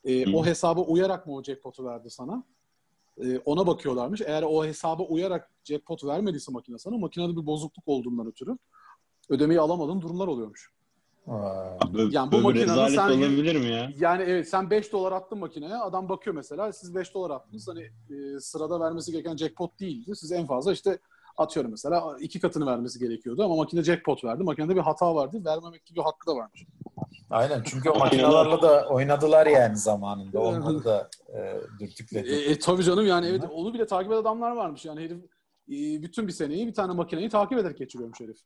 Ee, 0.04 0.34
o 0.34 0.46
hesaba 0.46 0.82
uyarak 0.82 1.28
mı 1.28 1.36
o 1.36 1.44
jackpotu 1.44 1.86
verdi 1.86 2.10
sana? 2.10 2.44
E, 3.24 3.40
ona 3.40 3.68
bakıyorlarmış. 3.68 4.22
Eğer 4.22 4.44
o 4.44 4.66
hesaba 4.66 5.04
uyarak 5.04 5.52
jackpot 5.64 6.04
vermediyse 6.04 6.52
makine 6.52 6.78
sana 6.78 6.98
makinede 6.98 7.32
bir 7.32 7.46
bozukluk 7.46 7.88
olduğundan 7.88 8.28
ötürü 8.28 8.58
ödemeyi 9.30 9.60
alamadığın 9.60 10.02
durumlar 10.02 10.28
oluyormuş. 10.28 10.72
Abi, 11.28 12.08
yani 12.12 12.32
bu 12.32 12.38
makinenin 12.38 12.88
sen 12.88 13.10
olabilir 13.10 13.56
mi 13.56 13.66
ya? 13.66 13.92
Yani 14.00 14.24
evet 14.24 14.50
sen 14.50 14.70
5 14.70 14.92
dolar 14.92 15.12
attın 15.12 15.38
makineye. 15.38 15.76
Adam 15.76 16.10
bakıyor 16.10 16.36
mesela 16.36 16.74
siz 16.74 16.96
5 16.96 17.14
dolar 17.14 17.30
attınız. 17.32 17.68
Hani 17.68 17.82
e, 17.84 18.40
sırada 18.40 18.80
vermesi 18.80 19.12
gereken 19.12 19.38
jackpot 19.38 19.80
değildi. 19.80 20.16
Siz 20.16 20.32
en 20.32 20.46
fazla 20.46 20.74
işte 20.74 21.00
atıyorum 21.38 21.72
mesela 21.72 22.18
iki 22.20 22.40
katını 22.40 22.66
vermesi 22.66 23.00
gerekiyordu 23.00 23.44
ama 23.44 23.56
makine 23.56 23.84
jackpot 23.84 24.24
verdi. 24.24 24.44
Makinede 24.44 24.76
bir 24.76 24.82
hata 24.82 25.16
vardı. 25.16 25.42
Vermemek 25.46 25.86
gibi 25.86 26.02
hakkı 26.02 26.28
da 26.28 26.36
varmış. 26.36 26.66
Aynen 27.30 27.64
çünkü 27.66 27.90
o 27.90 28.00
makinelerle 28.00 28.62
da 28.62 28.88
oynadılar 28.90 29.48
yani 29.48 29.78
zamanında. 29.78 30.40
Onları 30.40 30.84
da 30.84 31.10
e, 31.34 31.62
dürtükledi. 31.80 32.30
E, 32.30 32.52
e, 32.52 32.60
tabii 32.60 32.84
canım 32.84 33.08
yani 33.08 33.28
evet 33.28 33.44
onu 33.52 33.74
bile 33.74 33.88
takip 33.88 34.12
eden 34.12 34.22
adamlar 34.22 34.52
varmış. 34.52 34.86
Yani 34.86 35.02
herif 35.02 35.18
e, 35.70 36.04
bütün 36.04 36.28
bir 36.28 36.34
seneyi 36.34 36.68
bir 36.68 36.74
tane 36.74 36.94
makineyi 36.94 37.30
takip 37.30 37.58
ederek 37.58 37.78
geçiriyormuş 37.78 38.20
herif. 38.20 38.38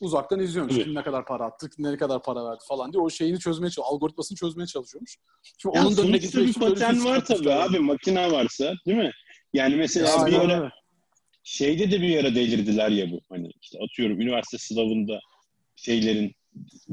Uzaktan 0.00 0.40
izliyormuş. 0.40 0.74
Evet. 0.74 0.84
Kim 0.84 0.94
ne 0.94 1.02
kadar 1.02 1.26
para 1.26 1.44
attı, 1.44 1.70
ne 1.78 1.96
kadar 1.96 2.22
para 2.22 2.44
verdi 2.44 2.64
falan 2.68 2.92
diye 2.92 3.02
o 3.02 3.10
şeyini 3.10 3.38
çözmeye 3.38 3.70
çalışıyor. 3.70 3.86
Algoritmasını 3.90 4.38
çözmeye 4.38 4.66
çalışıyormuş. 4.66 5.16
Şimdi 5.42 5.76
yani 5.76 5.86
onun 5.86 6.12
için 6.12 6.46
bir 6.46 6.54
paten 6.54 7.04
var 7.04 7.24
tabii 7.24 7.52
abi. 7.52 7.78
Makine 7.78 8.32
varsa 8.32 8.72
değil 8.86 8.98
mi? 8.98 9.10
Yani 9.52 9.76
mesela 9.76 10.08
ya, 10.08 10.26
bir 10.26 10.38
ara 10.38 10.72
şeyde 11.46 11.90
de 11.90 12.02
bir 12.02 12.18
ara 12.18 12.34
delirdiler 12.34 12.90
ya 12.90 13.10
bu. 13.10 13.20
Hani 13.28 13.50
işte 13.62 13.78
atıyorum 13.84 14.20
üniversite 14.20 14.58
sınavında 14.58 15.20
şeylerin 15.76 16.32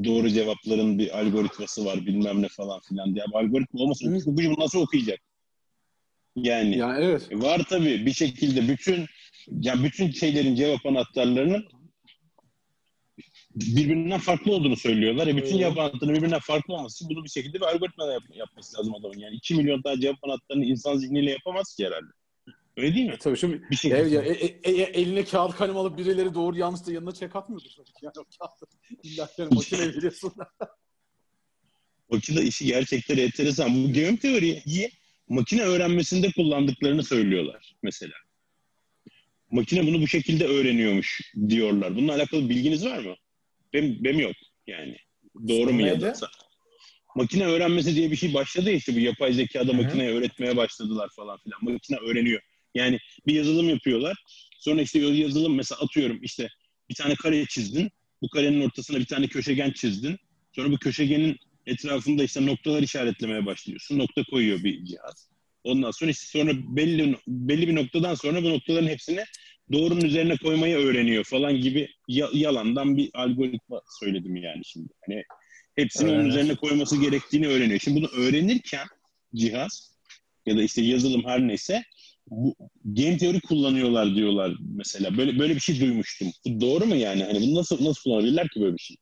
doğru 0.04 0.30
cevapların 0.30 0.98
bir 0.98 1.18
algoritması 1.18 1.84
var 1.84 2.06
bilmem 2.06 2.42
ne 2.42 2.48
falan 2.48 2.80
filan 2.88 3.14
diye. 3.14 3.24
Bu 3.32 3.38
algoritma 3.38 3.80
olmasa 3.80 4.06
okuyucu 4.30 4.60
nasıl 4.60 4.80
okuyacak? 4.80 5.20
Yani 6.36 6.78
ya 6.78 6.96
evet. 6.98 7.28
var 7.32 7.62
tabii 7.68 8.06
bir 8.06 8.12
şekilde 8.12 8.68
bütün 8.68 9.06
ya 9.60 9.82
bütün 9.82 10.10
şeylerin 10.10 10.54
cevap 10.54 10.86
anahtarlarının 10.86 11.64
birbirinden 13.54 14.20
farklı 14.20 14.52
olduğunu 14.52 14.76
söylüyorlar. 14.76 15.26
E 15.26 15.36
bütün 15.36 15.58
cevap 15.58 15.78
anahtarının 15.78 16.16
birbirinden 16.16 16.40
farklı 16.40 16.74
olması 16.74 17.08
bunu 17.08 17.24
bir 17.24 17.30
şekilde 17.30 17.60
bir 17.60 17.66
algoritma 17.66 18.04
yap, 18.12 18.22
yapması 18.34 18.78
lazım 18.78 18.94
adamın. 18.94 19.18
Yani 19.18 19.36
2 19.36 19.54
milyon 19.54 19.82
tane 19.82 20.00
cevap 20.00 20.24
anahtarını 20.24 20.64
insan 20.64 20.96
zihniyle 20.96 21.30
yapamaz 21.30 21.74
ki 21.76 21.86
herhalde. 21.86 22.23
Öyle 22.76 22.94
değil 22.94 23.06
mi? 23.06 23.12
E, 23.12 23.18
tabii 23.18 23.36
şimdi 23.36 23.62
bir 23.70 23.76
şey 23.76 23.90
ya, 23.90 24.22
e, 24.22 24.32
e, 24.32 24.70
e, 24.70 24.82
eline 24.82 25.24
kağıt 25.24 25.56
kalem 25.56 25.76
alıp 25.76 25.98
birileri 25.98 26.34
doğru 26.34 26.58
yanlış 26.58 26.86
da 26.86 26.92
yanına 26.92 27.12
çek 27.12 27.36
atmıyordur 27.36 27.70
tabii 27.76 27.86
ki. 27.86 27.92
Yani 28.02 28.12
o 28.18 28.24
kağıt 28.38 28.72
illa 29.02 29.28
yani 29.38 29.54
makine 29.54 29.88
biliyorsun. 29.96 30.32
makine 32.10 32.42
işi 32.42 32.66
gerçekten 32.66 33.18
enteresan. 33.18 33.84
Bu 33.84 33.92
game 33.92 34.16
teoriyi 34.16 34.90
makine 35.28 35.62
öğrenmesinde 35.62 36.30
kullandıklarını 36.32 37.02
söylüyorlar 37.02 37.74
mesela. 37.82 38.14
Makine 39.50 39.86
bunu 39.86 40.02
bu 40.02 40.08
şekilde 40.08 40.46
öğreniyormuş 40.46 41.32
diyorlar. 41.48 41.96
Bununla 41.96 42.14
alakalı 42.14 42.48
bilginiz 42.48 42.84
var 42.84 42.98
mı? 42.98 43.14
Benim, 43.72 44.04
benim 44.04 44.20
yok 44.20 44.36
yani. 44.66 44.96
Doğru 45.48 45.72
mu 45.72 45.86
ya 45.86 46.00
da? 46.00 46.14
Makine 47.16 47.46
öğrenmesi 47.46 47.94
diye 47.94 48.10
bir 48.10 48.16
şey 48.16 48.34
başladı 48.34 48.70
ya 48.70 48.76
işte 48.76 48.94
bu 48.94 48.98
yapay 48.98 49.32
zekada 49.32 49.72
makineye 49.72 50.10
öğretmeye 50.10 50.56
başladılar 50.56 51.10
falan 51.16 51.38
filan. 51.38 51.64
Makine 51.64 51.96
öğreniyor. 51.96 52.42
Yani 52.74 52.98
bir 53.26 53.34
yazılım 53.34 53.68
yapıyorlar. 53.68 54.16
Sonra 54.58 54.82
işte 54.82 54.98
yazılım 54.98 55.54
mesela 55.54 55.80
atıyorum 55.80 56.18
işte 56.22 56.48
bir 56.88 56.94
tane 56.94 57.14
kare 57.14 57.46
çizdin. 57.46 57.90
Bu 58.22 58.28
karenin 58.28 58.60
ortasına 58.60 58.98
bir 58.98 59.06
tane 59.06 59.26
köşegen 59.26 59.70
çizdin. 59.70 60.18
Sonra 60.52 60.70
bu 60.70 60.78
köşegenin 60.78 61.36
etrafında 61.66 62.24
işte 62.24 62.46
noktalar 62.46 62.82
işaretlemeye 62.82 63.46
başlıyorsun. 63.46 63.98
Nokta 63.98 64.24
koyuyor 64.24 64.64
bir 64.64 64.84
cihaz. 64.84 65.28
Ondan 65.64 65.90
sonra 65.90 66.10
işte 66.10 66.26
sonra 66.38 66.52
belli 66.76 67.16
belli 67.28 67.68
bir 67.68 67.74
noktadan 67.74 68.14
sonra 68.14 68.42
bu 68.42 68.50
noktaların 68.50 68.88
hepsini 68.88 69.24
doğrunun 69.72 70.00
üzerine 70.00 70.36
koymayı 70.36 70.76
öğreniyor 70.76 71.24
falan 71.24 71.60
gibi 71.60 71.88
yalandan 72.32 72.96
bir 72.96 73.10
algoritma 73.14 73.80
söyledim 74.00 74.36
yani 74.36 74.64
şimdi. 74.64 74.92
Hani 75.06 75.22
hepsini 75.76 76.10
evet. 76.10 76.20
onun 76.20 76.28
üzerine 76.28 76.54
koyması 76.54 77.00
gerektiğini 77.00 77.46
öğreniyor. 77.46 77.80
Şimdi 77.80 78.00
bunu 78.00 78.08
öğrenirken 78.08 78.86
cihaz 79.34 79.94
ya 80.46 80.56
da 80.56 80.62
işte 80.62 80.82
yazılım 80.82 81.24
her 81.24 81.48
neyse 81.48 81.82
bu 82.30 82.54
game 82.84 83.18
teori 83.18 83.40
kullanıyorlar 83.40 84.14
diyorlar 84.14 84.52
mesela. 84.74 85.16
Böyle 85.16 85.38
böyle 85.38 85.54
bir 85.54 85.60
şey 85.60 85.80
duymuştum. 85.80 86.28
Bu 86.46 86.60
doğru 86.60 86.86
mu 86.86 86.94
yani? 86.94 87.24
Hani 87.24 87.40
bunu 87.40 87.54
nasıl 87.54 87.84
nasıl 87.84 88.02
kullanabilirler 88.02 88.48
ki 88.48 88.60
böyle 88.60 88.74
bir 88.76 88.82
şey? 88.82 88.96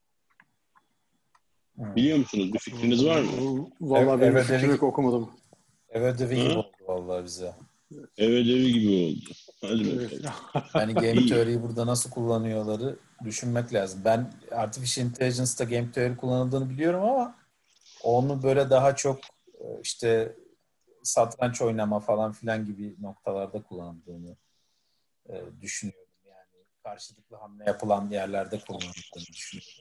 Biliyor 1.77 2.19
musunuz? 2.19 2.53
Bir 2.53 2.59
fikriniz 2.59 3.05
var 3.05 3.21
mı? 3.21 3.67
Vallahi 3.81 4.21
benim 4.21 4.37
evet, 4.37 4.47
fikrim 4.47 4.71
yok 4.71 4.83
okumadım. 4.83 5.31
Ev 5.89 6.03
ödevi 6.03 6.35
gibi 6.35 6.53
oldu 6.53 6.71
vallahi 6.87 7.25
bize. 7.25 7.53
Ev 8.19 8.31
ödevi 8.31 8.73
gibi 8.73 8.89
oldu. 8.89 9.35
Hadi 9.61 9.85
bakalım. 9.85 10.23
yani 10.75 10.95
game 10.95 11.27
teoriyi 11.27 11.63
burada 11.63 11.87
nasıl 11.87 12.11
kullanıyorları 12.11 12.97
düşünmek 13.25 13.75
lazım. 13.75 14.01
Ben 14.05 14.33
artificial 14.51 15.07
intelligence'da 15.07 15.65
game 15.65 15.93
teori 15.93 16.17
kullanıldığını 16.17 16.71
biliyorum 16.71 17.03
ama 17.03 17.37
onu 18.03 18.43
böyle 18.43 18.71
daha 18.71 18.97
çok 18.97 19.19
e, 19.61 19.65
işte 19.83 20.37
satranç 21.03 21.63
oynama 21.63 22.01
falan 22.01 22.33
filan 22.33 22.67
gibi 22.67 22.95
noktalarda 23.01 23.63
kullanıldığını 23.63 24.37
e, 25.29 25.35
düşünüyorum. 25.61 26.13
Yani 26.29 26.65
karşılıklı 26.83 27.37
hamle 27.37 27.65
yapılan 27.67 28.11
yerlerde 28.11 28.61
kullanıldığını 28.61 29.27
düşünüyorum. 29.33 29.73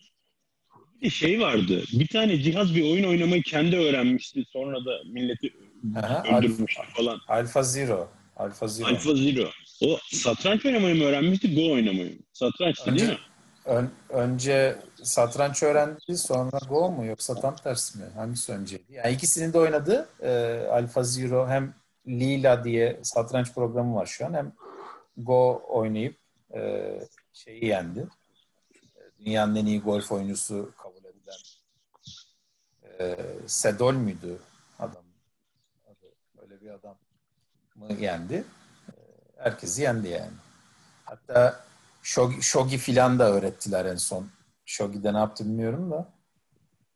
Bir 1.02 1.10
şey 1.10 1.42
vardı. 1.42 1.84
Bir 1.94 2.08
tane 2.08 2.38
cihaz 2.42 2.76
bir 2.76 2.92
oyun 2.92 3.04
oynamayı 3.04 3.44
kendi 3.44 3.78
öğrenmişti. 3.78 4.44
Sonra 4.50 4.86
da 4.86 5.00
milleti 5.06 5.54
Aha, 5.98 6.38
öldürmüştü 6.38 6.82
Alpha, 6.82 6.94
falan. 6.94 7.20
Alpha 7.28 7.64
Zero. 7.64 8.10
Alfa 8.38 8.68
Zero. 8.68 8.88
Alfa 8.88 9.16
Zero. 9.16 9.50
O 9.86 9.98
satranç 10.12 10.66
oynamayı 10.66 10.96
mı 10.96 11.04
öğrenmişti, 11.04 11.56
Go 11.56 11.74
oynamayı 11.74 12.10
mı? 12.10 12.20
Satrançtı 12.34 12.92
Önce- 12.92 13.00
değil 13.08 13.12
mi? 13.12 13.18
Ön- 13.66 13.92
önce 14.10 14.78
satranç 15.04 15.64
öğrendi, 15.64 16.18
sonra 16.18 16.60
Go 16.70 16.92
mu 16.92 17.06
yoksa 17.06 17.36
tam 17.36 17.56
tersi 17.56 17.98
mi? 17.98 18.06
Hangisi 18.16 18.52
önceydi? 18.52 18.84
Yani 18.90 19.12
ikisini 19.14 19.54
de 19.54 19.60
oynadı. 19.60 20.10
Ee, 20.22 20.68
Alpha 20.72 21.04
Zero 21.04 21.48
hem 21.48 21.74
Lila 22.08 22.64
diye 22.64 23.00
satranç 23.04 23.54
programı 23.54 23.96
var 23.96 24.06
şu 24.06 24.26
an 24.26 24.34
hem 24.34 24.52
Go 25.18 25.64
oynayıp 25.68 26.18
e, 26.54 26.92
şeyi 27.34 27.66
yendi. 27.66 28.00
E, 28.00 29.26
Dünyanın 29.26 29.56
en 29.56 29.66
iyi 29.66 29.82
golf 29.82 30.12
oyuncusu 30.12 30.72
kabul 30.78 31.06
edilen 31.06 31.38
e, 33.00 33.18
Sedol 33.48 33.94
müydü 33.94 34.40
adam? 34.80 35.04
Adı, 35.88 36.08
öyle 36.42 36.62
bir 36.62 36.70
adam 36.70 36.96
mı 37.76 37.88
yendi? 38.00 38.44
E, 38.88 38.94
herkesi 39.38 39.82
yendi 39.82 40.08
yani. 40.08 40.34
Hatta 41.06 41.64
Shogi, 42.04 42.42
Shogi 42.42 42.78
filan 42.78 43.20
da 43.20 43.32
öğrettiler 43.32 43.86
en 43.86 43.96
son. 43.96 44.28
Shogi'de 44.72 45.14
ne 45.14 45.18
yaptı 45.18 45.46
bilmiyorum 45.46 45.92
da. 45.92 46.14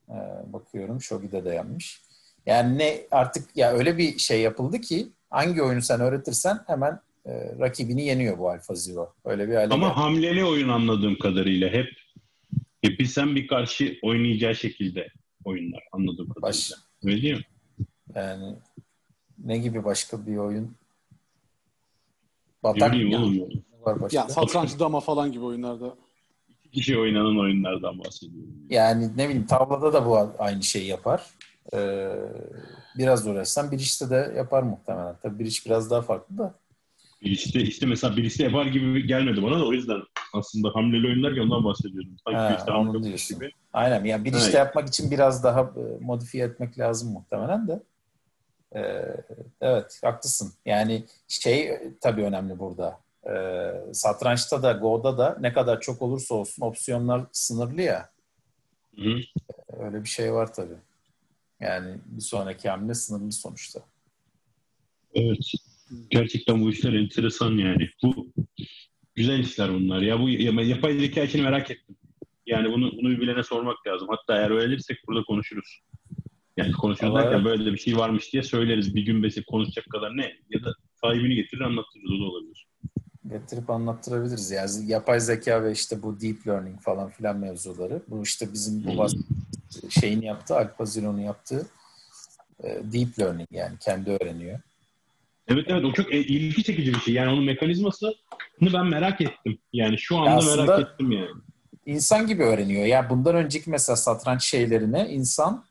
Ee, 0.09 0.53
bakıyorum 0.53 1.01
Shogi'de 1.01 1.45
de 1.45 1.49
yanmış. 1.49 2.01
Yani 2.45 2.77
ne 2.77 3.01
artık 3.11 3.57
ya 3.57 3.71
öyle 3.73 3.97
bir 3.97 4.17
şey 4.17 4.41
yapıldı 4.41 4.81
ki 4.81 5.07
hangi 5.29 5.61
oyunu 5.63 5.81
sen 5.81 5.99
öğretirsen 6.01 6.59
hemen 6.67 6.99
e, 7.25 7.31
rakibini 7.59 8.05
yeniyor 8.05 8.37
bu 8.37 8.49
Alpha 8.49 8.75
Zero. 8.75 9.13
Öyle 9.25 9.47
bir 9.49 9.55
hale 9.55 9.73
Ama 9.73 9.87
geldi. 9.87 9.95
hamleli 9.99 10.45
oyun 10.45 10.69
anladığım 10.69 11.17
kadarıyla 11.19 11.69
hep 11.69 11.87
hep 12.81 12.99
bir 12.99 13.05
sen 13.05 13.35
bir 13.35 13.47
karşı 13.47 13.97
oynayacağı 14.03 14.55
şekilde 14.55 15.07
oyunlar 15.45 15.83
anladığım 15.91 16.27
kadarıyla. 16.29 16.41
Baş, 16.49 16.71
Öyle 17.03 17.21
değil 17.21 17.35
mi? 17.35 17.43
yani 18.15 18.55
ne 19.43 19.57
gibi 19.57 19.83
başka 19.83 20.27
bir 20.27 20.37
oyun? 20.37 20.75
Batak 22.63 22.93
oğlum. 22.93 23.49
var 23.81 24.01
başka? 24.01 24.17
Ya 24.17 24.29
satranç 24.29 24.79
dama 24.79 24.99
falan 24.99 25.31
gibi 25.31 25.43
oyunlarda. 25.43 25.95
Kişi 26.75 26.99
oynanan 26.99 27.39
oyunlardan 27.39 27.99
bahsediyorum. 27.99 28.53
Yani 28.69 29.09
ne 29.17 29.29
bileyim 29.29 29.45
tavlada 29.47 29.93
da 29.93 30.05
bu 30.05 30.17
aynı 30.39 30.63
şeyi 30.63 30.87
yapar. 30.87 31.25
Ee, 31.73 32.09
biraz 32.97 33.27
uğraşsan 33.27 33.71
bir 33.71 33.79
işte 33.79 34.09
de 34.09 34.33
yapar 34.37 34.63
muhtemelen. 34.63 35.15
Tabii 35.21 35.39
bir 35.39 35.45
iş 35.45 35.65
biraz 35.65 35.91
daha 35.91 36.01
farklı 36.01 36.37
da. 36.37 36.55
İşte, 37.21 37.59
işte 37.59 37.85
mesela 37.85 38.17
birisi 38.17 38.43
yapar 38.43 38.65
gibi 38.65 39.07
gelmedi 39.07 39.43
bana 39.43 39.59
da 39.59 39.65
o 39.65 39.73
yüzden 39.73 40.01
aslında 40.33 40.69
hamleli 40.73 41.07
oyunlar 41.07 41.31
ya 41.31 41.43
ondan 41.43 41.63
bahsediyorum. 41.63 42.11
Sanki 42.25 42.37
Ha, 42.39 42.55
işte 42.59 42.71
onu 42.71 43.03
diyorsun. 43.03 43.39
gibi. 43.39 43.51
Aynen. 43.73 44.03
Yani 44.05 44.25
bir 44.25 44.31
Evet. 44.31 44.41
işte 44.41 44.57
yapmak 44.57 44.87
için 44.87 45.11
biraz 45.11 45.43
daha 45.43 45.61
e, 45.61 46.03
modifiye 46.03 46.45
etmek 46.45 46.79
lazım 46.79 47.13
muhtemelen 47.13 47.67
de. 47.67 47.83
Ee, 48.75 49.05
evet, 49.61 49.99
haklısın. 50.03 50.53
Yani 50.65 51.05
şey 51.27 51.79
tabii 52.01 52.21
önemli 52.23 52.59
burada. 52.59 52.99
Ee, 53.29 53.93
satrançta 53.93 54.63
da, 54.63 54.71
Go'da 54.71 55.17
da 55.17 55.37
ne 55.41 55.53
kadar 55.53 55.81
çok 55.81 56.01
olursa 56.01 56.35
olsun 56.35 56.61
opsiyonlar 56.61 57.25
sınırlı 57.31 57.81
ya. 57.81 58.09
Hı. 58.95 59.15
Öyle 59.79 60.03
bir 60.03 60.09
şey 60.09 60.33
var 60.33 60.53
tabii. 60.53 60.77
Yani 61.59 61.97
bir 62.05 62.21
sonraki 62.21 62.69
hamle 62.69 62.93
sınırlı 62.93 63.31
sonuçta. 63.31 63.79
Evet. 65.13 65.51
Gerçekten 66.09 66.61
bu 66.61 66.69
işler 66.69 66.93
enteresan 66.93 67.51
yani. 67.51 67.89
Bu 68.03 68.27
güzel 69.15 69.39
işler 69.39 69.73
bunlar. 69.73 70.01
Ya 70.01 70.19
bu 70.19 70.29
ya- 70.29 70.61
yapay 70.61 70.97
zeka 70.97 71.23
işini 71.23 71.41
merak 71.41 71.71
ettim. 71.71 71.95
Yani 72.45 72.71
bunu 72.71 72.91
bunu 72.91 73.09
bir 73.09 73.21
bilene 73.21 73.43
sormak 73.43 73.87
lazım. 73.87 74.07
Hatta 74.11 74.37
eğer 74.39 74.49
öğrenirsek 74.49 74.97
burada 75.07 75.23
konuşuruz. 75.23 75.81
Yani 76.57 76.71
konuşuruz 76.71 77.15
derken 77.15 77.35
evet. 77.35 77.45
böyle 77.45 77.73
bir 77.73 77.77
şey 77.77 77.97
varmış 77.97 78.33
diye 78.33 78.43
söyleriz. 78.43 78.95
Bir 78.95 79.05
gün 79.05 79.23
besip 79.23 79.47
konuşacak 79.47 79.85
kadar 79.89 80.17
ne? 80.17 80.33
Ya 80.49 80.63
da 80.63 80.73
sahibini 81.01 81.35
getirir 81.35 81.61
anlatırız. 81.61 82.11
O 82.11 82.19
da 82.19 82.23
olabilir. 82.23 82.67
Getirip 83.39 83.69
anlattırabiliriz. 83.69 84.51
Yani 84.51 84.69
yapay 84.91 85.19
zeka 85.19 85.63
ve 85.63 85.71
işte 85.71 86.01
bu 86.03 86.21
deep 86.21 86.47
learning 86.47 86.81
falan 86.81 87.09
filan 87.09 87.37
mevzuları. 87.37 88.01
Bu 88.07 88.23
işte 88.23 88.53
bizim 88.53 88.83
bu 88.85 88.97
bas- 88.97 89.15
şeyin 89.89 90.21
yaptığı, 90.21 90.55
Alpha 90.55 90.85
Zero'nun 90.85 91.19
yaptığı 91.19 91.67
e, 92.63 92.79
deep 92.83 93.19
learning 93.19 93.47
yani 93.51 93.77
kendi 93.79 94.11
öğreniyor. 94.11 94.59
Evet 95.47 95.65
evet 95.69 95.85
o 95.85 95.93
çok 95.93 96.13
e, 96.13 96.17
ilgi 96.17 96.63
çekici 96.63 96.93
bir 96.93 96.99
şey. 96.99 97.13
Yani 97.13 97.31
onun 97.31 97.43
mekanizmasını 97.43 98.13
ben 98.61 98.85
merak 98.85 99.21
ettim. 99.21 99.57
Yani 99.73 99.97
şu 99.97 100.17
anda 100.17 100.31
aslında- 100.31 100.65
merak 100.65 100.79
ettim 100.93 101.11
yani. 101.11 101.29
İnsan 101.85 102.27
gibi 102.27 102.43
öğreniyor. 102.43 102.85
Yani 102.85 103.09
bundan 103.09 103.35
önceki 103.35 103.69
mesela 103.69 103.95
satranç 103.95 104.43
şeylerine 104.43 105.09
insan 105.09 105.65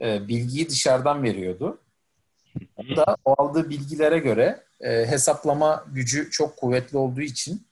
e, 0.00 0.28
bilgiyi 0.28 0.68
dışarıdan 0.68 1.22
veriyordu. 1.22 1.78
O 2.76 2.96
da 2.96 3.16
o 3.24 3.34
aldığı 3.42 3.70
bilgilere 3.70 4.18
göre 4.18 4.65
e, 4.80 5.06
hesaplama 5.06 5.84
gücü 5.92 6.30
çok 6.30 6.56
kuvvetli 6.56 6.98
olduğu 6.98 7.20
için 7.20 7.66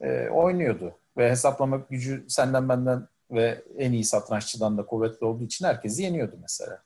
e, 0.00 0.28
oynuyordu. 0.28 0.98
Ve 1.16 1.30
hesaplama 1.30 1.76
gücü 1.90 2.24
senden 2.28 2.68
benden 2.68 3.08
ve 3.30 3.62
en 3.78 3.92
iyi 3.92 4.04
satranççıdan 4.04 4.78
da 4.78 4.86
kuvvetli 4.86 5.26
olduğu 5.26 5.44
için 5.44 5.64
herkesi 5.64 6.02
yeniyordu 6.02 6.36
mesela. 6.42 6.82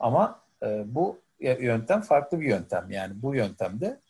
Ama 0.00 0.40
e, 0.62 0.84
bu 0.86 1.18
yöntem 1.40 2.00
farklı 2.00 2.40
bir 2.40 2.46
yöntem. 2.46 2.90
Yani 2.90 3.22
bu 3.22 3.34
yöntemde 3.34 4.00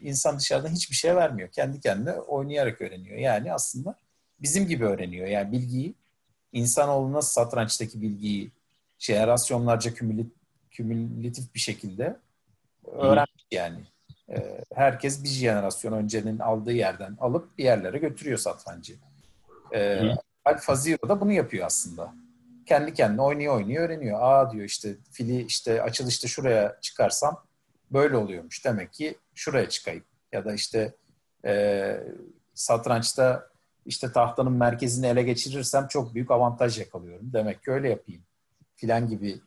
insan 0.00 0.38
dışarıdan 0.38 0.68
hiçbir 0.68 0.94
şey 0.94 1.16
vermiyor. 1.16 1.48
Kendi 1.48 1.80
kendine 1.80 2.12
oynayarak 2.12 2.80
öğreniyor. 2.80 3.16
Yani 3.16 3.52
aslında 3.52 3.94
bizim 4.42 4.66
gibi 4.66 4.84
öğreniyor. 4.84 5.26
Yani 5.26 5.52
bilgiyi 5.52 5.94
insanoğlu 6.52 7.12
nasıl 7.12 7.32
satrançtaki 7.32 8.02
bilgiyi 8.02 8.50
kümülit, 9.94 10.32
kümülatif 10.70 11.54
bir 11.54 11.60
şekilde 11.60 12.16
öğrenmiş 12.86 13.46
yani. 13.50 13.78
Ee, 14.30 14.64
herkes 14.74 15.24
bir 15.24 15.28
jenerasyon 15.28 15.92
öncenin 15.92 16.38
aldığı 16.38 16.72
yerden 16.72 17.16
alıp 17.20 17.58
bir 17.58 17.64
yerlere 17.64 17.98
götürüyor 17.98 18.38
satrancı. 18.38 18.94
Ee, 19.74 20.00
Alfa 20.44 20.74
Zero 20.74 21.08
da 21.08 21.20
bunu 21.20 21.32
yapıyor 21.32 21.66
aslında. 21.66 22.14
Kendi 22.66 22.94
kendine 22.94 23.22
oynuyor 23.22 23.54
oynuyor 23.54 23.84
öğreniyor. 23.84 24.18
Aa 24.22 24.52
diyor 24.52 24.64
işte 24.64 24.94
fili 25.12 25.42
işte 25.42 25.82
açılışta 25.82 26.28
şuraya 26.28 26.78
çıkarsam 26.80 27.44
böyle 27.92 28.16
oluyormuş. 28.16 28.64
Demek 28.64 28.92
ki 28.92 29.18
şuraya 29.34 29.68
çıkayım. 29.68 30.04
Ya 30.32 30.44
da 30.44 30.54
işte 30.54 30.94
e, 31.44 31.96
satrançta 32.54 33.50
işte 33.86 34.12
tahtanın 34.12 34.52
merkezini 34.52 35.06
ele 35.06 35.22
geçirirsem 35.22 35.88
çok 35.88 36.14
büyük 36.14 36.30
avantaj 36.30 36.78
yakalıyorum. 36.78 37.32
Demek 37.32 37.64
ki 37.64 37.70
öyle 37.70 37.88
yapayım. 37.88 38.22
Filan 38.76 39.08
gibi 39.08 39.40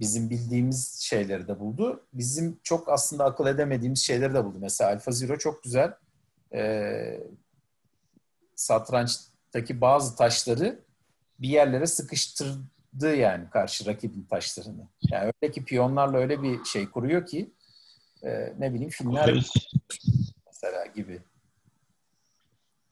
bizim 0.00 0.30
bildiğimiz 0.30 1.00
şeyleri 1.00 1.48
de 1.48 1.60
buldu. 1.60 2.06
Bizim 2.12 2.58
çok 2.62 2.88
aslında 2.88 3.24
akıl 3.24 3.46
edemediğimiz 3.46 4.00
şeyleri 4.00 4.34
de 4.34 4.44
buldu. 4.44 4.58
Mesela 4.60 4.90
Alfa 4.90 5.10
Zero 5.10 5.38
çok 5.38 5.62
güzel 5.62 5.94
e, 6.54 7.20
satrançtaki 8.54 9.80
bazı 9.80 10.16
taşları 10.16 10.80
bir 11.38 11.48
yerlere 11.48 11.86
sıkıştırdı 11.86 13.16
yani 13.16 13.50
karşı 13.50 13.86
rakibin 13.86 14.22
taşlarını. 14.22 14.88
Yani 15.10 15.32
öyle 15.42 15.52
ki 15.52 15.64
piyonlarla 15.64 16.18
öyle 16.18 16.42
bir 16.42 16.64
şey 16.64 16.90
kuruyor 16.90 17.26
ki 17.26 17.50
e, 18.22 18.54
ne 18.58 18.74
bileyim 18.74 18.90
filmler 18.90 19.44
mesela 20.46 20.86
gibi. 20.86 21.22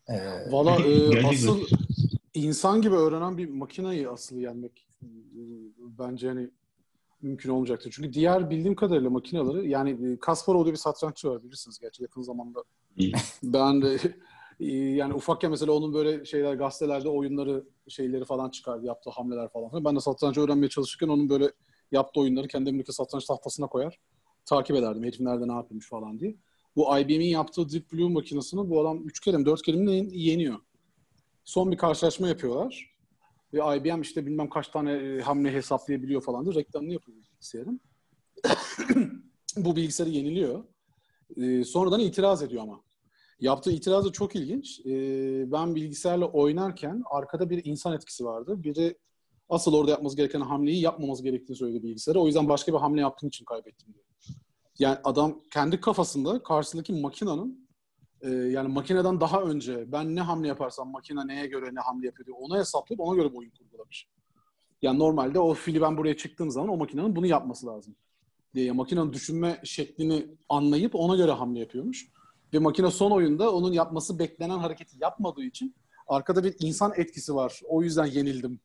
E, 0.08 0.16
Valla 0.52 0.70
e, 0.70 1.26
asıl 1.26 1.66
insan 2.34 2.82
gibi 2.82 2.94
öğrenen 2.94 3.38
bir 3.38 3.48
makineyi 3.48 4.08
asıl 4.08 4.36
yenmek 4.36 4.88
e, 5.02 5.08
bence 5.78 6.28
hani 6.28 6.50
mümkün 7.22 7.50
olmayacaktır. 7.50 7.90
Çünkü 7.96 8.12
diğer 8.12 8.50
bildiğim 8.50 8.74
kadarıyla 8.74 9.10
makineleri 9.10 9.70
yani 9.70 10.12
e, 10.12 10.18
Kasparov 10.18 10.64
diye 10.64 10.72
bir 10.72 10.78
satranççı 10.78 11.30
var 11.30 11.42
bilirsiniz 11.42 11.78
gerçi 11.78 12.02
yakın 12.02 12.22
zamanda. 12.22 12.64
ben 13.42 13.82
de 13.82 13.98
e, 14.60 14.66
yani 14.76 15.14
ufakken 15.14 15.50
mesela 15.50 15.72
onun 15.72 15.94
böyle 15.94 16.24
şeyler 16.24 16.54
gazetelerde 16.54 17.08
oyunları 17.08 17.64
şeyleri 17.88 18.24
falan 18.24 18.50
çıkardı 18.50 18.86
yaptığı 18.86 19.10
hamleler 19.10 19.48
falan. 19.48 19.84
Ben 19.84 19.96
de 19.96 20.00
satranç 20.00 20.38
öğrenmeye 20.38 20.68
çalışırken 20.68 21.08
onun 21.08 21.28
böyle 21.28 21.52
yaptığı 21.92 22.20
oyunları 22.20 22.48
kendi 22.48 22.70
evimdeki 22.70 22.92
satranç 22.92 23.24
tahtasına 23.24 23.66
koyar. 23.66 23.98
Takip 24.44 24.76
ederdim 24.76 25.04
herif 25.04 25.20
nerede 25.20 25.48
ne 25.48 25.52
yapıyormuş 25.52 25.88
falan 25.88 26.20
diye. 26.20 26.36
Bu 26.76 26.98
IBM'in 26.98 27.26
yaptığı 27.26 27.72
Deep 27.72 27.92
Blue 27.92 28.08
makinesini 28.08 28.70
bu 28.70 28.80
adam 28.80 29.06
3 29.06 29.20
kere 29.20 29.36
mi 29.36 29.46
4 29.46 29.62
kere 29.62 29.76
mi 29.76 30.08
yeniyor. 30.12 30.58
Son 31.44 31.72
bir 31.72 31.76
karşılaşma 31.76 32.28
yapıyorlar. 32.28 32.91
Ve 33.54 33.76
IBM 33.76 34.00
işte 34.00 34.26
bilmem 34.26 34.48
kaç 34.48 34.68
tane 34.68 34.92
e, 34.92 35.20
hamle 35.20 35.52
hesaplayabiliyor 35.52 36.22
falan 36.22 36.46
da 36.46 36.54
reklamını 36.54 36.92
yapıyor 36.92 37.18
bilgisayarın. 37.18 37.80
bu 39.56 39.76
bilgisayarı 39.76 40.10
yeniliyor. 40.10 40.64
E, 41.36 41.64
sonradan 41.64 42.00
itiraz 42.00 42.42
ediyor 42.42 42.62
ama. 42.62 42.80
Yaptığı 43.40 43.72
itiraz 43.72 44.04
da 44.04 44.12
çok 44.12 44.36
ilginç. 44.36 44.80
E, 44.80 44.92
ben 45.52 45.74
bilgisayarla 45.74 46.26
oynarken 46.26 47.02
arkada 47.10 47.50
bir 47.50 47.64
insan 47.64 47.94
etkisi 47.94 48.24
vardı. 48.24 48.62
Biri 48.62 48.98
asıl 49.48 49.74
orada 49.74 49.90
yapması 49.90 50.16
gereken 50.16 50.40
hamleyi 50.40 50.80
yapmaması 50.80 51.22
gerektiğini 51.22 51.56
söyledi 51.56 51.82
bilgisayara. 51.82 52.18
O 52.18 52.26
yüzden 52.26 52.48
başka 52.48 52.72
bir 52.72 52.78
hamle 52.78 53.00
yaptığım 53.00 53.28
için 53.28 53.44
kaybettim 53.44 53.94
diyor. 53.94 54.04
Yani 54.78 54.98
adam 55.04 55.40
kendi 55.52 55.80
kafasında 55.80 56.42
karşısındaki 56.42 56.92
makinenin 56.92 57.61
e, 58.22 58.30
yani 58.30 58.68
makineden 58.68 59.20
daha 59.20 59.42
önce 59.42 59.92
ben 59.92 60.16
ne 60.16 60.20
hamle 60.20 60.48
yaparsam 60.48 60.90
makine 60.90 61.26
neye 61.26 61.46
göre 61.46 61.74
ne 61.74 61.80
hamle 61.80 62.06
yapıyor 62.06 62.26
diye 62.26 62.36
onu 62.36 62.58
hesaplayıp 62.58 63.00
ona 63.00 63.16
göre 63.16 63.32
bir 63.32 63.38
oyun 63.38 63.50
kurgulamış. 63.50 64.08
Yani 64.82 64.98
normalde 64.98 65.38
o 65.38 65.54
fili 65.54 65.80
ben 65.80 65.96
buraya 65.96 66.16
çıktığım 66.16 66.50
zaman 66.50 66.68
o 66.68 66.76
makinenin 66.76 67.16
bunu 67.16 67.26
yapması 67.26 67.66
lazım. 67.66 67.94
diye 68.54 68.72
makinenin 68.72 69.12
düşünme 69.12 69.60
şeklini 69.64 70.26
anlayıp 70.48 70.94
ona 70.94 71.16
göre 71.16 71.32
hamle 71.32 71.60
yapıyormuş. 71.60 72.08
Ve 72.54 72.58
makine 72.58 72.90
son 72.90 73.10
oyunda 73.10 73.54
onun 73.54 73.72
yapması 73.72 74.18
beklenen 74.18 74.58
hareketi 74.58 74.96
yapmadığı 75.00 75.42
için 75.42 75.74
arkada 76.08 76.44
bir 76.44 76.54
insan 76.58 76.92
etkisi 76.96 77.34
var. 77.34 77.60
O 77.68 77.82
yüzden 77.82 78.06
yenildim 78.06 78.60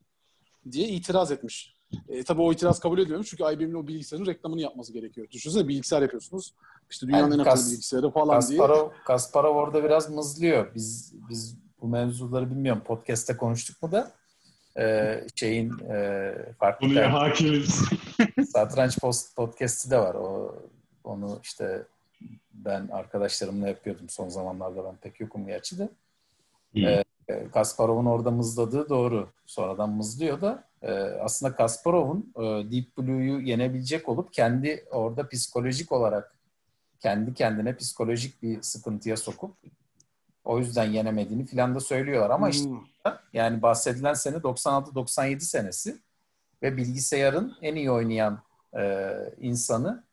diye 0.72 0.88
itiraz 0.88 1.32
etmiş. 1.32 1.74
E, 2.08 2.22
tabii 2.22 2.42
o 2.42 2.52
itiraz 2.52 2.80
kabul 2.80 2.98
ediyorum 2.98 3.24
çünkü 3.28 3.54
IBM'in 3.54 3.74
o 3.74 3.86
bilgisayarın 3.86 4.26
reklamını 4.26 4.60
yapması 4.60 4.92
gerekiyor. 4.92 5.30
Düşünsene 5.30 5.68
bilgisayar 5.68 6.02
yapıyorsunuz. 6.02 6.54
İşte 6.90 7.06
dünyanın 7.06 7.30
Yani 7.30 7.34
en 7.34 7.46
akıllı 7.46 7.70
bilgisayarı 7.70 8.10
falan 8.10 8.34
Kasparov, 8.34 8.90
diye. 8.90 9.02
Kasparov 9.04 9.54
orada 9.54 9.84
biraz 9.84 10.10
mızlıyor. 10.10 10.74
Biz 10.74 11.14
biz 11.28 11.56
bu 11.80 11.88
mevzuları 11.88 12.50
bilmiyorum. 12.50 12.82
Podcast'te 12.86 13.36
konuştuk 13.36 13.82
mu 13.82 13.92
da 13.92 14.12
e, 14.78 15.20
şeyin 15.34 15.78
e, 15.78 16.34
farklı 16.58 16.88
Konuya 16.88 17.12
hakimiz. 17.12 17.82
Satranç 18.52 18.98
Post 18.98 19.36
podcast'i 19.36 19.90
de 19.90 19.98
var. 19.98 20.14
O 20.14 20.56
onu 21.04 21.40
işte 21.42 21.82
ben 22.52 22.88
arkadaşlarımla 22.88 23.68
yapıyordum 23.68 24.08
son 24.08 24.28
zamanlarda 24.28 24.84
ben 24.84 24.96
pek 24.96 25.20
yokum 25.20 25.46
gerçi 25.46 25.78
de. 25.78 25.88
Hı. 26.74 26.80
E, 26.80 27.04
Kasparov'un 27.52 28.06
orada 28.06 28.30
mızladığı 28.30 28.88
doğru. 28.88 29.28
Sonradan 29.46 29.90
mızlıyor 29.90 30.40
da 30.40 30.64
e, 30.82 30.92
aslında 30.92 31.56
Kasparov'un 31.56 32.32
e, 32.36 32.42
Deep 32.72 32.98
Blue'yu 32.98 33.40
yenebilecek 33.40 34.08
olup 34.08 34.32
kendi 34.32 34.84
orada 34.90 35.28
psikolojik 35.28 35.92
olarak 35.92 36.37
kendi 37.00 37.34
kendine 37.34 37.76
psikolojik 37.76 38.42
bir 38.42 38.62
sıkıntıya 38.62 39.16
sokup 39.16 39.56
o 40.44 40.58
yüzden 40.58 40.84
yenemediğini 40.84 41.46
filan 41.46 41.74
da 41.74 41.80
söylüyorlar 41.80 42.30
ama 42.30 42.48
işte 42.48 42.68
Hmm. 42.68 42.80
yani 43.32 43.62
bahsedilen 43.62 44.14
sene 44.14 44.36
96-97 44.36 45.40
senesi 45.40 45.98
ve 46.62 46.76
bilgisayarın 46.76 47.56
en 47.62 47.74
iyi 47.74 47.90
oynayan 47.90 48.42
e, 48.78 49.12
insanı 49.40 50.04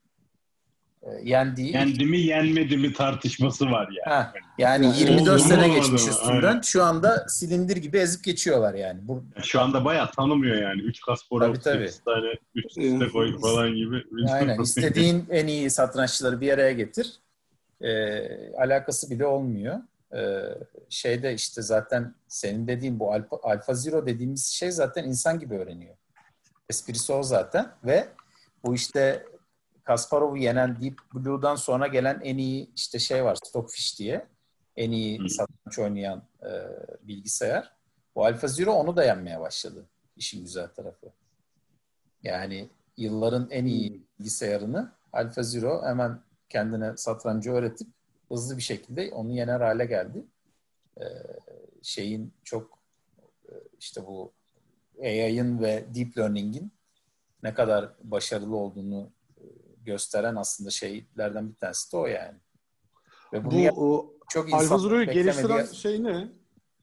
yendiği 1.23 1.73
Yendi 1.73 2.05
mi 2.05 2.17
yenmedi 2.19 2.77
mi 2.77 2.93
tartışması 2.93 3.65
var 3.65 3.89
ya. 3.91 4.11
Ha, 4.11 4.33
yani 4.57 4.85
Yani 4.85 4.99
24 4.99 5.29
oldu 5.41 5.49
sene 5.49 5.69
geçmiş 5.69 6.07
üstünden. 6.07 6.47
Aynen. 6.47 6.61
Şu 6.61 6.83
anda 6.83 7.25
silindir 7.29 7.77
gibi 7.77 7.97
ezip 7.97 8.23
geçiyorlar 8.23 8.73
yani. 8.73 8.99
Bu, 9.03 9.23
Şu 9.43 9.61
anda 9.61 9.85
bayağı 9.85 10.11
tanımıyor 10.11 10.55
yani. 10.55 10.81
3 10.81 11.01
Kasparov, 11.01 11.47
Tabii, 11.53 11.59
tabii. 11.59 11.87
8 11.87 12.03
tane 12.03 12.27
üst 12.55 12.77
üste 12.77 13.07
koy 13.09 13.39
falan 13.39 13.75
gibi. 13.75 14.03
aynen 14.31 14.61
istediğin 14.61 15.25
en 15.29 15.47
iyi 15.47 15.69
satranççıları 15.69 16.41
bir 16.41 16.53
araya 16.53 16.71
getir. 16.71 17.13
E, 17.81 17.91
alakası 18.53 19.09
bile 19.09 19.25
olmuyor. 19.25 19.75
E, 20.15 20.19
şeyde 20.89 21.33
işte 21.33 21.61
zaten 21.61 22.13
senin 22.27 22.67
dediğin 22.67 22.99
bu 22.99 23.13
alfa, 23.13 23.37
alfa 23.43 23.73
zero 23.73 24.05
dediğimiz 24.05 24.45
şey 24.45 24.71
zaten 24.71 25.03
insan 25.03 25.39
gibi 25.39 25.55
öğreniyor. 25.55 25.95
Esprisi 26.69 27.13
o 27.13 27.23
zaten 27.23 27.67
ve 27.83 28.07
bu 28.65 28.75
işte 28.75 29.25
Kasparov'u 29.85 30.37
yenen 30.37 30.81
Deep 30.81 30.97
Blue'dan 31.13 31.55
sonra 31.55 31.87
gelen 31.87 32.21
en 32.23 32.37
iyi 32.37 32.71
işte 32.75 32.99
şey 32.99 33.23
var 33.23 33.37
Stockfish 33.43 33.99
diye. 33.99 34.27
En 34.75 34.91
iyi 34.91 35.29
satranç 35.29 35.79
oynayan 35.79 36.23
e, 36.43 36.51
bilgisayar. 37.01 37.71
Bu 38.15 38.25
Alpha 38.25 38.47
Zero 38.47 38.71
onu 38.73 38.95
da 38.95 39.03
yenmeye 39.03 39.39
başladı. 39.39 39.85
İşin 40.15 40.41
güzel 40.41 40.67
tarafı. 40.67 41.11
Yani 42.23 42.69
yılların 42.97 43.47
en 43.51 43.65
iyi 43.65 44.03
bilgisayarını 44.19 44.91
Alpha 45.13 45.43
Zero 45.43 45.83
hemen 45.85 46.21
kendine 46.49 46.97
satrancı 46.97 47.51
öğretip 47.51 47.87
hızlı 48.29 48.57
bir 48.57 48.61
şekilde 48.61 49.11
onu 49.11 49.31
yener 49.31 49.61
hale 49.61 49.85
geldi. 49.85 50.25
Ee, 51.01 51.03
şeyin 51.81 52.33
çok 52.43 52.79
e, 53.49 53.51
işte 53.79 54.07
bu 54.07 54.31
AI'ın 55.01 55.61
ve 55.61 55.85
Deep 55.95 56.17
Learning'in 56.17 56.71
ne 57.43 57.53
kadar 57.53 57.89
başarılı 58.03 58.55
olduğunu 58.55 59.14
gösteren 59.85 60.35
aslında 60.35 60.69
şeylerden 60.69 61.49
bir 61.49 61.55
tanesi 61.55 61.91
de 61.91 61.97
o 61.97 62.07
yani. 62.07 62.37
Ve 63.33 63.45
bunu 63.45 63.53
Bu 63.53 63.59
yap- 63.59 63.77
o, 63.77 64.13
çok 64.29 64.53
Alfa 64.53 64.77
geliştiren 65.03 65.65
şey 65.65 66.03
ne? 66.03 66.29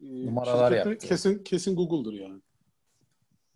Ee, 0.03 0.26
Numaralar 0.26 0.72
yaptı. 0.72 0.98
Kesin, 0.98 1.38
kesin 1.38 1.76
Google'dır 1.76 2.12
yani. 2.12 2.40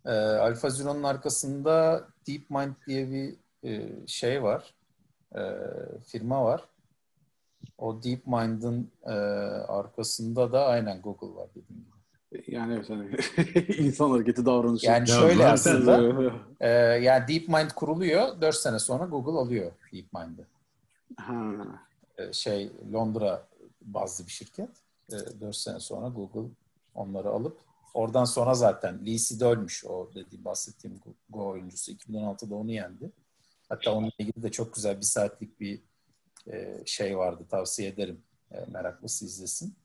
e, 0.05 0.11
Alpha 0.19 0.69
Zero'nun 0.69 1.03
arkasında 1.03 2.07
DeepMind 2.27 2.73
diye 2.87 3.11
bir 3.11 3.35
e, 3.69 4.07
şey 4.07 4.43
var. 4.43 4.73
E, 5.35 5.41
firma 6.07 6.45
var. 6.45 6.69
O 7.77 8.03
DeepMind'ın 8.03 8.91
e, 9.03 9.11
arkasında 9.67 10.51
da 10.51 10.65
aynen 10.65 11.01
Google 11.01 11.35
var 11.35 11.49
dediğim 11.49 11.81
gibi. 11.83 11.96
Yani 12.47 12.73
evet 12.73 12.89
hani 12.89 13.09
insan 13.77 14.09
hareketi 14.09 14.45
davranışı. 14.45 14.85
Yani 14.85 15.09
Ya 15.09 15.15
şöyle 15.19 15.33
zaten- 15.43 15.53
aslında 15.53 16.31
e, 16.59 16.69
yani 17.03 17.27
DeepMind 17.27 17.71
kuruluyor. 17.75 18.41
4 18.41 18.55
sene 18.55 18.79
sonra 18.79 19.05
Google 19.05 19.39
alıyor 19.39 19.71
DeepMind'ı. 19.93 20.47
ha. 21.17 21.53
E, 22.17 22.33
şey 22.33 22.71
Londra 22.93 23.47
bazlı 23.81 24.25
bir 24.25 24.31
şirket. 24.31 24.69
E, 25.11 25.15
4 25.41 25.55
sene 25.55 25.79
sonra 25.79 26.07
Google 26.07 26.49
onları 26.95 27.29
alıp 27.29 27.57
oradan 27.93 28.25
sonra 28.25 28.53
zaten 28.53 29.05
Lee 29.05 29.17
Sedol 29.17 29.51
ölmüş 29.51 29.85
o 29.85 30.09
dediğim 30.15 30.45
bahsettiğim 30.45 30.97
Go- 30.97 31.13
Go 31.29 31.47
oyuncusu 31.47 31.91
2016'da 31.91 32.55
onu 32.55 32.71
yendi. 32.71 33.11
Hatta 33.69 33.91
onunla 33.93 34.11
ilgili 34.19 34.43
de 34.43 34.51
çok 34.51 34.75
güzel 34.75 34.97
bir 34.97 35.01
saatlik 35.05 35.59
bir 35.59 35.79
e, 36.51 36.77
şey 36.85 37.17
vardı 37.17 37.43
tavsiye 37.49 37.89
ederim. 37.89 38.21
E, 38.51 38.65
meraklısı 38.71 39.25
izlesin. 39.25 39.75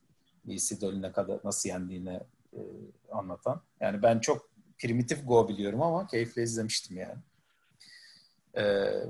Lee 0.49 0.59
Sedol'ü 0.59 1.03
ne 1.03 1.13
kadar 1.13 1.41
nasıl 1.45 1.69
yendiğini 1.69 2.21
e, 2.53 2.61
anlatan. 3.13 3.63
Yani 3.81 4.03
ben 4.03 4.19
çok 4.19 4.51
primitif 4.79 5.27
Go 5.27 5.49
biliyorum 5.49 5.83
ama 5.83 6.07
keyifle 6.07 6.43
izlemiştim 6.43 6.97
yani. 6.97 7.19
Ee, 8.55 8.65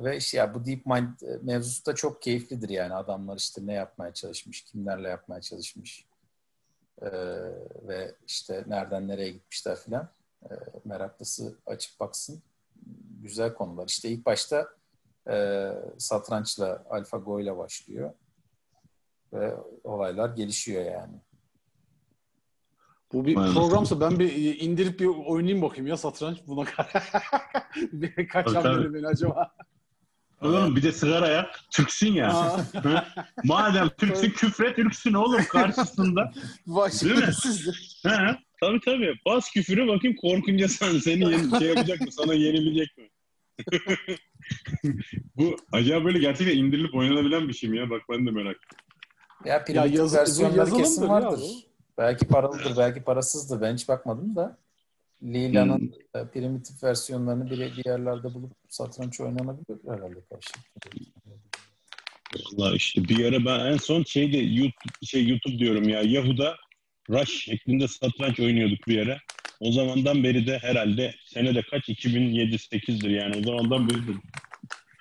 ve 0.05 0.17
işte 0.17 0.39
ya 0.39 0.55
bu 0.55 0.67
DeepMind 0.67 1.21
e, 1.21 1.39
mevzusu 1.43 1.87
da 1.87 1.95
çok 1.95 2.23
keyiflidir 2.23 2.69
yani 2.69 2.95
adamlar 2.95 3.37
işte 3.37 3.67
ne 3.67 3.73
yapmaya 3.73 4.15
çalışmış, 4.15 4.63
kimlerle 4.63 5.09
yapmaya 5.09 5.41
çalışmış 5.41 6.07
Ee, 7.03 7.11
ve 7.83 8.15
işte 8.27 8.65
nereden 8.67 9.09
nereye 9.09 9.31
gitmişler 9.31 9.77
filan 9.77 10.09
Ee, 10.51 10.55
meraklısı 10.85 11.55
açıp 11.67 12.01
baksın 12.01 12.43
güzel 13.23 13.55
konular. 13.55 13.89
İşte 13.89 14.09
ilk 14.09 14.27
başta 14.27 14.69
e, 15.31 15.69
satrançla 15.99 16.85
AlphaGo 16.91 17.41
ile 17.41 17.57
başlıyor 17.57 18.13
ve 19.33 19.55
olaylar 19.85 20.37
gelişiyor 20.37 20.85
yani. 20.85 21.21
Bu 23.13 23.27
bir 23.27 23.37
Aynen. 23.37 23.55
programsa 23.55 24.01
ben 24.01 24.19
bir 24.19 24.61
indirip 24.61 25.01
bir 25.01 25.07
oynayayım 25.07 25.63
bakayım 25.63 25.87
ya 25.87 25.97
satranç 25.97 26.39
buna 26.47 26.65
Bir 27.93 28.29
Kaç 28.29 28.47
Tabii, 28.47 28.55
hamleli 28.55 28.85
tabii. 28.85 28.95
beni 28.95 29.07
acaba? 29.07 29.53
Oğlum 30.43 30.77
bir 30.77 30.83
de 30.83 30.93
sigara 30.93 31.29
yak. 31.29 31.61
Türksün 31.71 32.13
ya. 32.13 32.57
Madem 33.45 33.89
Türksün 33.89 34.31
küfret 34.31 34.77
Türksün 34.77 35.13
oğlum 35.13 35.45
karşısında. 35.45 36.33
Değil 37.03 37.17
mi? 37.17 37.27
He, 38.03 38.37
tabii 38.61 38.81
tabii. 38.85 39.15
Bas 39.27 39.51
küfürü 39.51 39.89
bakayım 39.89 40.17
korkunca 40.17 40.69
sen 40.69 40.99
seni 40.99 41.33
yeni, 41.33 41.59
şey 41.59 41.69
yapacak 41.69 42.01
mı? 42.01 42.13
Sana 42.13 42.35
yenebilecek 42.35 42.99
mi? 42.99 43.09
Bu 45.37 45.57
acaba 45.73 46.05
böyle 46.05 46.19
gerçekten 46.19 46.57
indirilip 46.57 46.95
oynanabilen 46.95 47.49
bir 47.49 47.53
şey 47.53 47.71
mi 47.71 47.79
ya? 47.79 47.91
Bak 47.91 48.03
ben 48.11 48.27
de 48.27 48.31
merak 48.31 48.57
ettim. 48.57 48.79
Ya 49.45 49.65
primitif 49.65 49.99
yazı- 49.99 50.17
bu 50.17 50.21
versiyonları 50.21 50.77
kesin 50.77 51.03
ya 51.03 51.09
vardır. 51.09 51.41
bu. 51.41 51.73
Belki 51.99 52.27
paralıdır, 52.27 52.77
belki 52.77 53.03
parasızdır. 53.03 53.61
Ben 53.61 53.75
hiç 53.75 53.89
bakmadım 53.89 54.37
da. 54.37 54.59
Lila'nın 55.23 55.95
e, 56.15 56.27
primitif 56.27 56.83
versiyonlarını 56.85 57.51
bir, 57.51 57.59
bir 57.59 57.85
yerlerde 57.87 58.35
bulup 58.35 58.53
satranç 58.69 59.21
oynanabilir 59.21 59.79
herhalde 59.89 60.21
karşılıklı. 60.31 60.91
Valla 62.59 62.75
işte 62.77 63.05
bir 63.09 63.25
ara 63.25 63.45
ben 63.45 63.73
en 63.73 63.77
son 63.77 64.03
şeyde 64.05 64.37
YouTube, 64.39 65.07
şey 65.07 65.29
YouTube 65.29 65.59
diyorum 65.59 65.89
ya 65.89 66.03
Yahoo'da 66.03 66.57
Rush 67.11 67.45
şeklinde 67.45 67.89
satranç 67.89 68.41
oynuyorduk 68.41 68.89
bir 68.89 68.99
ara. 69.07 69.19
O 69.61 69.73
zamandan 69.73 70.25
beri 70.25 70.47
de 70.47 70.59
herhalde 70.59 71.15
senede 71.27 71.63
kaç 71.63 71.89
2007-8'dir 71.89 73.11
yani 73.11 73.37
o 73.37 73.43
zamandan 73.43 73.89
beri 73.89 74.09
de 74.09 74.13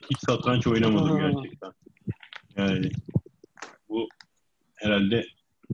hiç 0.09 0.17
satranç 0.29 0.67
oynamadım 0.67 1.17
gerçekten. 1.17 1.71
Yani 2.57 2.91
herhalde 4.81 5.25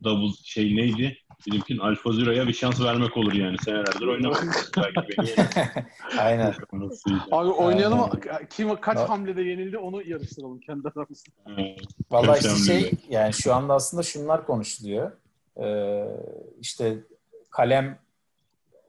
double 0.03 0.33
şey 0.43 0.75
neydi? 0.75 1.17
Bizimkin 1.47 1.77
Alfa 1.77 2.11
Zero'ya 2.11 2.47
bir 2.47 2.53
şans 2.53 2.81
vermek 2.81 3.17
olur 3.17 3.33
yani 3.33 3.57
senelerdir 3.65 4.07
beni 4.07 4.27
Aynen. 6.19 6.53
Abi 7.31 7.49
oynayalım. 7.49 7.99
Aynen. 7.99 8.47
Kim 8.49 8.75
kaç 8.75 8.97
No. 8.97 9.09
hamlede 9.09 9.41
yenildi 9.41 9.77
onu 9.77 10.03
yarıştıralım 10.09 10.59
kendi 10.59 10.87
aramızda. 10.87 11.31
Evet. 11.57 11.79
Vallahi 12.11 12.39
işte 12.39 12.73
şey 12.73 12.91
yani 13.09 13.33
şu 13.33 13.53
anda 13.55 13.73
aslında 13.73 14.03
şunlar 14.03 14.45
konuşuluyor. 14.45 15.11
Ee, 15.61 16.03
işte 16.61 16.97
kalem 17.49 17.99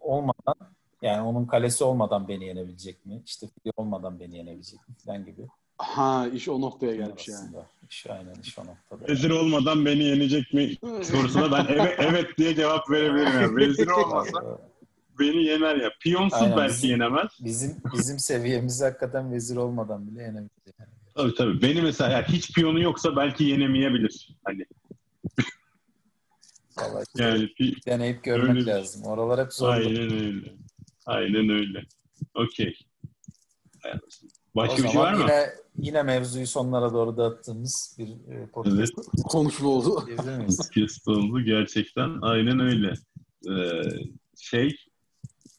olmadan 0.01 0.55
yani 1.03 1.23
onun 1.23 1.45
kalesi 1.47 1.85
olmadan 1.85 2.29
beni 2.29 2.45
yenebilecek 2.45 3.07
mi? 3.07 3.23
İşte 3.27 3.47
fili 3.47 3.73
olmadan 3.77 4.21
beni 4.21 4.37
yenebilecek 4.37 4.89
mi 4.89 4.95
falan 5.07 5.25
gibi. 5.25 5.43
Ha 5.79 6.29
iş 6.35 6.49
o 6.49 6.61
noktaya 6.61 6.97
gelmiş 6.97 7.29
yani. 7.29 7.39
aslında. 7.39 7.67
İş 7.91 8.07
aynen 8.07 8.35
iş 8.43 8.59
o 8.59 8.67
noktada. 8.67 9.09
Vezir 9.13 9.31
olmadan 9.31 9.85
beni 9.87 10.05
yenecek 10.05 10.55
mi 10.55 10.77
sorusuna 11.05 11.53
ben 11.53 11.67
evet, 11.75 11.95
evet 11.99 12.39
diye 12.39 12.55
cevap 12.55 12.91
verebilirim. 12.91 13.33
Yani. 13.41 13.57
Vezir 13.57 13.87
olmasa 14.05 14.59
beni 15.19 15.45
yener 15.45 15.77
ya. 15.77 15.91
Piyonsuz 16.01 16.43
Aynen, 16.43 16.57
belki 16.57 16.73
bizim- 16.75 16.91
yenemez. 16.91 17.27
Bizim 17.45 17.77
bizim 17.99 18.19
seviyemizde 18.19 18.85
hakikaten 18.85 19.33
vezir 19.33 19.57
olmadan 19.57 20.07
bile 20.11 20.23
yenebilir. 20.23 20.51
Yani. 20.79 20.91
Tabii 21.15 21.35
tabii. 21.35 21.63
Beni 21.63 21.83
mesela 21.83 22.11
yani 22.11 22.25
hiç 22.29 22.53
piyonu 22.55 22.81
yoksa 22.83 23.17
belki 23.17 23.45
yenemeyebilir. 23.45 24.29
Hani 24.45 24.67
Vallahi 26.79 27.05
yani 27.19 27.45
pi- 27.45 27.87
deneyip 27.87 28.25
görmek 28.25 28.49
Öyle 28.51 28.61
bir- 28.61 28.67
lazım. 28.67 29.03
Oralar 29.05 29.45
hep 29.45 29.53
zor. 29.53 29.69
aynen 29.69 30.13
öyle. 30.13 30.53
Aynen 31.07 31.49
öyle. 31.49 31.85
Okey. 32.35 32.75
Hay 33.83 33.93
anasını. 33.93 34.31
Başka 34.59 34.83
o 34.83 34.85
bir 34.85 34.89
şey 34.89 35.01
var 35.01 35.13
mı? 35.13 35.21
yine 35.21 35.51
yine 35.79 36.03
mevzuyu 36.03 36.47
sonlara 36.47 36.93
doğru 36.93 37.17
dağıttığımız 37.17 37.97
bir 37.99 38.09
e, 38.09 38.47
podcast 38.47 38.95
Konuşma 39.29 39.69
oldu. 39.69 40.09
Podcast 40.47 41.09
oldu 41.09 41.41
gerçekten. 41.41 42.19
Aynen 42.23 42.61
öyle. 42.61 42.95
Ee, 43.49 43.83
şey 44.41 44.77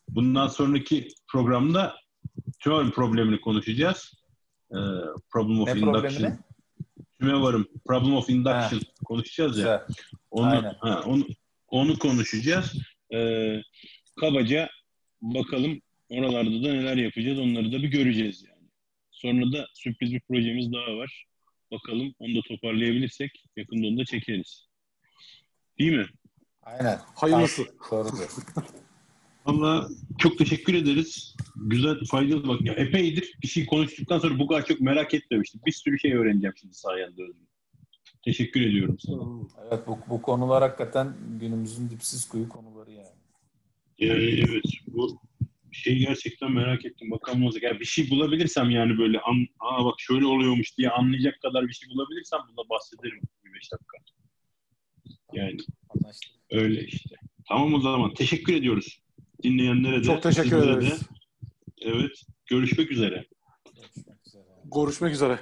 bundan 0.09 0.47
sonraki 0.47 1.07
programda 1.27 1.95
tüm 2.59 2.91
problemini 2.91 3.41
konuşacağız. 3.41 4.13
Ee, 4.71 4.77
problem 5.31 5.61
of 5.61 5.67
ne 5.67 5.79
induction. 5.79 5.93
problemini? 5.93 6.37
Tüme 7.19 7.41
varım. 7.41 7.67
Problem 7.87 8.15
of 8.15 8.29
induction 8.29 8.81
konuşacağız 9.05 9.57
ya. 9.57 9.85
Güzel. 9.87 10.05
Onu, 10.31 10.49
Aynen. 10.49 10.73
ha, 10.79 11.03
onu, 11.05 11.25
onu 11.67 11.99
konuşacağız. 11.99 12.73
Ee, 13.13 13.61
kabaca 14.19 14.69
bakalım 15.21 15.81
oralarda 16.09 16.63
da 16.63 16.73
neler 16.73 16.97
yapacağız 16.97 17.39
onları 17.39 17.71
da 17.71 17.77
bir 17.77 17.87
göreceğiz 17.87 18.43
yani. 18.47 18.58
Sonra 19.21 19.51
da 19.51 19.67
sürpriz 19.73 20.13
bir 20.13 20.19
projemiz 20.19 20.71
daha 20.73 20.97
var. 20.97 21.25
Bakalım 21.71 22.13
onu 22.19 22.35
da 22.35 22.39
toparlayabilirsek 22.47 23.45
yakında 23.55 23.87
onu 23.87 23.97
da 23.97 24.05
çekeriz. 24.05 24.67
Değil 25.79 25.91
mi? 25.91 26.05
Aynen. 26.63 26.99
Hayırlısı. 27.15 27.65
Doğrudur. 27.91 28.29
Valla 29.45 29.89
çok 30.17 30.37
teşekkür 30.37 30.73
ederiz. 30.73 31.35
Güzel, 31.55 31.95
faydalı 32.11 32.47
bak. 32.47 32.61
Ya 32.61 32.73
epeydir 32.73 33.33
bir 33.43 33.47
şey 33.47 33.65
konuştuktan 33.65 34.19
sonra 34.19 34.39
bu 34.39 34.47
kadar 34.47 34.65
çok 34.65 34.79
merak 34.79 35.13
etmemiştim. 35.13 35.61
Bir 35.65 35.71
sürü 35.71 35.99
şey 35.99 36.13
öğreneceğim 36.13 36.53
şimdi 36.57 36.73
sayende 36.73 37.23
Özgür. 37.23 37.47
Teşekkür 38.25 38.61
ediyorum 38.61 38.97
sana. 38.99 39.23
Evet 39.67 39.87
bu, 39.87 39.99
bu 40.09 40.21
konular 40.21 40.63
hakikaten 40.63 41.15
günümüzün 41.39 41.89
dipsiz 41.89 42.29
kuyu 42.29 42.49
konuları 42.49 42.91
yani. 42.91 43.19
Yani 43.99 44.45
evet 44.49 44.63
bu 44.87 45.19
şey 45.79 45.97
gerçekten 45.97 46.51
merak 46.51 46.85
ettim. 46.85 47.11
Bakalım 47.11 47.45
olacak. 47.45 47.63
Yani 47.63 47.79
bir 47.79 47.85
şey 47.85 48.09
bulabilirsem 48.09 48.69
yani 48.69 48.97
böyle 48.97 49.19
an, 49.19 49.47
aa 49.59 49.85
bak 49.85 49.95
şöyle 49.99 50.25
oluyormuş 50.25 50.77
diye 50.77 50.89
anlayacak 50.89 51.41
kadar 51.41 51.67
bir 51.67 51.73
şey 51.73 51.89
bulabilirsem 51.89 52.39
bunda 52.49 52.69
bahsederim 52.69 53.21
bir 53.45 53.53
beş 53.53 53.71
dakika. 53.71 53.97
Yani 55.33 55.57
Anlaştık. 55.89 56.31
öyle 56.51 56.85
işte. 56.85 57.15
Tamam 57.47 57.73
o 57.73 57.79
zaman. 57.79 58.13
Teşekkür 58.13 58.53
ediyoruz. 58.53 59.01
Dinleyenlere 59.43 59.99
de. 59.99 60.03
Çok 60.03 60.23
teşekkür 60.23 60.57
ederiz. 60.57 61.01
De. 61.01 61.05
Evet. 61.81 62.23
Görüşmek 62.45 62.91
üzere. 62.91 63.25
Görüşmek 63.75 64.27
üzere. 64.27 64.43
Görüşmek 64.75 65.13
üzere. 65.13 65.39